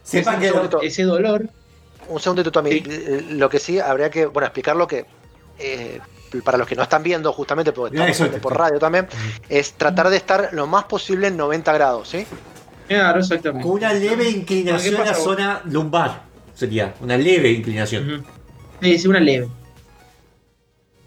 [0.09, 0.81] Sepan que segundito.
[0.83, 1.49] ese dolor
[2.09, 2.71] Un segundito, Tommy.
[2.73, 2.83] Sí.
[2.89, 5.05] Eh, Lo que sí, habría que, bueno, explicar lo que,
[5.59, 6.01] eh,
[6.45, 9.07] para los que no están viendo, justamente, porque estamos eso viendo por radio también,
[9.49, 12.27] es tratar de estar lo más posible en 90 grados, ¿sí?
[12.89, 13.63] Claro, exactamente.
[13.69, 16.23] con una leve inclinación ¿Qué en la zona lumbar.
[16.55, 18.11] Sería una leve inclinación.
[18.11, 18.25] Ujú.
[18.81, 19.49] Sí, es una leve.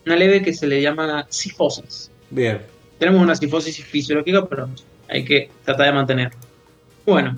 [0.06, 2.12] Una leve que se le llama sifosis.
[2.30, 2.62] Bien.
[3.00, 4.70] Tenemos una sifosis fisiológica, pero
[5.10, 6.32] hay que tratar de mantener.
[7.06, 7.38] Bueno,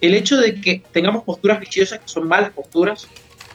[0.00, 3.08] el hecho de que tengamos posturas viciosas, que son malas posturas,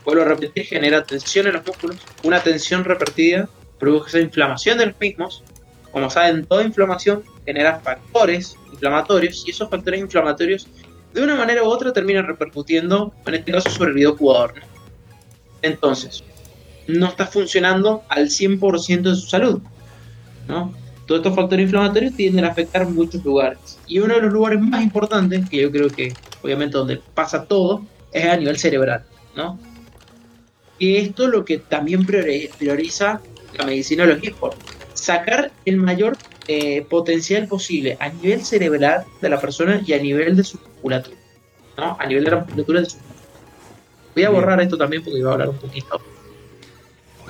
[0.03, 1.98] vuelvo a repetir, genera tensión en los músculos.
[2.24, 3.48] Una tensión repetida
[3.80, 5.44] produce inflamación de los mismos.
[5.91, 10.68] Como saben, toda inflamación genera factores inflamatorios y esos factores inflamatorios
[11.14, 14.56] de una manera u otra terminan repercutiendo, en este caso, sobre el videojugador.
[14.57, 14.64] ¿no?
[15.61, 16.24] Entonces,
[16.88, 19.61] no está funcionando al 100% de su salud.
[20.48, 20.74] ¿no?
[21.06, 23.80] Todos estos factores inflamatorios tienden a afectar muchos lugares.
[23.88, 26.14] Y uno de los lugares más importantes, que yo creo que
[26.44, 29.03] obviamente donde pasa todo, es a nivel cerebral.
[29.36, 29.57] ¿no?
[30.80, 33.22] que esto es lo que también priori- prioriza
[33.57, 34.57] la medicina de los esports.
[34.94, 36.18] Sacar el mayor
[36.48, 41.15] eh, potencial posible a nivel cerebral de la persona y a nivel de su musculatura.
[41.78, 41.95] ¿no?
[41.99, 42.98] A nivel de la musculatura de su
[44.14, 45.99] Voy a borrar esto también porque iba a hablar un poquito.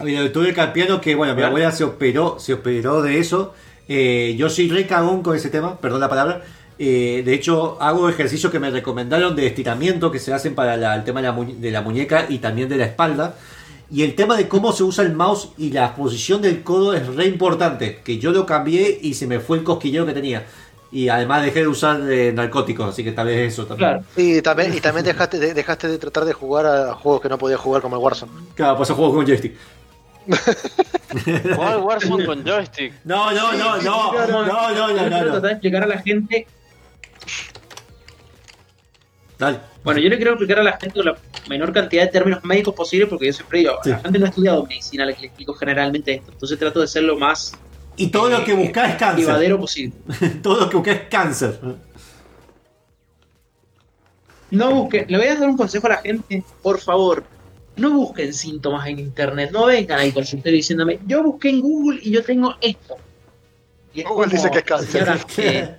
[0.01, 3.53] Mira, tuve campeano que, bueno, mi abuela se operó, se operó de eso.
[3.87, 6.43] Eh, yo soy re cagón con ese tema, perdón la palabra.
[6.79, 10.95] Eh, de hecho, hago ejercicios que me recomendaron de estiramiento que se hacen para la-
[10.95, 13.35] el tema de la, de la muñeca y también de la espalda.
[13.91, 17.05] Y el tema de cómo se usa el mouse y la posición del codo es
[17.15, 17.99] re importante.
[18.03, 20.43] Que yo lo cambié y se me fue el cosquilleo que tenía.
[20.91, 23.89] Y además dejé de usar eh, narcóticos, así que tal vez eso también.
[23.89, 24.03] Claro.
[24.15, 27.37] Y también, y también dejaste, de, dejaste de tratar de jugar a juegos que no
[27.37, 28.31] podías jugar como el Warzone.
[28.55, 29.53] Claro, pues juego con joystick.
[31.55, 32.93] Jugar Warzone con joystick.
[33.03, 36.47] No, no, no, no, no, no, no, no, no, tratar de explicar a la gente
[39.43, 39.59] Dale.
[39.83, 41.17] Bueno, yo le quiero explicar a la gente con la
[41.49, 43.89] menor cantidad de términos médicos posible, porque yo siempre digo, Sí.
[43.89, 46.31] la gente no ha estudiado medicina, la que le explico generalmente esto.
[46.31, 47.53] Entonces trato de ser lo más
[47.97, 49.57] Y todo lo que buscas es cáncer.
[49.57, 49.93] posible.
[50.41, 51.59] Todo lo que buscas es cáncer.
[54.51, 57.23] No busquen, le voy a dar un consejo a la gente, por favor,
[57.75, 62.11] no busquen síntomas en internet, no vengan ahí consultorio diciéndome, yo busqué en Google y
[62.11, 62.95] yo tengo esto.
[63.95, 64.89] Y es Google como, dice que es cáncer.
[64.91, 65.75] señora, eh,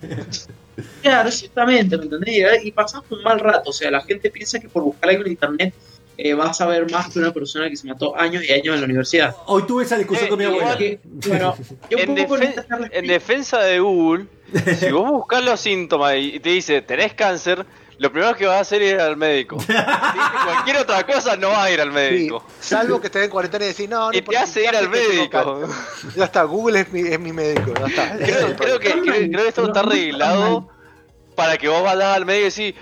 [1.01, 2.63] claro, exactamente, ¿me entendés?
[2.63, 5.31] Y- pasamos un mal rato, o sea, la gente piensa que por buscar algo en
[5.31, 5.73] internet
[6.17, 8.79] eh, vas a ver más que una persona que se mató años y años en
[8.81, 9.35] la universidad.
[9.47, 10.77] Hoy tuve esa discusión Eh, con mi abuela.
[10.77, 11.55] Que, bueno,
[11.89, 14.25] yo En, defen- en defensa de Google,
[14.79, 17.65] si vos buscas los síntomas y te dice tenés cáncer,
[17.97, 19.57] lo primero que vas a hacer es ir al médico.
[19.67, 19.73] Si
[20.45, 22.43] cualquier otra cosa, no vas a ir al Sí, médico.
[22.59, 25.67] salvo que estés en cuarentena y decís, no, no Y te hace ir al médico.
[26.15, 28.17] Ya está, Google es mi, es mi médico, ya está.
[28.17, 30.69] Creo, creo que, creo, creo que esto está arreglado
[31.35, 32.81] para que vos vayas al médico y decís,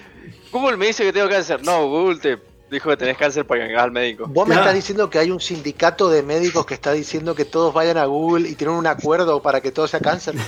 [0.52, 1.64] Google me dice que tengo cáncer.
[1.64, 2.38] No, Google te
[2.74, 4.26] dijo que tenés cáncer para que vengas al médico.
[4.28, 7.74] Vos me estás diciendo que hay un sindicato de médicos que está diciendo que todos
[7.74, 10.36] vayan a Google y tienen un acuerdo para que todo sea cáncer.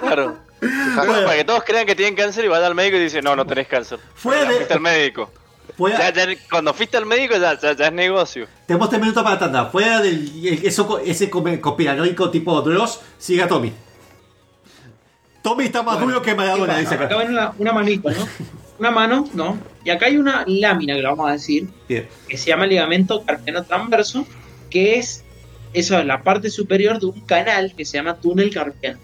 [0.00, 0.36] Claro.
[0.94, 3.44] Para que todos crean que tienen cáncer y vayan al médico y dicen, no, no
[3.46, 3.98] tenés cáncer.
[4.14, 5.30] Fuera Ya de- fuiste al médico.
[5.78, 8.46] Ya- ya- cuando fuiste al médico ya, ya, ya es negocio.
[8.66, 9.66] Tenemos tres minutos para tanda.
[9.66, 13.72] Fuera del eso, ese conspiranoico tipo Dross, siga Tommy.
[15.42, 17.16] Tommy está más Bueno, duro que ¿Qué Maradona, dice Acá acá.
[17.18, 18.16] ven una, una manito, ¿no?
[18.78, 19.58] Una mano, ¿no?
[19.84, 22.06] Y acá hay una lámina que le vamos a decir, Bien.
[22.28, 24.26] que se llama ligamento carpiano transverso,
[24.70, 25.24] que es
[25.72, 28.98] eso, la parte superior de un canal que se llama túnel carpiano.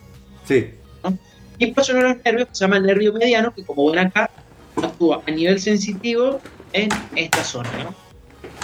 [0.44, 0.70] Sí.
[1.58, 3.98] Y después uno de los nervios que se llama el nervio mediano, que como ven
[4.06, 4.30] acá,
[4.76, 6.40] actúa a nivel sensitivo
[6.72, 7.94] en esta zona, ¿no?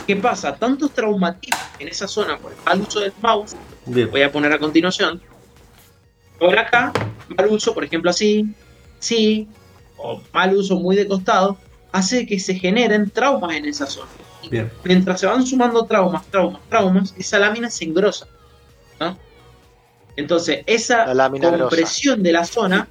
[0.07, 0.57] ¿Qué pasa?
[0.57, 3.55] Tantos traumatismos en esa zona por el mal uso del mouse,
[3.87, 4.11] Bien.
[4.11, 5.21] voy a poner a continuación.
[6.39, 6.93] Por acá,
[7.29, 8.47] mal uso, por ejemplo, así,
[8.99, 9.47] sí,
[9.99, 11.57] o mal uso muy de costado,
[11.93, 14.09] hace que se generen traumas en esa zona.
[14.43, 14.71] Y Bien.
[14.85, 18.27] mientras se van sumando traumas, traumas, traumas, esa lámina se engrosa.
[19.01, 19.19] ¿no?
[20.17, 21.63] Entonces, esa La lámina grosa.
[21.65, 22.89] compresión de la zona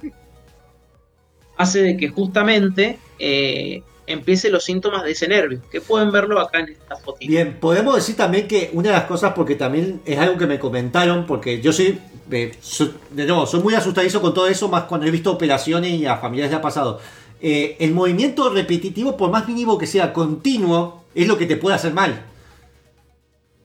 [1.56, 3.82] hace de que justamente eh,
[4.12, 7.30] empiece los síntomas de ese nervio, que pueden verlo acá en esta fotito.
[7.30, 10.58] Bien, podemos decir también que una de las cosas, porque también es algo que me
[10.58, 11.98] comentaron, porque yo soy,
[12.30, 15.90] eh, soy- de nuevo, soy muy asustadizo con todo eso, más cuando he visto operaciones
[15.92, 17.00] y a familiares le ha pasado.
[17.40, 21.76] Eh, el movimiento repetitivo, por más mínimo que sea continuo, es lo que te puede
[21.76, 22.24] hacer mal.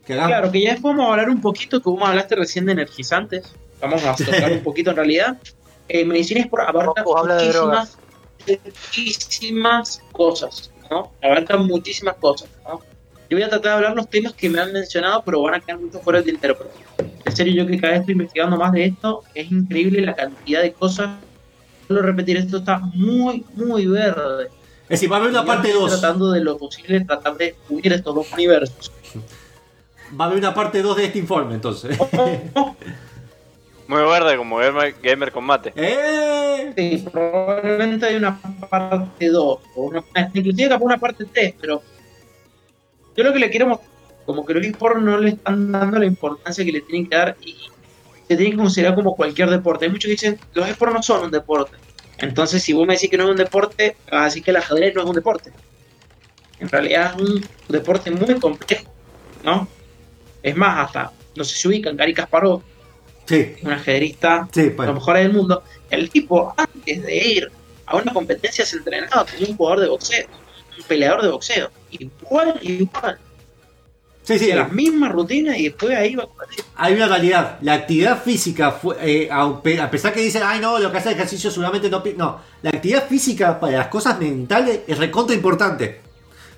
[0.05, 2.73] Que Claro, que ya después vamos a hablar un poquito, que vos hablaste recién de
[2.73, 3.53] energizantes.
[3.81, 5.37] Vamos a tocar un poquito en realidad.
[5.87, 7.97] Eh, medicina es por abarca muchísimas,
[8.47, 11.11] muchísimas cosas, ¿no?
[11.21, 12.81] Abarca muchísimas cosas, ¿no?
[13.29, 15.59] Yo voy a tratar de hablar los temas que me han mencionado, pero van a
[15.59, 16.57] quedar mucho fuera del tintero.
[16.57, 16.71] Pero
[17.25, 20.61] en serio, yo que cada vez estoy investigando más de esto, es increíble la cantidad
[20.61, 21.11] de cosas.
[21.87, 24.49] Solo repetir, esto está muy, muy verde.
[24.83, 25.99] Es decir, va a haber una parte estoy 2.
[25.99, 28.91] Tratando de lo posible, tratar de unir estos dos universos.
[30.19, 31.97] Va a haber una parte 2 de este informe, entonces.
[33.93, 35.71] Muy verde como gamer, gamer con mate.
[35.75, 36.73] ¡Eh!
[36.75, 40.03] Sí, probablemente hay una parte 2, o una,
[40.33, 41.83] inclusive capaz una parte 3, pero
[43.15, 43.91] yo lo que le quiero mostrar,
[44.25, 47.37] como que los esports no le están dando la importancia que le tienen que dar
[47.41, 47.53] y
[48.27, 49.85] se tienen que considerar como cualquier deporte.
[49.85, 51.77] Hay muchos que dicen, los esports no son un deporte.
[52.17, 54.57] Entonces, si vos me decís que no es un deporte, vas a decir que el
[54.57, 55.51] ajedrez no es un deporte.
[56.57, 58.91] En realidad es un deporte muy complejo,
[59.43, 59.67] ¿no?
[60.41, 62.63] Es más, hasta, no sé si ubican, Gary Kasparov,
[63.25, 64.93] Sí, un ajedrista sí, los bueno.
[64.95, 67.51] mejores del mundo, el tipo antes de ir
[67.85, 70.25] a una competencia se entrenaba como un jugador de boxeo,
[70.77, 73.17] un peleador de boxeo, igual, igual,
[74.23, 74.47] Sí, sí.
[74.47, 76.63] de las mismas rutinas y después ahí va a competir.
[76.75, 77.57] Hay una realidad.
[77.61, 81.51] La actividad física, fue, eh, a pesar que dicen, ay no, lo que hace ejercicio
[81.51, 82.01] seguramente no...
[82.01, 82.15] pi-".
[82.17, 85.99] No, la actividad física para las cosas mentales es recontra importante.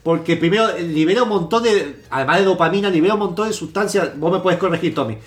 [0.04, 4.12] Porque primero eh, libera un montón de, además de dopamina, libera un montón de sustancias,
[4.16, 5.18] vos me puedes corregir, Tommy,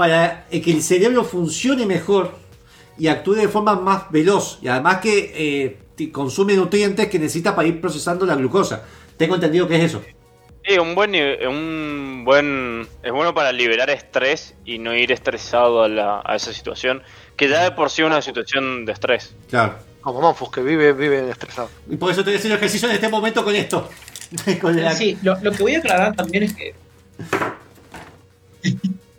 [0.00, 2.32] para que el cerebro funcione mejor
[2.96, 4.58] y actúe de forma más veloz.
[4.62, 8.82] Y además que eh, te- consume nutrientes que necesita para ir procesando la glucosa.
[9.18, 10.00] Tengo entendido que es eso.
[10.66, 11.14] Sí, un buen,
[11.46, 16.54] un buen, es bueno para liberar estrés y no ir estresado a, la- a esa
[16.54, 17.02] situación,
[17.36, 19.34] que ya de por sí es una situación de estrés.
[19.50, 19.74] Claro.
[20.00, 21.68] Como Monfus, que vive, vive estresado.
[21.90, 23.86] Y por eso estoy haciendo ejercicio en este momento con esto.
[24.62, 26.74] Con la- Sí, lo, lo que voy a aclarar también es que.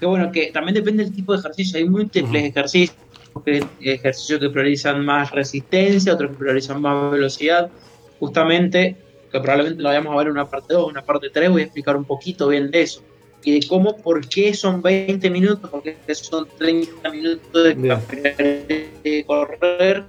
[0.00, 1.78] que bueno, que también depende del tipo de ejercicio.
[1.78, 2.96] Hay múltiples ejercicios,
[3.44, 7.70] que- ejercicios que priorizan más resistencia, otros que priorizan más velocidad.
[8.18, 8.96] Justamente,
[9.30, 11.64] que probablemente lo vayamos a ver en una parte 2, una parte 3, voy a
[11.66, 13.02] explicar un poquito bien de eso.
[13.44, 19.24] Y de cómo, por qué son 20 minutos, por qué son 30 minutos de, de
[19.26, 20.04] correr.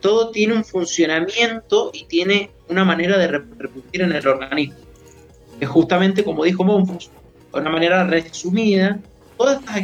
[0.00, 4.76] Todo tiene un funcionamiento y tiene una manera de repercutir en el organismo.
[5.60, 7.10] Que justamente, como dijo Monfus,
[7.52, 8.98] de una manera resumida,
[9.36, 9.82] todas estas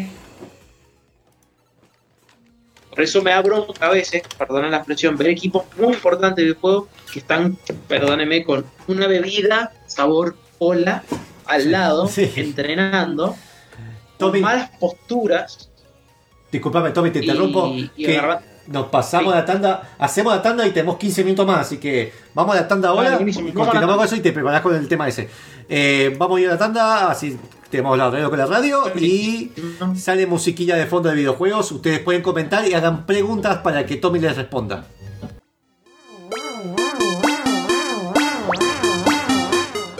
[2.90, 6.55] por eso me da bronca a veces, perdonen la expresión, ver equipos muy importantes del
[6.57, 11.05] juego que están, perdónenme, con una bebida sabor cola
[11.47, 12.09] al lado,
[12.40, 13.36] entrenando,
[14.19, 15.70] con malas posturas.
[16.51, 17.69] Disculpame, Tommy, te interrumpo.
[17.69, 18.20] Y- y que
[18.66, 22.57] nos pasamos la tanda, hacemos la tanda y tenemos 15 minutos más, así que vamos
[22.57, 25.28] a la tanda ahora Vale, continuamos con eso y te preparás con el tema ese.
[25.69, 27.39] Eh, vamos a ir a la tanda, así
[27.70, 29.53] tenemos la radio con la radio y
[29.97, 31.70] sale musiquilla de fondo de videojuegos.
[31.73, 34.86] Ustedes pueden comentar y hagan preguntas para que Tommy les responda.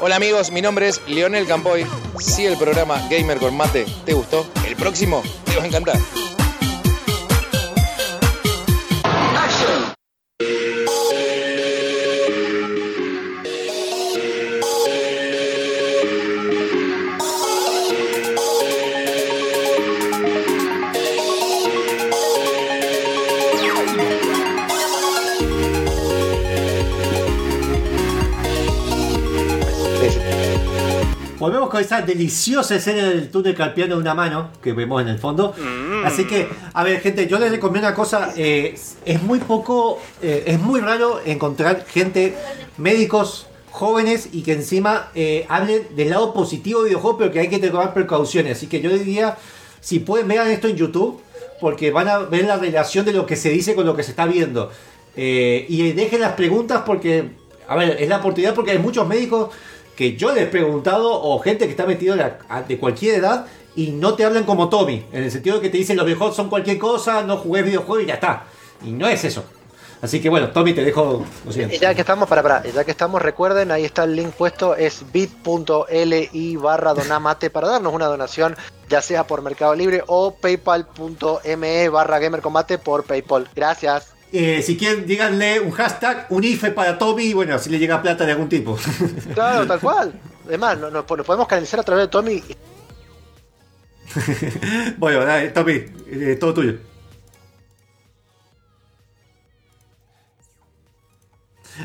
[0.01, 1.85] Hola amigos, mi nombre es Leonel Campoy.
[2.19, 5.97] Si el programa Gamer con Mate te gustó, el próximo te va a encantar.
[31.79, 35.55] Esa deliciosa escena del túnel carpiano de una mano que vemos en el fondo.
[36.05, 38.33] Así que, a ver, gente, yo les recomiendo una cosa.
[38.37, 42.35] eh, es muy poco, eh, es muy raro encontrar gente,
[42.77, 47.49] médicos jóvenes y que encima eh, hablen del lado positivo de videojuegos, pero que hay
[47.49, 48.57] que tomar precauciones.
[48.57, 49.37] Así que yo diría,
[49.81, 51.21] si pueden, vean esto en YouTube,
[51.61, 54.11] porque van a ver la relación de lo que se dice con lo que se
[54.11, 54.71] está viendo.
[55.17, 57.31] Eh, y dejen las preguntas porque,
[57.67, 59.51] a ver, es la oportunidad porque hay muchos médicos
[59.99, 64.15] que yo les he preguntado o gente que está metido de, cualquier edad y no
[64.15, 66.79] te hablan como Tommy, en el sentido de que te dicen los videojuegos son cualquier
[66.79, 68.45] cosa, no jugué videojuegos y ya está.
[68.85, 69.43] Y no es eso.
[70.01, 71.81] Así que bueno, Tommy, te dejo lo siguiente.
[71.81, 75.03] ya que estamos, para, para, ya que estamos, recuerden, ahí está el link puesto, es
[75.11, 78.55] bit.li barra donamate para darnos una donación,
[78.89, 83.49] ya sea por Mercado Libre o paypal.me barra gamercombate por Paypal.
[83.53, 84.18] Gracias.
[84.33, 88.03] Eh, si quieren, díganle un hashtag, un IFE para Tommy y bueno, si le llega
[88.03, 88.77] plata de algún tipo.
[89.35, 90.13] Claro, tal cual.
[90.47, 92.43] Además, no- no- nos podemos canalizar a través de Tommy.
[94.99, 96.75] bueno, dale, Tommy, eh, todo tuyo.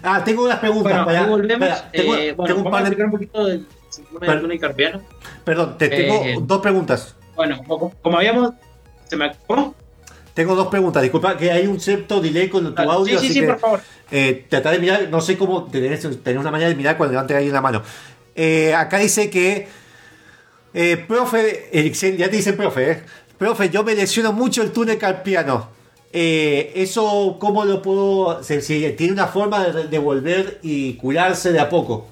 [0.01, 0.91] Ah, tengo unas preguntas.
[0.91, 1.69] Bueno, para- volvemos.
[1.69, 4.41] para- tengo, Eh, bueno, tengo un vamos par de- un poquito del síndrome Per- del
[4.41, 5.01] túnel carpiano.
[5.45, 7.15] Perdón, te tengo Eh, dos preguntas.
[7.35, 8.53] Bueno, como, como habíamos.
[9.09, 9.75] ¿Se me ¿Cómo?
[10.33, 11.01] Tengo dos preguntas.
[11.03, 13.19] Disculpa que hay un cierto delay con tu Ah, audio.
[13.19, 13.81] sí, sí, así sí, que, por favor.
[14.11, 17.37] Eh, tratar de mirar, no sé cómo tener, tener una manera de mirar cuando levanten
[17.37, 17.81] ahí la mano.
[18.35, 19.67] Eh, acá dice que,
[20.73, 23.03] eh, profe, Eriksen, ya te dice profe, eh.
[23.37, 25.69] profe, yo me lesiono mucho el túnel carpiano.
[26.11, 28.43] Eh, eso, ¿cómo lo puedo?
[28.43, 32.07] Si, si tiene una forma de, de volver y curarse de a poco.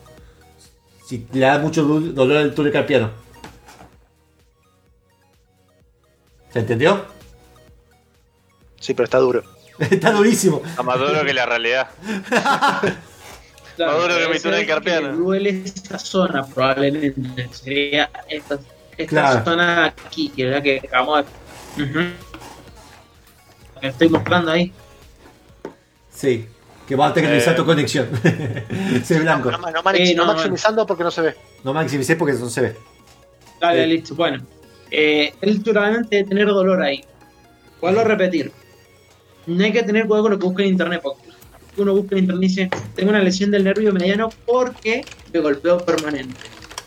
[1.08, 3.12] Si le da mucho dolor el túnel carpiano.
[6.52, 7.06] ¿Se entendió?
[8.82, 9.44] Sí, pero está duro.
[9.80, 10.62] Está durísimo.
[10.66, 11.88] Está más duro que la realidad.
[12.28, 12.92] Claro,
[13.78, 15.08] Más duro que mi túnel carpiano.
[15.12, 17.48] que Duele esa zona, probablemente.
[17.54, 18.60] Sería esta,
[18.98, 19.44] esta Claro.
[19.46, 21.26] zona aquí, que es la que acabamos
[21.78, 22.12] de.
[23.80, 24.72] Que estoy mostrando ahí.
[26.12, 26.48] Sí,
[26.88, 27.58] que va a tener que revisar Eh.
[27.58, 28.08] tu conexión.
[29.04, 29.50] Se ve blanco.
[29.52, 31.36] No, no, no maxi- no no, maximizando porque no se ve.
[31.64, 32.76] No maximicé porque no se ve.
[33.60, 33.90] Dale, Sí.
[33.90, 34.16] listo.
[34.16, 34.46] Bueno,
[34.92, 37.04] eh, él seguramente debe tener dolor ahí.
[37.80, 38.52] Vuelvo a repetir.
[39.48, 41.02] No hay que tener cuidado con lo que busca en internet.
[41.04, 41.22] Porque
[41.78, 45.04] uno busca en internet y dice: Tengo una lesión del nervio mediano porque
[45.34, 46.36] me golpeo permanente.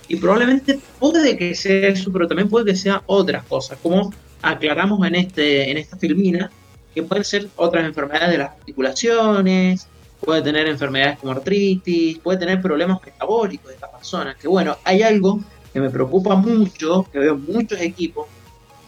[0.09, 3.79] Y probablemente puede que sea eso, pero también puede que sea otras cosas.
[3.83, 4.13] Como
[4.43, 6.51] aclaramos en, este, en esta filmina,
[6.95, 9.89] que pueden ser otras enfermedades de las articulaciones,
[10.21, 14.37] puede tener enfermedades como artritis, puede tener problemas metabólicos de esta persona.
[14.41, 15.41] Que bueno, hay algo
[15.73, 18.27] que me preocupa mucho, que veo en muchos equipos,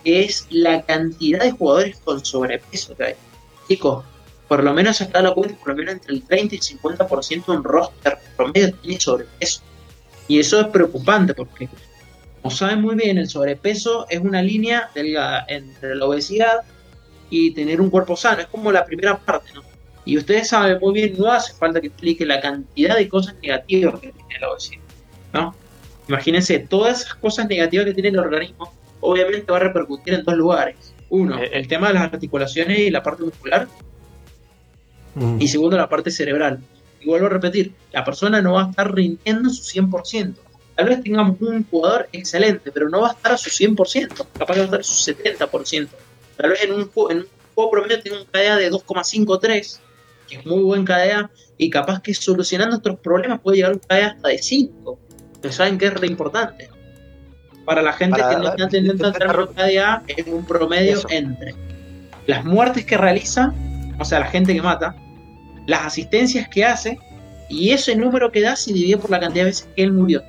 [0.04, 3.14] que es la cantidad de jugadores con sobrepeso que hay.
[3.68, 4.04] Chicos,
[4.48, 7.54] por lo menos acá lo cuenta, por lo menos entre el 30 y el 50%
[7.54, 9.62] en roster promedio tiene sobrepeso.
[10.28, 11.68] Y eso es preocupante porque,
[12.42, 16.60] como saben muy bien, el sobrepeso es una línea delgada entre la obesidad
[17.30, 18.42] y tener un cuerpo sano.
[18.42, 19.62] Es como la primera parte, ¿no?
[20.04, 23.98] Y ustedes saben muy bien, no hace falta que explique la cantidad de cosas negativas
[24.00, 24.82] que tiene la obesidad,
[25.32, 25.54] ¿no?
[26.08, 30.36] Imagínense, todas esas cosas negativas que tiene el organismo, obviamente va a repercutir en dos
[30.36, 30.94] lugares.
[31.10, 33.68] Uno, el tema de las articulaciones y la parte muscular,
[35.38, 36.60] y segundo, la parte cerebral.
[37.00, 40.34] Y vuelvo a repetir, la persona no va a estar rindiendo su 100%.
[40.74, 44.54] Tal vez tengamos un jugador excelente, pero no va a estar a su 100%, capaz
[44.54, 45.88] que va a estar a su 70%.
[46.36, 49.78] Tal vez en un, juego- en un juego promedio tenga un KDA de 2,53,
[50.28, 53.80] que es muy buen KDA, y capaz que solucionando nuestros problemas puede llegar a un
[53.80, 54.98] KDA hasta de 5.
[55.40, 56.68] Que saben que es re importante.
[57.66, 61.08] Para la gente Para- que no está el término KDA, es un promedio Eso.
[61.10, 61.54] entre
[62.26, 63.52] las muertes que realiza,
[63.98, 64.96] o sea, la gente que mata,
[65.66, 66.98] las asistencias que hace,
[67.48, 70.22] y ese número que da se divide por la cantidad de veces que él murió.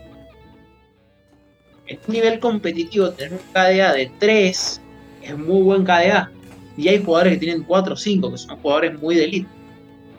[1.88, 4.82] En un nivel competitivo, tener un KDA de 3
[5.22, 6.32] es muy buen KDA.
[6.76, 9.48] Y hay jugadores que tienen 4 o 5, que son jugadores muy de elite.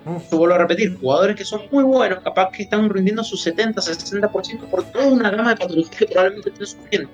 [0.09, 3.81] Yo vuelvo a repetir, jugadores que son muy buenos, capaz que están rindiendo su 70,
[3.81, 7.11] 60% por toda una gama de patologías que probablemente estén sufriendo.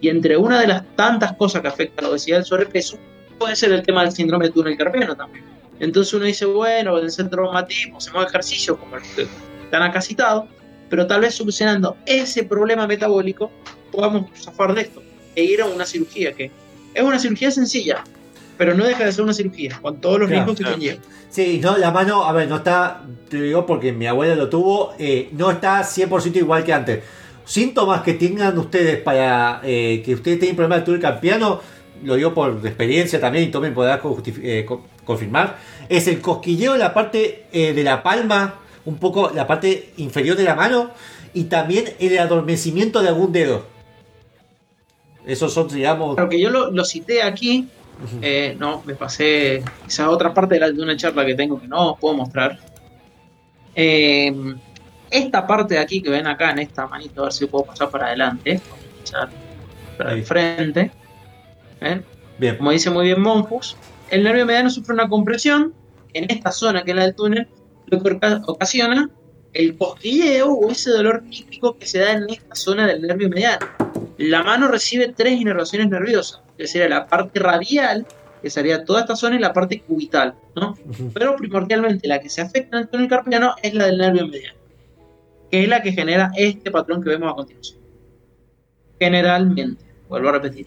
[0.00, 2.98] Y entre una de las tantas cosas que afecta a la obesidad y el sobrepeso,
[3.38, 5.44] puede ser el tema del síndrome de túnel carpiano también.
[5.80, 9.26] Entonces uno dice, bueno, en el centro traumatismo, hacemos ejercicio como los que
[9.64, 10.44] están acá citados,
[10.88, 13.50] pero tal vez solucionando ese problema metabólico
[13.92, 15.02] podamos zafar de esto
[15.34, 16.50] e ir a una cirugía que
[16.94, 18.02] es una cirugía sencilla,
[18.58, 20.44] pero no deja de ser una cirugía, con todos los Claro.
[20.46, 21.02] riesgos que conlleva.
[21.30, 24.92] Sí, no, la mano, a ver, no está, te digo porque mi abuela lo tuvo,
[24.98, 27.04] eh, no está 100% igual que antes.
[27.44, 31.60] Síntomas que tengan ustedes para eh, que ustedes tengan problemas de túnel campiano,
[32.04, 34.00] lo digo por experiencia también y también podrá
[34.42, 35.56] eh, co- confirmar,
[35.88, 40.36] es el cosquilleo en la parte eh, de la palma, un poco la parte inferior
[40.36, 40.90] de la mano
[41.34, 43.64] y también el adormecimiento de algún dedo.
[45.26, 46.14] Esos son, digamos...
[46.14, 47.68] Claro que yo lo, lo cité aquí,
[48.22, 51.66] eh, no, me pasé esa otra parte de, la- de una charla que tengo que
[51.68, 52.58] no os puedo mostrar.
[53.74, 54.34] Eh,
[55.10, 57.90] esta parte de aquí que ven acá en esta manito, a ver si puedo pasar
[57.90, 58.60] para adelante,
[59.02, 59.28] pasar
[59.96, 60.90] para el frente.
[61.80, 62.04] ¿Ven?
[62.38, 62.56] Bien.
[62.56, 63.76] Como dice muy bien Monfus,
[64.10, 65.72] el nervio mediano sufre una compresión
[66.12, 67.48] en esta zona que es la del túnel,
[67.86, 69.10] lo que oca- ocasiona
[69.54, 73.66] el cosquilleo o ese dolor típico que se da en esta zona del nervio mediano.
[74.18, 78.04] La mano recibe tres inervaciones nerviosas, que sería la parte radial,
[78.42, 80.76] que sería toda esta zona, y la parte cubital, ¿no?
[81.14, 84.58] Pero primordialmente la que se afecta en el túnel carpiano es la del nervio mediano,
[85.50, 87.78] que es la que genera este patrón que vemos a continuación.
[88.98, 90.66] Generalmente, vuelvo a repetir.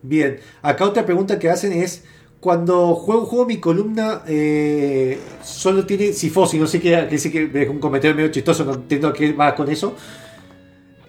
[0.00, 2.04] Bien, acá otra pregunta que hacen es,
[2.40, 7.62] cuando juego un juego mi columna eh, solo tiene sifosis, no sé qué, que que
[7.62, 9.94] es un comentario medio chistoso, no entiendo qué va con eso.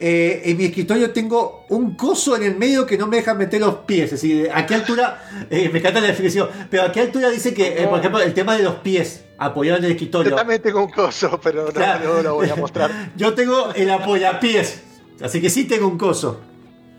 [0.04, 3.62] Eh, en mi escritorio tengo un coso en el medio que no me deja meter
[3.62, 7.02] los pies, es decir, a qué altura, eh, me encanta la definición, pero a qué
[7.02, 9.96] altura dice que, eh, por ejemplo, el tema de los pies apoyados en el Yo
[9.98, 10.36] escritorio.
[10.36, 12.16] también tengo un coso, pero no, Claro.
[12.16, 13.12] no lo voy a mostrar.
[13.16, 14.82] Yo tengo el apoyapiés,
[15.22, 16.42] así que sí tengo un coso.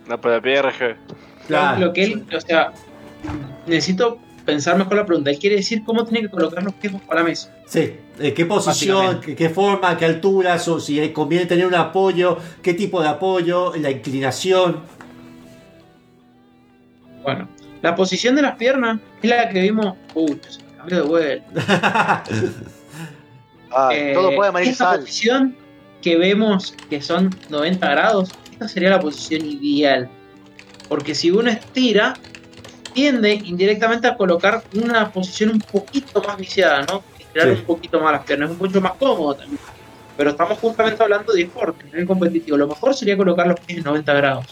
[0.06, 0.96] Pero de PRG.
[1.48, 1.80] Claro.
[1.86, 2.72] Lo que él, o sea,
[3.66, 5.30] necesito pensar mejor la pregunta.
[5.30, 7.54] Él quiere decir cómo tiene que colocar los pies bajo la mesa.
[7.66, 12.38] Sí, eh, qué posición, qué, qué forma, qué alturas, o si conviene tener un apoyo,
[12.62, 14.80] qué tipo de apoyo, la inclinación.
[17.22, 17.48] Bueno,
[17.80, 19.96] la posición de las piernas es la que vimos.
[20.14, 20.38] Uy,
[20.76, 22.24] cambió de vuelta.
[23.74, 25.00] Ay, Eh, todo puede sal.
[25.00, 25.56] posición
[26.02, 30.08] que vemos que son 90 grados, esta sería la posición ideal.
[30.88, 32.14] Porque si uno estira,
[32.92, 37.02] tiende indirectamente a colocar una posición un poquito más viciada, ¿no?
[37.18, 37.60] Estirar Sí.
[37.60, 39.58] un poquito más las piernas, es mucho más cómodo también.
[40.16, 42.56] Pero estamos justamente hablando de deporte, nivel competitivo.
[42.56, 44.46] Lo mejor sería colocar los pies en 90 grados.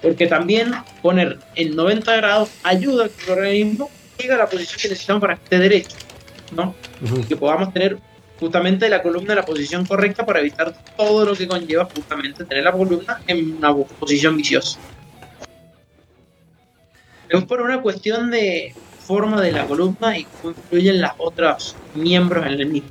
[0.00, 4.78] Porque también poner en 90 grados ayuda a que el organismo llegue a la posición
[4.80, 5.96] que necesitamos para que esté derecho,
[6.52, 6.74] ¿no?
[7.18, 7.98] y que podamos tener
[8.38, 12.64] justamente la columna en la posición correcta para evitar todo lo que conlleva justamente tener
[12.64, 14.78] la columna en una posición viciosa.
[17.32, 18.74] Es por una cuestión de
[19.06, 22.90] forma de la columna y cómo influyen las otros miembros en el mismo.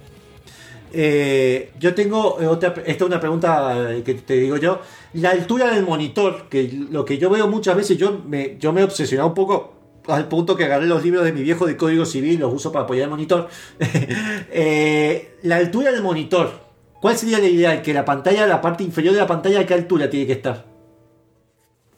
[0.94, 4.82] Eh, yo tengo eh, otra, esta es una pregunta eh, que te digo yo.
[5.14, 8.82] La altura del monitor, que lo que yo veo muchas veces, yo me, yo me
[8.82, 9.76] he obsesionado un poco
[10.08, 12.86] al punto que agarré los libros de mi viejo de código civil, los uso para
[12.86, 13.48] apoyar el monitor.
[15.44, 16.72] La altura del monitor.
[17.00, 17.82] ¿Cuál sería la ideal?
[17.82, 20.71] Que la pantalla, la parte inferior de la pantalla, ¿a qué altura tiene que estar?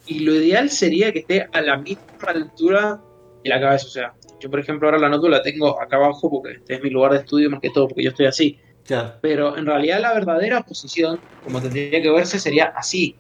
[0.06, 3.02] Y lo ideal sería que esté a la misma altura
[3.44, 3.88] de la cabeza.
[3.88, 6.84] O sea, yo por ejemplo ahora la nota la tengo acá abajo porque este es
[6.84, 8.60] mi lugar de estudio más que todo, porque yo estoy así.
[8.86, 9.14] Claro.
[9.22, 13.16] Pero en realidad la verdadera posición, como tendría que verse, sería así.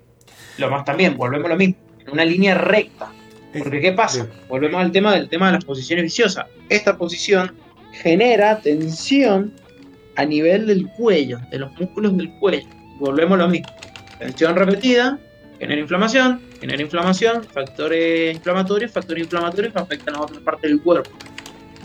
[0.57, 3.11] Lo más también, volvemos a lo mismo, en una línea recta.
[3.57, 4.27] Porque ¿qué pasa?
[4.49, 6.47] Volvemos al tema del tema de las posiciones viciosas.
[6.69, 7.55] Esta posición
[7.91, 9.53] genera tensión
[10.15, 12.67] a nivel del cuello, de los músculos del cuello.
[12.99, 13.67] Volvemos a lo mismo.
[14.19, 15.19] Tensión repetida,
[15.63, 21.09] genera inflamación, genera inflamación, factores inflamatorios, factores inflamatorios que afectan a otras partes del cuerpo.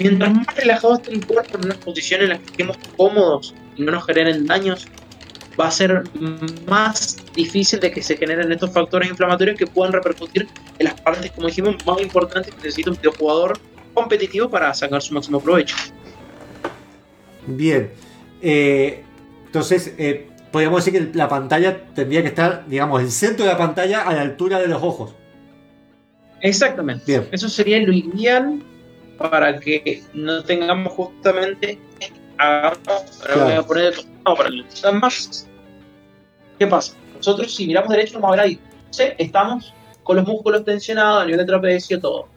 [0.00, 3.82] Mientras más relajado esté el cuerpo en una posición en la que estemos cómodos y
[3.82, 4.88] no nos generen daños,
[5.58, 6.02] va a ser
[6.66, 10.48] más difícil de que se generen estos factores inflamatorios que puedan repercutir
[10.78, 13.60] en las partes, como dijimos, más importantes que necesita un videojugador
[13.94, 15.76] competitivo para sacar su máximo provecho.
[17.46, 17.92] Bien.
[18.42, 19.04] Eh,
[19.46, 23.58] entonces, eh, podríamos decir que la pantalla tendría que estar, digamos, el centro de la
[23.58, 25.14] pantalla a la altura de los ojos.
[26.40, 27.04] Exactamente.
[27.06, 27.28] Bien.
[27.32, 28.62] Eso sería lo ideal
[29.18, 31.78] para que no tengamos justamente.
[32.38, 32.72] Ahora
[33.24, 33.44] Claro.
[33.44, 33.94] voy a poner
[34.24, 35.48] no, para que más.
[36.58, 36.94] ¿Qué pasa?
[37.16, 38.60] Nosotros, si miramos derecho, vamos a ver ahí.
[38.90, 39.04] ¿sí?
[39.18, 42.28] Estamos con los músculos tensionados a nivel de trapecio, todo.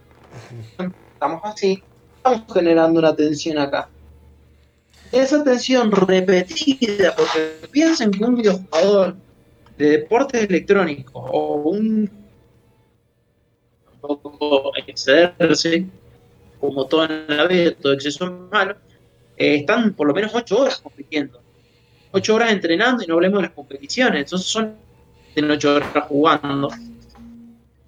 [1.13, 1.83] Estamos así.
[2.17, 3.89] Estamos generando una tensión acá.
[5.11, 9.15] Esa tensión repetida, porque piensen que un videojugador
[9.77, 12.09] de deportes electrónicos o un
[13.99, 15.85] poco excederse,
[16.59, 18.75] como todo en la vida, todo exceso es malo,
[19.37, 21.41] eh, están por lo menos 8 horas compitiendo.
[22.11, 24.21] 8 horas entrenando y no hablemos de las competiciones.
[24.21, 24.75] Entonces son
[25.35, 26.69] 8 horas jugando.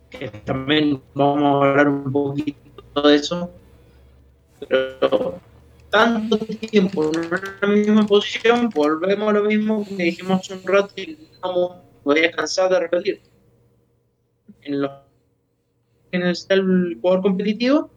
[0.09, 3.51] Que también vamos a hablar un poquito de eso.
[4.67, 5.39] Pero
[5.93, 7.29] tanto tiempo en
[7.61, 12.31] una misma posición, volvemos a lo mismo que dijimos un rato y no voy a
[12.31, 13.21] cansar de repetir.
[14.63, 14.91] En los
[16.11, 16.17] que
[16.49, 17.91] el jugador competitivo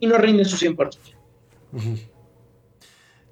[0.00, 0.96] y no rinde su 100%.
[1.72, 1.98] Ujú.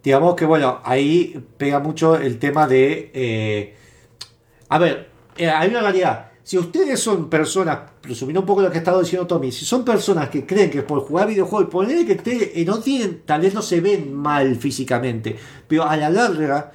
[0.03, 3.11] Digamos que bueno, ahí pega mucho el tema de...
[3.15, 3.75] eh,
[4.69, 6.33] a ver, eh, hay una realidad.
[6.43, 9.85] Si ustedes son personas, resumiendo un poco lo que ha estado diciendo Tommy, si son
[9.85, 13.53] personas que creen que por jugar videojuegos, poner que te- eh, no tienen, tal vez
[13.55, 15.37] no se ven mal físicamente,
[15.69, 16.73] pero a la larga,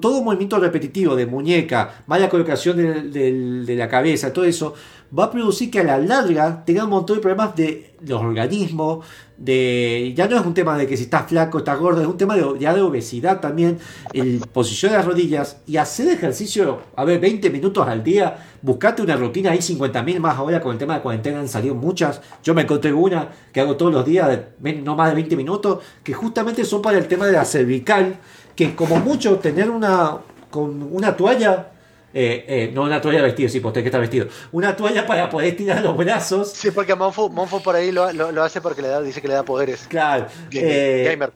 [0.00, 4.74] todo movimiento repetitivo de muñeca, mala colocación de la cabeza, todo eso,
[5.16, 9.04] va a producir que a la larga tengan un montón de problemas de los organismos,
[9.36, 12.16] de ya no es un tema de que si estás flaco, estás gordo, es un
[12.16, 13.78] tema de, ya de obesidad también,
[14.12, 19.02] el posición de las rodillas y hacer ejercicio, a ver, 20 minutos al día, buscate
[19.02, 22.54] una rutina, hay 50.000 más ahora con el tema de cuarentena han salido muchas, yo
[22.54, 26.14] me encontré una que hago todos los días, de no más de 20 minutos, que
[26.14, 28.18] justamente son para el tema de la cervical,
[28.56, 30.16] que como mucho tener una,
[30.50, 31.68] con una toalla,
[32.14, 35.28] eh, eh, no una toalla de vestido, sí, pues que estar vestido, una toalla para
[35.28, 38.80] poder estirar los brazos, Sí, porque Monfo, Monfo por ahí lo, lo- lo hace porque
[38.82, 39.86] le da, dice que le da poderes.
[39.88, 40.26] Claro.
[40.52, 41.30] Eh, Gamer.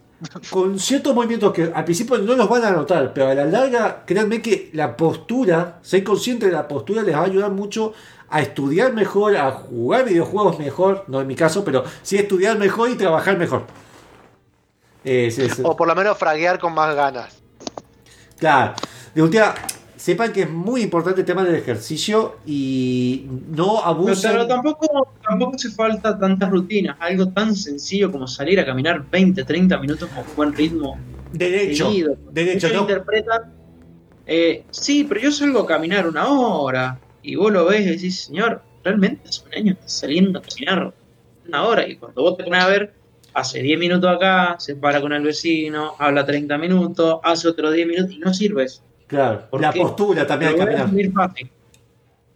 [0.50, 4.02] con ciertos movimientos que al principio no los van a notar, pero a la larga,
[4.06, 7.92] créanme que la postura, ser consciente de la postura les va a ayudar mucho
[8.30, 12.88] a estudiar mejor, a jugar videojuegos mejor, no en mi caso, pero sí estudiar mejor
[12.90, 13.64] y trabajar mejor.
[15.62, 17.42] O por lo menos fraguear con más ganas.
[18.38, 18.74] Claro,
[19.14, 19.54] de última,
[20.00, 24.32] sepan que es muy importante el tema del ejercicio y no abusen.
[24.32, 26.96] pero tampoco, tampoco hace falta tantas rutinas.
[27.00, 30.98] Algo tan sencillo como salir a caminar 20, 30 minutos con buen ritmo.
[31.32, 32.16] Derecho, seguido.
[32.32, 32.80] derecho, no.
[32.80, 33.52] interpretan,
[34.26, 36.98] eh, sí, pero yo salgo a caminar una hora.
[37.22, 40.94] Y vos lo ves y decís, señor, realmente hace un año estás saliendo a caminar
[41.46, 41.86] una hora.
[41.86, 42.94] Y cuando vos te pones a ver,
[43.34, 47.86] hace 10 minutos acá, se para con el vecino, habla 30 minutos, hace otros 10
[47.86, 48.82] minutos y no sirve eso.
[49.06, 49.80] Claro, ¿Por la qué?
[49.80, 51.30] postura también Lo al caminar.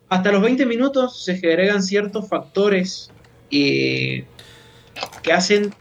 [0.09, 3.11] Hasta los 20 minutos se agregan ciertos factores
[3.51, 4.25] eh,
[5.23, 5.75] que hacen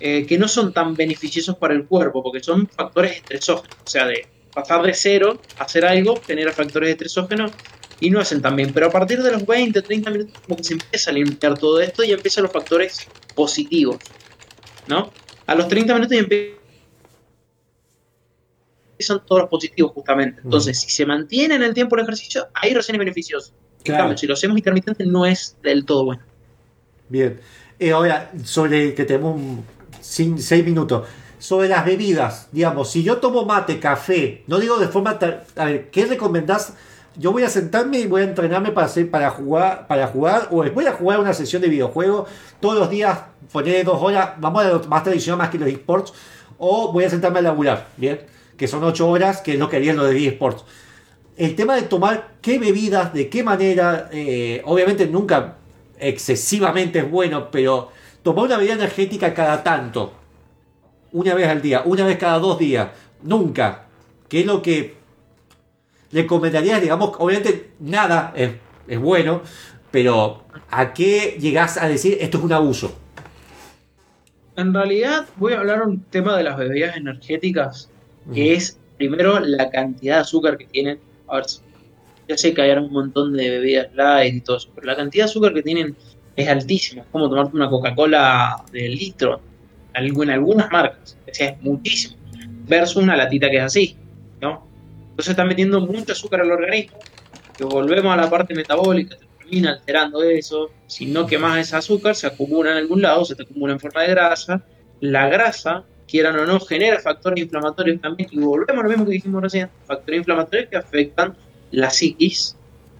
[0.00, 3.76] eh, que no son tan beneficiosos para el cuerpo, porque son factores estresógenos.
[3.84, 7.52] O sea, de pasar de cero a hacer algo genera factores estresógenos
[8.00, 8.72] y no hacen tan bien.
[8.72, 11.80] Pero a partir de los 20, 30 minutos, como que se empieza a limpiar todo
[11.80, 13.96] esto y empiezan los factores positivos.
[14.86, 15.10] ¿No?
[15.46, 16.58] A los 30 minutos empiezan
[19.26, 20.40] todos los positivos, justamente.
[20.44, 23.52] Entonces, si se mantiene en el tiempo el ejercicio, ahí recién es beneficioso.
[23.78, 24.02] En Claro.
[24.04, 26.22] cambio, si lo hacemos intermitente, no es del todo bueno.
[27.08, 27.40] Bien.
[27.78, 29.64] Eh, ahora, sobre que tenemos un,
[30.00, 31.06] cin- seis minutos.
[31.38, 35.18] Sobre las bebidas, digamos, si yo tomo mate, café, no digo de forma.
[35.56, 36.72] A ver, ¿qué recomendás
[37.16, 40.86] yo voy a sentarme y voy a entrenarme para para jugar, para jugar, o voy
[40.86, 42.26] a jugar una sesión de videojuego
[42.60, 43.18] todos los días,
[43.52, 46.12] poner dos horas, vamos a lo más tradicional más que los esports,
[46.58, 48.20] o voy a sentarme a laburar, ¿bien?
[48.56, 50.64] Que son ocho horas, que es lo que harían los de esports.
[51.36, 55.56] El tema de tomar qué bebidas, de qué manera, eh, obviamente nunca
[55.98, 57.90] excesivamente es bueno, pero
[58.22, 60.12] tomar una bebida energética cada tanto,
[61.12, 62.88] una vez al día, una vez cada dos días,
[63.22, 63.84] nunca,
[64.28, 65.03] que es lo que
[66.12, 68.52] recomendarías, digamos, obviamente nada es,
[68.86, 69.42] es bueno,
[69.90, 72.96] pero ¿a qué llegás a decir esto es un abuso?
[74.56, 77.90] En realidad, voy a hablar un tema de las bebidas energéticas,
[78.32, 80.98] que es primero la cantidad de azúcar que tienen.
[81.26, 81.46] A ver,
[82.28, 85.24] ya sé que hay un montón de bebidas light y todo eso, pero la cantidad
[85.24, 85.96] de azúcar que tienen
[86.36, 87.02] es altísima.
[87.02, 89.40] Es como tomarte una Coca-Cola de litro,
[89.94, 92.16] en algunas marcas, o sea, es muchísimo,
[92.66, 93.96] versus una latita que es así.
[95.14, 96.98] Entonces están metiendo mucho azúcar al organismo,
[97.56, 102.16] que volvemos a la parte metabólica, te termina alterando eso, si no quemas ese azúcar,
[102.16, 104.64] se acumula en algún lado, se te acumula en forma de grasa,
[104.98, 109.12] la grasa, quieran o no, genera factores inflamatorios también, y volvemos a lo mismo que
[109.12, 111.36] dijimos recién, factores inflamatorios que afectan
[111.70, 112.56] la psiquis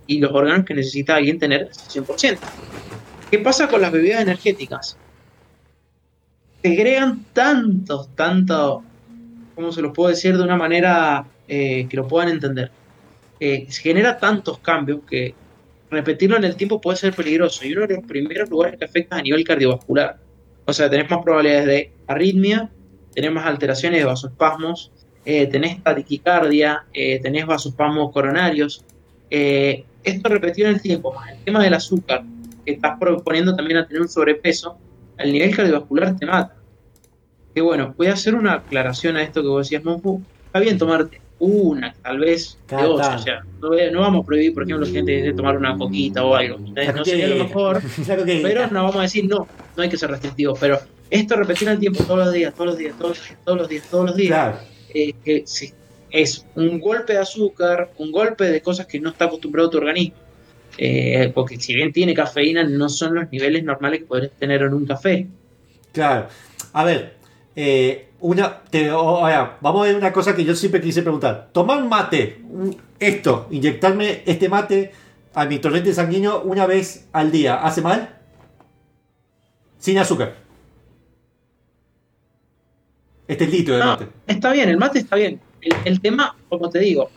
[0.06, 2.38] y los órganos que necesita alguien tener 100%.
[3.28, 4.96] ¿Qué pasa con las bebidas energéticas?
[6.62, 8.84] Segregan tantos, tantos,
[9.56, 12.70] ¿cómo se los puedo decir de una manera eh, que lo puedan entender?
[13.40, 15.34] Eh, genera tantos cambios que
[15.90, 17.64] repetirlo en el tiempo puede ser peligroso.
[17.64, 20.18] Y uno de los primeros lugares que afecta a nivel cardiovascular.
[20.66, 22.70] O sea, tenés más probabilidades de arritmia,
[23.14, 24.90] tenés más alteraciones de vasoespasmos,
[25.24, 28.84] eh, tenés taquicardia, eh, tenés vasoespasmos coronarios.
[29.30, 32.24] Eh, esto repetido en el tiempo, más el tema del azúcar,
[32.64, 34.78] que estás proponiendo también a tener un sobrepeso,
[35.18, 36.56] al nivel cardiovascular te mata.
[37.54, 40.22] Que bueno, voy a hacer una aclaración a esto que vos decías, Monfu.
[40.46, 44.62] Está bien tomarte una, tal vez dos, o sea, no, no vamos a prohibir, por
[44.62, 46.58] ejemplo, gente de tomar una coquita o algo.
[46.58, 47.82] No sería lo mejor,
[48.42, 49.46] pero no vamos a decir no,
[49.76, 50.78] no hay que ser restrictivos, pero
[51.10, 53.68] esto repetir el tiempo todos los días, todos los días, todos los días, todos los
[53.68, 54.58] días, todos los días, Claro.
[54.94, 55.72] eh, que sí,
[56.10, 60.16] es un golpe de azúcar, un golpe de cosas que no está acostumbrado tu organismo.
[60.76, 64.74] Eh, porque si bien tiene cafeína, no son los niveles normales que podrías tener en
[64.74, 65.26] un café.
[65.92, 66.26] Claro.
[66.72, 67.14] A ver,
[67.56, 71.50] eh, una, te- o- ahora, vamos a ver una cosa que yo siempre quise preguntar.
[71.52, 72.40] Tomar mate,
[72.98, 74.92] esto, inyectarme este mate
[75.34, 78.16] a mi torrente sanguíneo una vez al día, ¿hace mal?
[79.78, 80.36] Sin azúcar.
[83.26, 84.08] Este es litro de No, mate.
[84.26, 85.40] está bien, el mate está bien.
[85.60, 87.10] El, el tema, como te digo,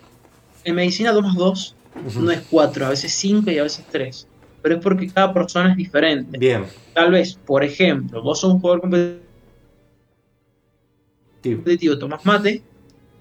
[0.63, 1.75] en medicina 2 más 2
[2.21, 4.27] no es 4, a veces 5 y a veces 3.
[4.61, 6.37] Pero es porque cada persona es diferente.
[6.37, 6.65] Bien.
[6.93, 9.26] Tal vez, por ejemplo, vos sos un jugador competitivo,
[11.99, 12.61] tomás mate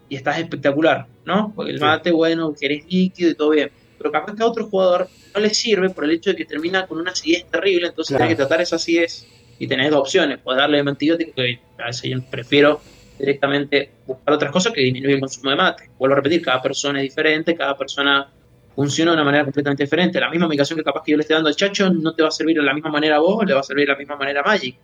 [0.08, 1.52] y estás espectacular, ¿no?
[1.54, 3.70] Porque el mate, bueno, querés líquido y todo bien.
[3.98, 6.86] Pero capaz que a otro jugador no le sirve por el hecho de que termina
[6.86, 8.24] con una acidez terrible, entonces Claro.
[8.24, 9.26] tenés que tratar esa acidez
[9.58, 10.38] y tenés dos opciones.
[10.38, 12.80] Puedes darle antibiótico, que a veces yo prefiero
[13.18, 15.90] directamente buscar otras cosas que disminuir el consumo de mate.
[15.98, 18.30] Vuelvo a repetir, cada persona es diferente, cada persona
[18.74, 20.20] funciona de una manera completamente diferente.
[20.20, 22.28] La misma medicación que capaz que yo le esté dando al chacho no te va
[22.28, 24.16] a servir de la misma manera a vos, le va a servir de la misma
[24.16, 24.76] manera a Magic.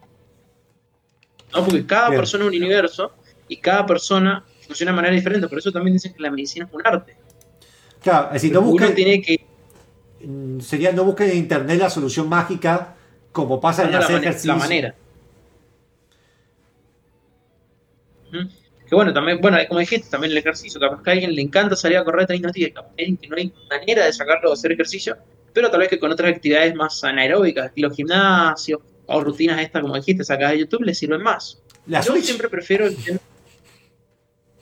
[1.55, 1.65] ¿No?
[1.65, 2.21] Porque cada Bien.
[2.21, 3.13] persona es un universo
[3.53, 5.49] y cada persona funciona de manera diferente.
[5.49, 7.17] Por eso también dicen que la medicina es un arte.
[8.03, 9.45] Claro, es decir, no busquen, tiene que
[10.25, 12.97] mm, sería, no busquen en internet la solución mágica
[13.31, 14.53] como pasa en la, hacer mane- ejercicio.
[14.53, 14.95] la manera.
[18.29, 18.49] Ujú.
[18.89, 20.81] Que bueno, también, bueno, como dijiste, también el ejercicio.
[20.81, 23.53] Capaz que a alguien le encanta salir a correr 30 días, capaz que no hay
[23.71, 25.17] manera de sacarlo de hacer ejercicio,
[25.53, 29.95] pero tal vez que con otras actividades más anaeróbicas, estilo gimnasio, o rutinas estas, como
[29.97, 31.61] dijiste, sacadas de YouTube, le sirven más.
[31.87, 32.25] La Yo Switch.
[32.25, 33.19] siempre prefiero el tema-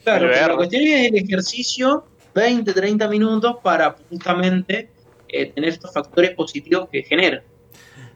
[0.03, 4.89] Claro, pero la cuestión es el ejercicio 20, 30 minutos para justamente
[5.27, 7.43] eh, tener estos factores positivos que genera.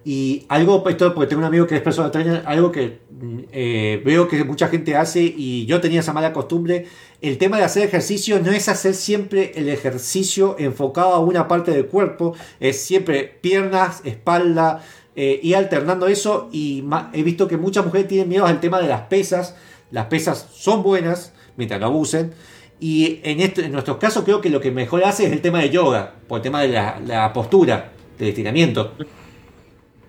[0.07, 4.01] Y algo, esto porque tengo un amigo que es personal trainer, algo que mm, eh,
[4.05, 6.85] veo que mucha gente hace y yo tenía esa mala costumbre,
[7.21, 11.71] el tema de hacer ejercicio no es hacer siempre el ejercicio enfocado a una parte
[11.71, 14.83] del cuerpo, es siempre piernas, espalda,
[15.15, 16.83] eh, y alternando eso y
[17.13, 19.55] he visto que muchas mujeres tienen miedo al tema de las pesas,
[19.89, 22.33] las pesas son buenas mientras no abusen.
[22.79, 25.59] Y en, este, en nuestros casos creo que lo que mejor hace es el tema
[25.59, 28.93] de yoga, por el tema de la, la postura, del estiramiento.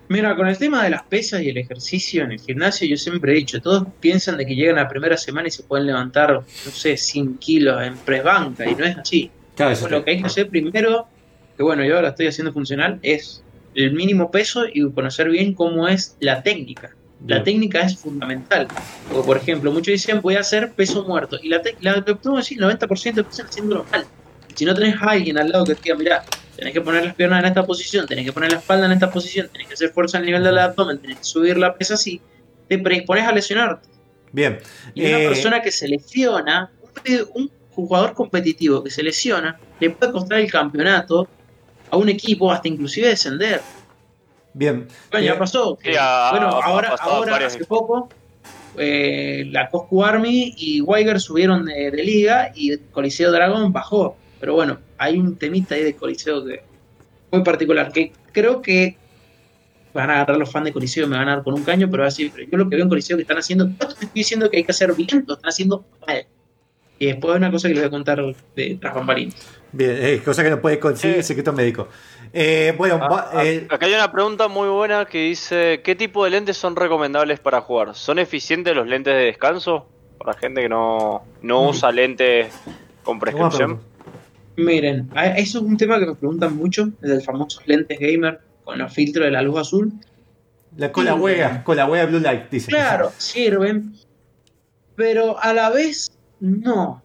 [0.09, 3.33] Mira, con el tema de las pesas y el ejercicio en el gimnasio, yo siempre
[3.33, 6.33] he dicho, todos piensan de que llegan a la primera semana y se pueden levantar,
[6.33, 9.31] no sé, 100 kilos en press banca, y no es así.
[9.57, 11.09] Claro, eso lo que hay que hacer primero,
[11.57, 13.43] que bueno, yo ahora estoy haciendo funcional, es
[13.75, 16.95] el mínimo peso y conocer bien cómo es la técnica.
[17.27, 18.69] La técnica es fundamental.
[19.13, 21.39] O, por ejemplo, muchos dicen voy a hacer peso muerto.
[21.43, 24.05] Y la, la, podemos decir, el 90% empiezan haciéndolo mal.
[24.55, 26.25] Si no tenés a alguien al lado que te diga, mirá,
[26.57, 29.11] tenés que poner las piernas en esta posición, tenés que poner la espalda en esta
[29.11, 32.21] posición, tenés que hacer fuerza al nivel del abdomen, tenés que subir la pesa así,
[32.69, 33.89] te predispones a lesionarte.
[34.33, 34.59] Bien.
[34.95, 36.71] Y una Eh, persona que se lesiona,
[37.35, 41.29] un, un jugador competitivo que se lesiona, le puede costar el campeonato
[41.91, 43.61] a un equipo, hasta inclusive descender.
[44.59, 44.89] Bien.
[45.11, 45.77] Bueno, ya Eh, pasó.
[45.77, 48.09] que- bueno, ha ahora, ahora hace poco,
[48.79, 54.17] eh, la Coscu Army y Weiger subieron de, de liga y Coliseo Dragón bajó.
[54.41, 56.63] Pero bueno, hay un temita ahí de Coliseo que
[57.31, 58.97] muy particular, que creo que
[59.93, 61.91] van a agarrar los fans de Coliseo y me van a dar con un caño,
[61.91, 64.09] pero así, pero yo lo que veo en Coliseo que están haciendo, no te estoy
[64.15, 66.27] diciendo que hay que hacer bien, lo están haciendo mal.
[66.99, 68.23] Y después hay una cosa que les voy a contar
[68.57, 69.35] de tras bambalinas.
[69.73, 71.89] Bien, eh, cosa que no puede conseguir el secreto médico.
[72.39, 76.23] Eh, bueno, va- Ah, eh, Acá hay una pregunta muy buena que dice: ¿Qué tipo
[76.23, 77.95] de lentes son recomendables para jugar?
[77.95, 79.89] ¿Son eficientes los lentes de descanso?
[80.19, 81.69] Para gente que no, no Mm.
[81.69, 82.53] usa lentes
[83.03, 83.81] con prescripción.
[84.57, 88.39] Miren, a- eso es un tema que me preguntan mucho, el del famoso lentes gamer
[88.65, 89.93] con los filtros de la luz azul.
[90.77, 92.71] la, con la hueá, con la hueá Blue Light, dice.
[92.71, 93.95] Claro, sirven,
[94.95, 97.03] pero a la vez no.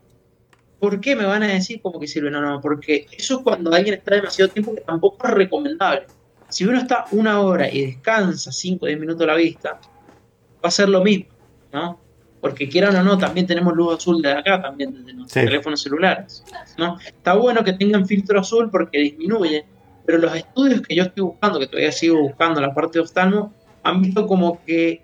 [0.82, 2.60] ¿Por qué me van a decir como que sirven o no?
[2.60, 6.08] Porque eso es cuando alguien está demasiado tiempo que tampoco es recomendable.
[6.50, 10.72] Si uno está una hora y descansa 5 o 10 minutos la vista, va a
[10.72, 11.28] ser lo mismo,
[11.72, 12.00] ¿no?
[12.42, 15.48] Porque quieran o no, también tenemos luz azul de acá, también desde nuestros Sí.
[15.48, 16.44] teléfonos celulares,
[16.80, 16.98] ¿no?
[17.06, 19.64] Está bueno que tengan filtro azul porque disminuye,
[20.04, 23.54] pero los estudios que yo estoy buscando, que todavía sigo buscando la parte de oftalmo,
[23.84, 25.04] han visto como que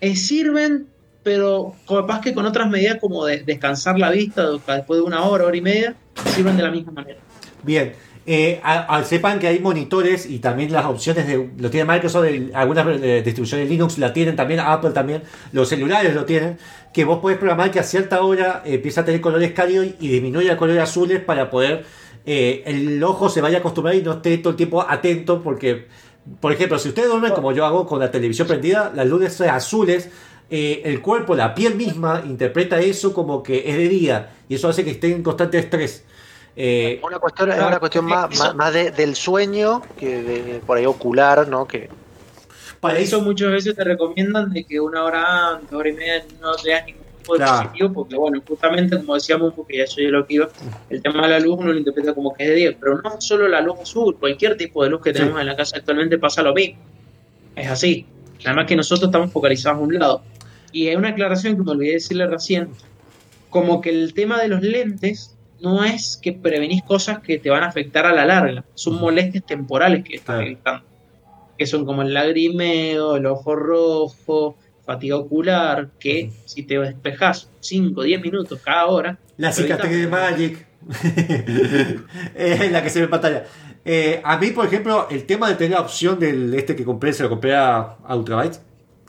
[0.00, 0.86] eh, sirven,
[1.22, 5.44] pero capaz que con otras medidas como de descansar la vista después de una hora,
[5.46, 5.94] hora y media,
[6.34, 7.18] sirven de la misma manera.
[7.62, 7.92] Bien.
[8.26, 12.26] Eh, a- a- sepan que hay monitores y también las opciones de lo tiene Microsoft,
[12.54, 15.22] algunas eh, distribuciones Linux la tienen también, Apple también,
[15.52, 16.58] los celulares lo tienen,
[16.92, 20.08] que vos podés programar que a cierta hora eh, empieza a tener colores cálidos y
[20.08, 21.84] disminuye a colores azules para poder
[22.26, 25.86] eh, el ojo se vaya a acostumbrar y no esté todo el tiempo atento porque,
[26.40, 30.10] por ejemplo, si ustedes duermen como yo hago con la televisión prendida, las luces azules,
[30.50, 34.68] eh, el cuerpo, la piel misma interpreta eso como que es de día y eso
[34.68, 36.04] hace que esté en constante estrés.
[36.56, 40.76] Eh, Una cuestión, es una cuestión más, más, más de- del sueño que de, por
[40.78, 41.66] ahí ocular, ¿no?
[41.66, 41.88] Que
[42.80, 46.50] Para eso muchas veces te recomiendan de que una hora antes, hora y media, no
[46.64, 47.58] veas ningún tipo de Claro.
[47.58, 50.48] dispositivo, porque bueno, justamente como decíamos, porque ya soy lo que iba,
[50.88, 53.20] el tema de la luz uno lo interpreta como que es de día, pero no
[53.20, 56.42] solo la luz azul, cualquier tipo de luz que tenemos en la casa actualmente pasa
[56.42, 56.80] lo mismo.
[57.54, 58.06] Es así.
[58.44, 60.22] Nada más que nosotros estamos focalizados a un lado.
[60.72, 62.68] Y hay una aclaración que me olvidé decirle recién,
[63.48, 67.62] como que el tema de los lentes no es que prevenís cosas que te van
[67.62, 70.84] a afectar a la larga, son molestias temporales que estás evitando,
[71.58, 74.56] que son como el lagrimeo, el ojo rojo,
[74.86, 80.06] fatiga ocular, que si te despejas 5 o 10 minutos cada hora, La cicatriz de.
[80.08, 80.66] Magic.
[82.34, 83.44] es la que se ve en pantalla.
[83.84, 87.12] Eh, a mí, por ejemplo, el tema de tener la opción del este que compré,
[87.12, 88.60] se lo compré a, a Ultrabytes,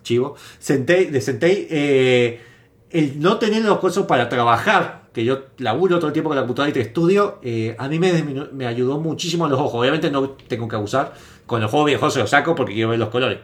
[0.02, 2.42] chivo, Sentei, de Sentei, eh,
[2.90, 6.44] el no tener los cosas para trabajar, que yo laburo todo el tiempo con la
[6.44, 8.24] computadora y estudio, eh, a mí me,
[8.54, 9.82] me ayudó muchísimo a los ojos.
[9.82, 11.14] Obviamente no tengo que abusar,
[11.46, 13.40] con los juegos viejos se los saco porque quiero ver los colores.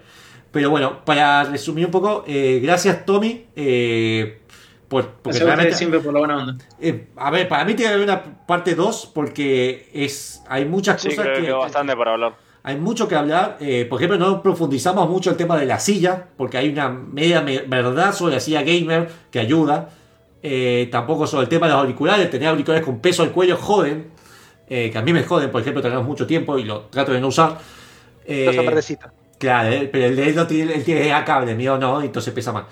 [0.51, 3.47] Pero bueno, para resumir un poco, gracias Tommy.
[4.87, 6.55] Por, porque realmente- siempre por la buena onda.
[6.79, 11.01] eh, a ver, para mí tiene que haber una parte 2 porque es hay muchas
[11.01, 12.35] Sí, cosas creo que que, bastante para hablar.
[12.63, 13.57] hay mucho que hablar.
[13.59, 17.41] Eh, por ejemplo, no profundizamos mucho el tema de la silla porque hay una media
[17.41, 19.89] me- verdad sobre la silla gamer que ayuda.
[20.43, 22.29] Eh, tampoco sobre el tema de los auriculares.
[22.29, 24.11] Tener auriculares con peso al cuello joden.
[24.69, 27.21] eh, que a mí me joden, por ejemplo, tenemos mucho tiempo y lo trato de
[27.21, 27.57] no usar.
[28.25, 28.45] Eh.
[29.39, 32.33] Claro, eh, pero el de él no tiene, él tiene a cable, mío no, entonces
[32.33, 32.65] pesa más.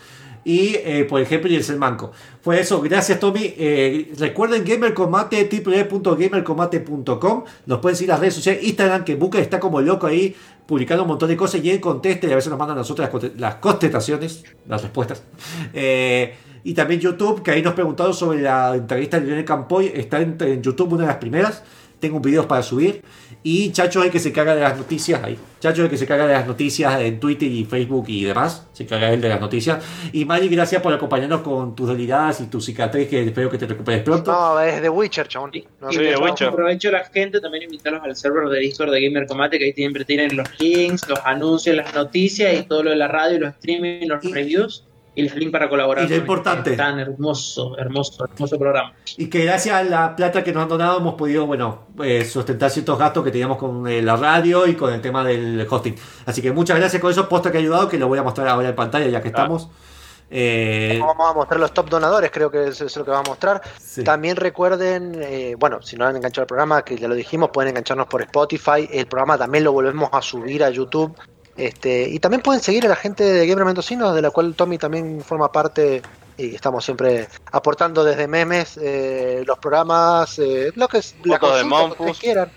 [0.46, 2.12] Y, eh, por ejemplo, y el ser manco.
[2.42, 3.56] Fue eso, gracias Tommy.
[3.58, 7.44] Eh, recuerden Gamercombate, www.gamercombate.com.
[7.66, 10.36] Nos pueden seguir las redes sociales, Instagram, que Buca está como loco ahí,
[10.68, 13.10] publicando un montón de cosas y él contesta y a veces nos mandan a nosotros
[13.12, 15.24] las, las contestaciones, las respuestas.
[15.74, 19.92] Eh, y también YouTube, que ahí nos preguntaron sobre la entrevista de Lionel Campoy.
[19.94, 21.64] Está en, en YouTube una de las primeras.
[22.00, 23.04] Tengo videos para subir.
[23.48, 25.38] Y Chacho es el que se carga de las noticias ahí.
[25.60, 28.66] Chacho es el que se carga de las noticias en Twitter y Facebook y demás.
[28.74, 29.86] Se carga él de las noticias.
[30.14, 33.68] Y Mari, gracias por acompañarnos con tus deliradas y tu cicatriz, que espero que te
[33.68, 34.32] recuperes pronto.
[34.32, 35.52] No, es de Witcher, chabón.
[35.80, 39.28] No, Y de aprovecho a la gente también invitarlos al server de Discord de Gamer
[39.28, 42.96] Combate, que ahí siempre tienen los links, los anuncios, las noticias y todo lo de
[42.96, 44.86] la radio, los streaming, los reviews
[45.16, 46.06] y los links para colaborar.
[46.06, 46.72] y lo importante.
[46.72, 48.94] este tan hermoso, hermoso, hermoso programa.
[49.18, 52.70] Y que gracias a la plata que nos han donado hemos podido, bueno, eh, sustentar
[52.70, 55.96] ciertos gastos que teníamos con eh, la radio y con el tema del hosting.
[56.26, 58.48] Así que muchas gracias con eso, posta que ha ayudado, que lo voy a mostrar
[58.48, 59.70] ahora en pantalla ya que estamos.
[60.30, 63.32] Eh, Vamos a mostrar los top donadores, creo que eso es lo que vamos a
[63.32, 63.62] mostrar.
[63.80, 64.04] Sí.
[64.04, 67.70] También recuerden, eh, bueno, si no han enganchado el programa, que ya lo dijimos, pueden
[67.70, 68.90] engancharnos por Spotify.
[68.92, 71.16] El programa también lo volvemos a subir a YouTube.
[71.58, 74.78] Este, y también pueden seguir a la gente de Gamer Mendocino, de la cual Tommy
[74.78, 76.02] también forma parte.
[76.38, 82.12] Y estamos siempre aportando desde memes, eh, los programas, eh, lo que es la que
[82.20, 82.52] quieran.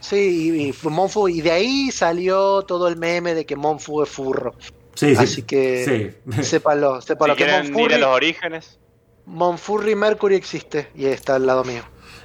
[0.00, 4.02] Sí, y, y fu- Monfu, y de ahí salió todo el meme de que Monfu
[4.02, 4.54] es furro.
[4.94, 5.22] sí, sí.
[5.22, 6.42] Así que Sí.
[6.42, 8.78] sépanlo, sépanlo Si que quieren ir a Monfurri, los orígenes,
[9.26, 11.82] Monfurri Mercury existe y está al lado mío.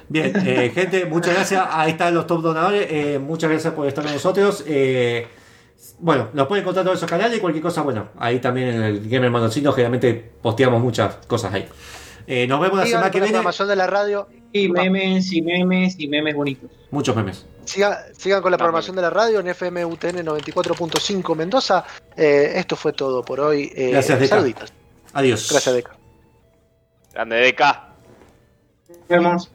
[0.08, 1.66] Bien, eh, gente, muchas gracias.
[1.70, 2.86] Ahí están los top donadores.
[2.90, 4.64] eh, muchas gracias por estar con nosotros.
[4.66, 5.26] eh,
[6.04, 8.82] bueno, nos pueden encontrar en todos esos canales y cualquier cosa, bueno, ahí también en
[8.82, 11.66] el Gamer Manocino generalmente posteamos muchas cosas ahí.
[12.26, 13.32] Eh, nos vemos la semana que con la viene.
[13.38, 14.28] programación de la radio.
[14.52, 16.70] Y memes, y memes, y memes bonitos.
[16.90, 17.44] Muchos memes.
[17.64, 21.84] Siga- sigan con la programación de la radio en FM UTN 94.5 Mendoza.
[22.16, 23.72] Eh, esto fue todo por hoy.
[23.74, 24.36] Eh, Gracias, Deca.
[24.36, 24.72] Saluditos.
[25.14, 25.48] Adiós.
[25.50, 25.96] Gracias, Deca.
[27.12, 27.60] grande DK.
[28.88, 29.50] Nos vemos.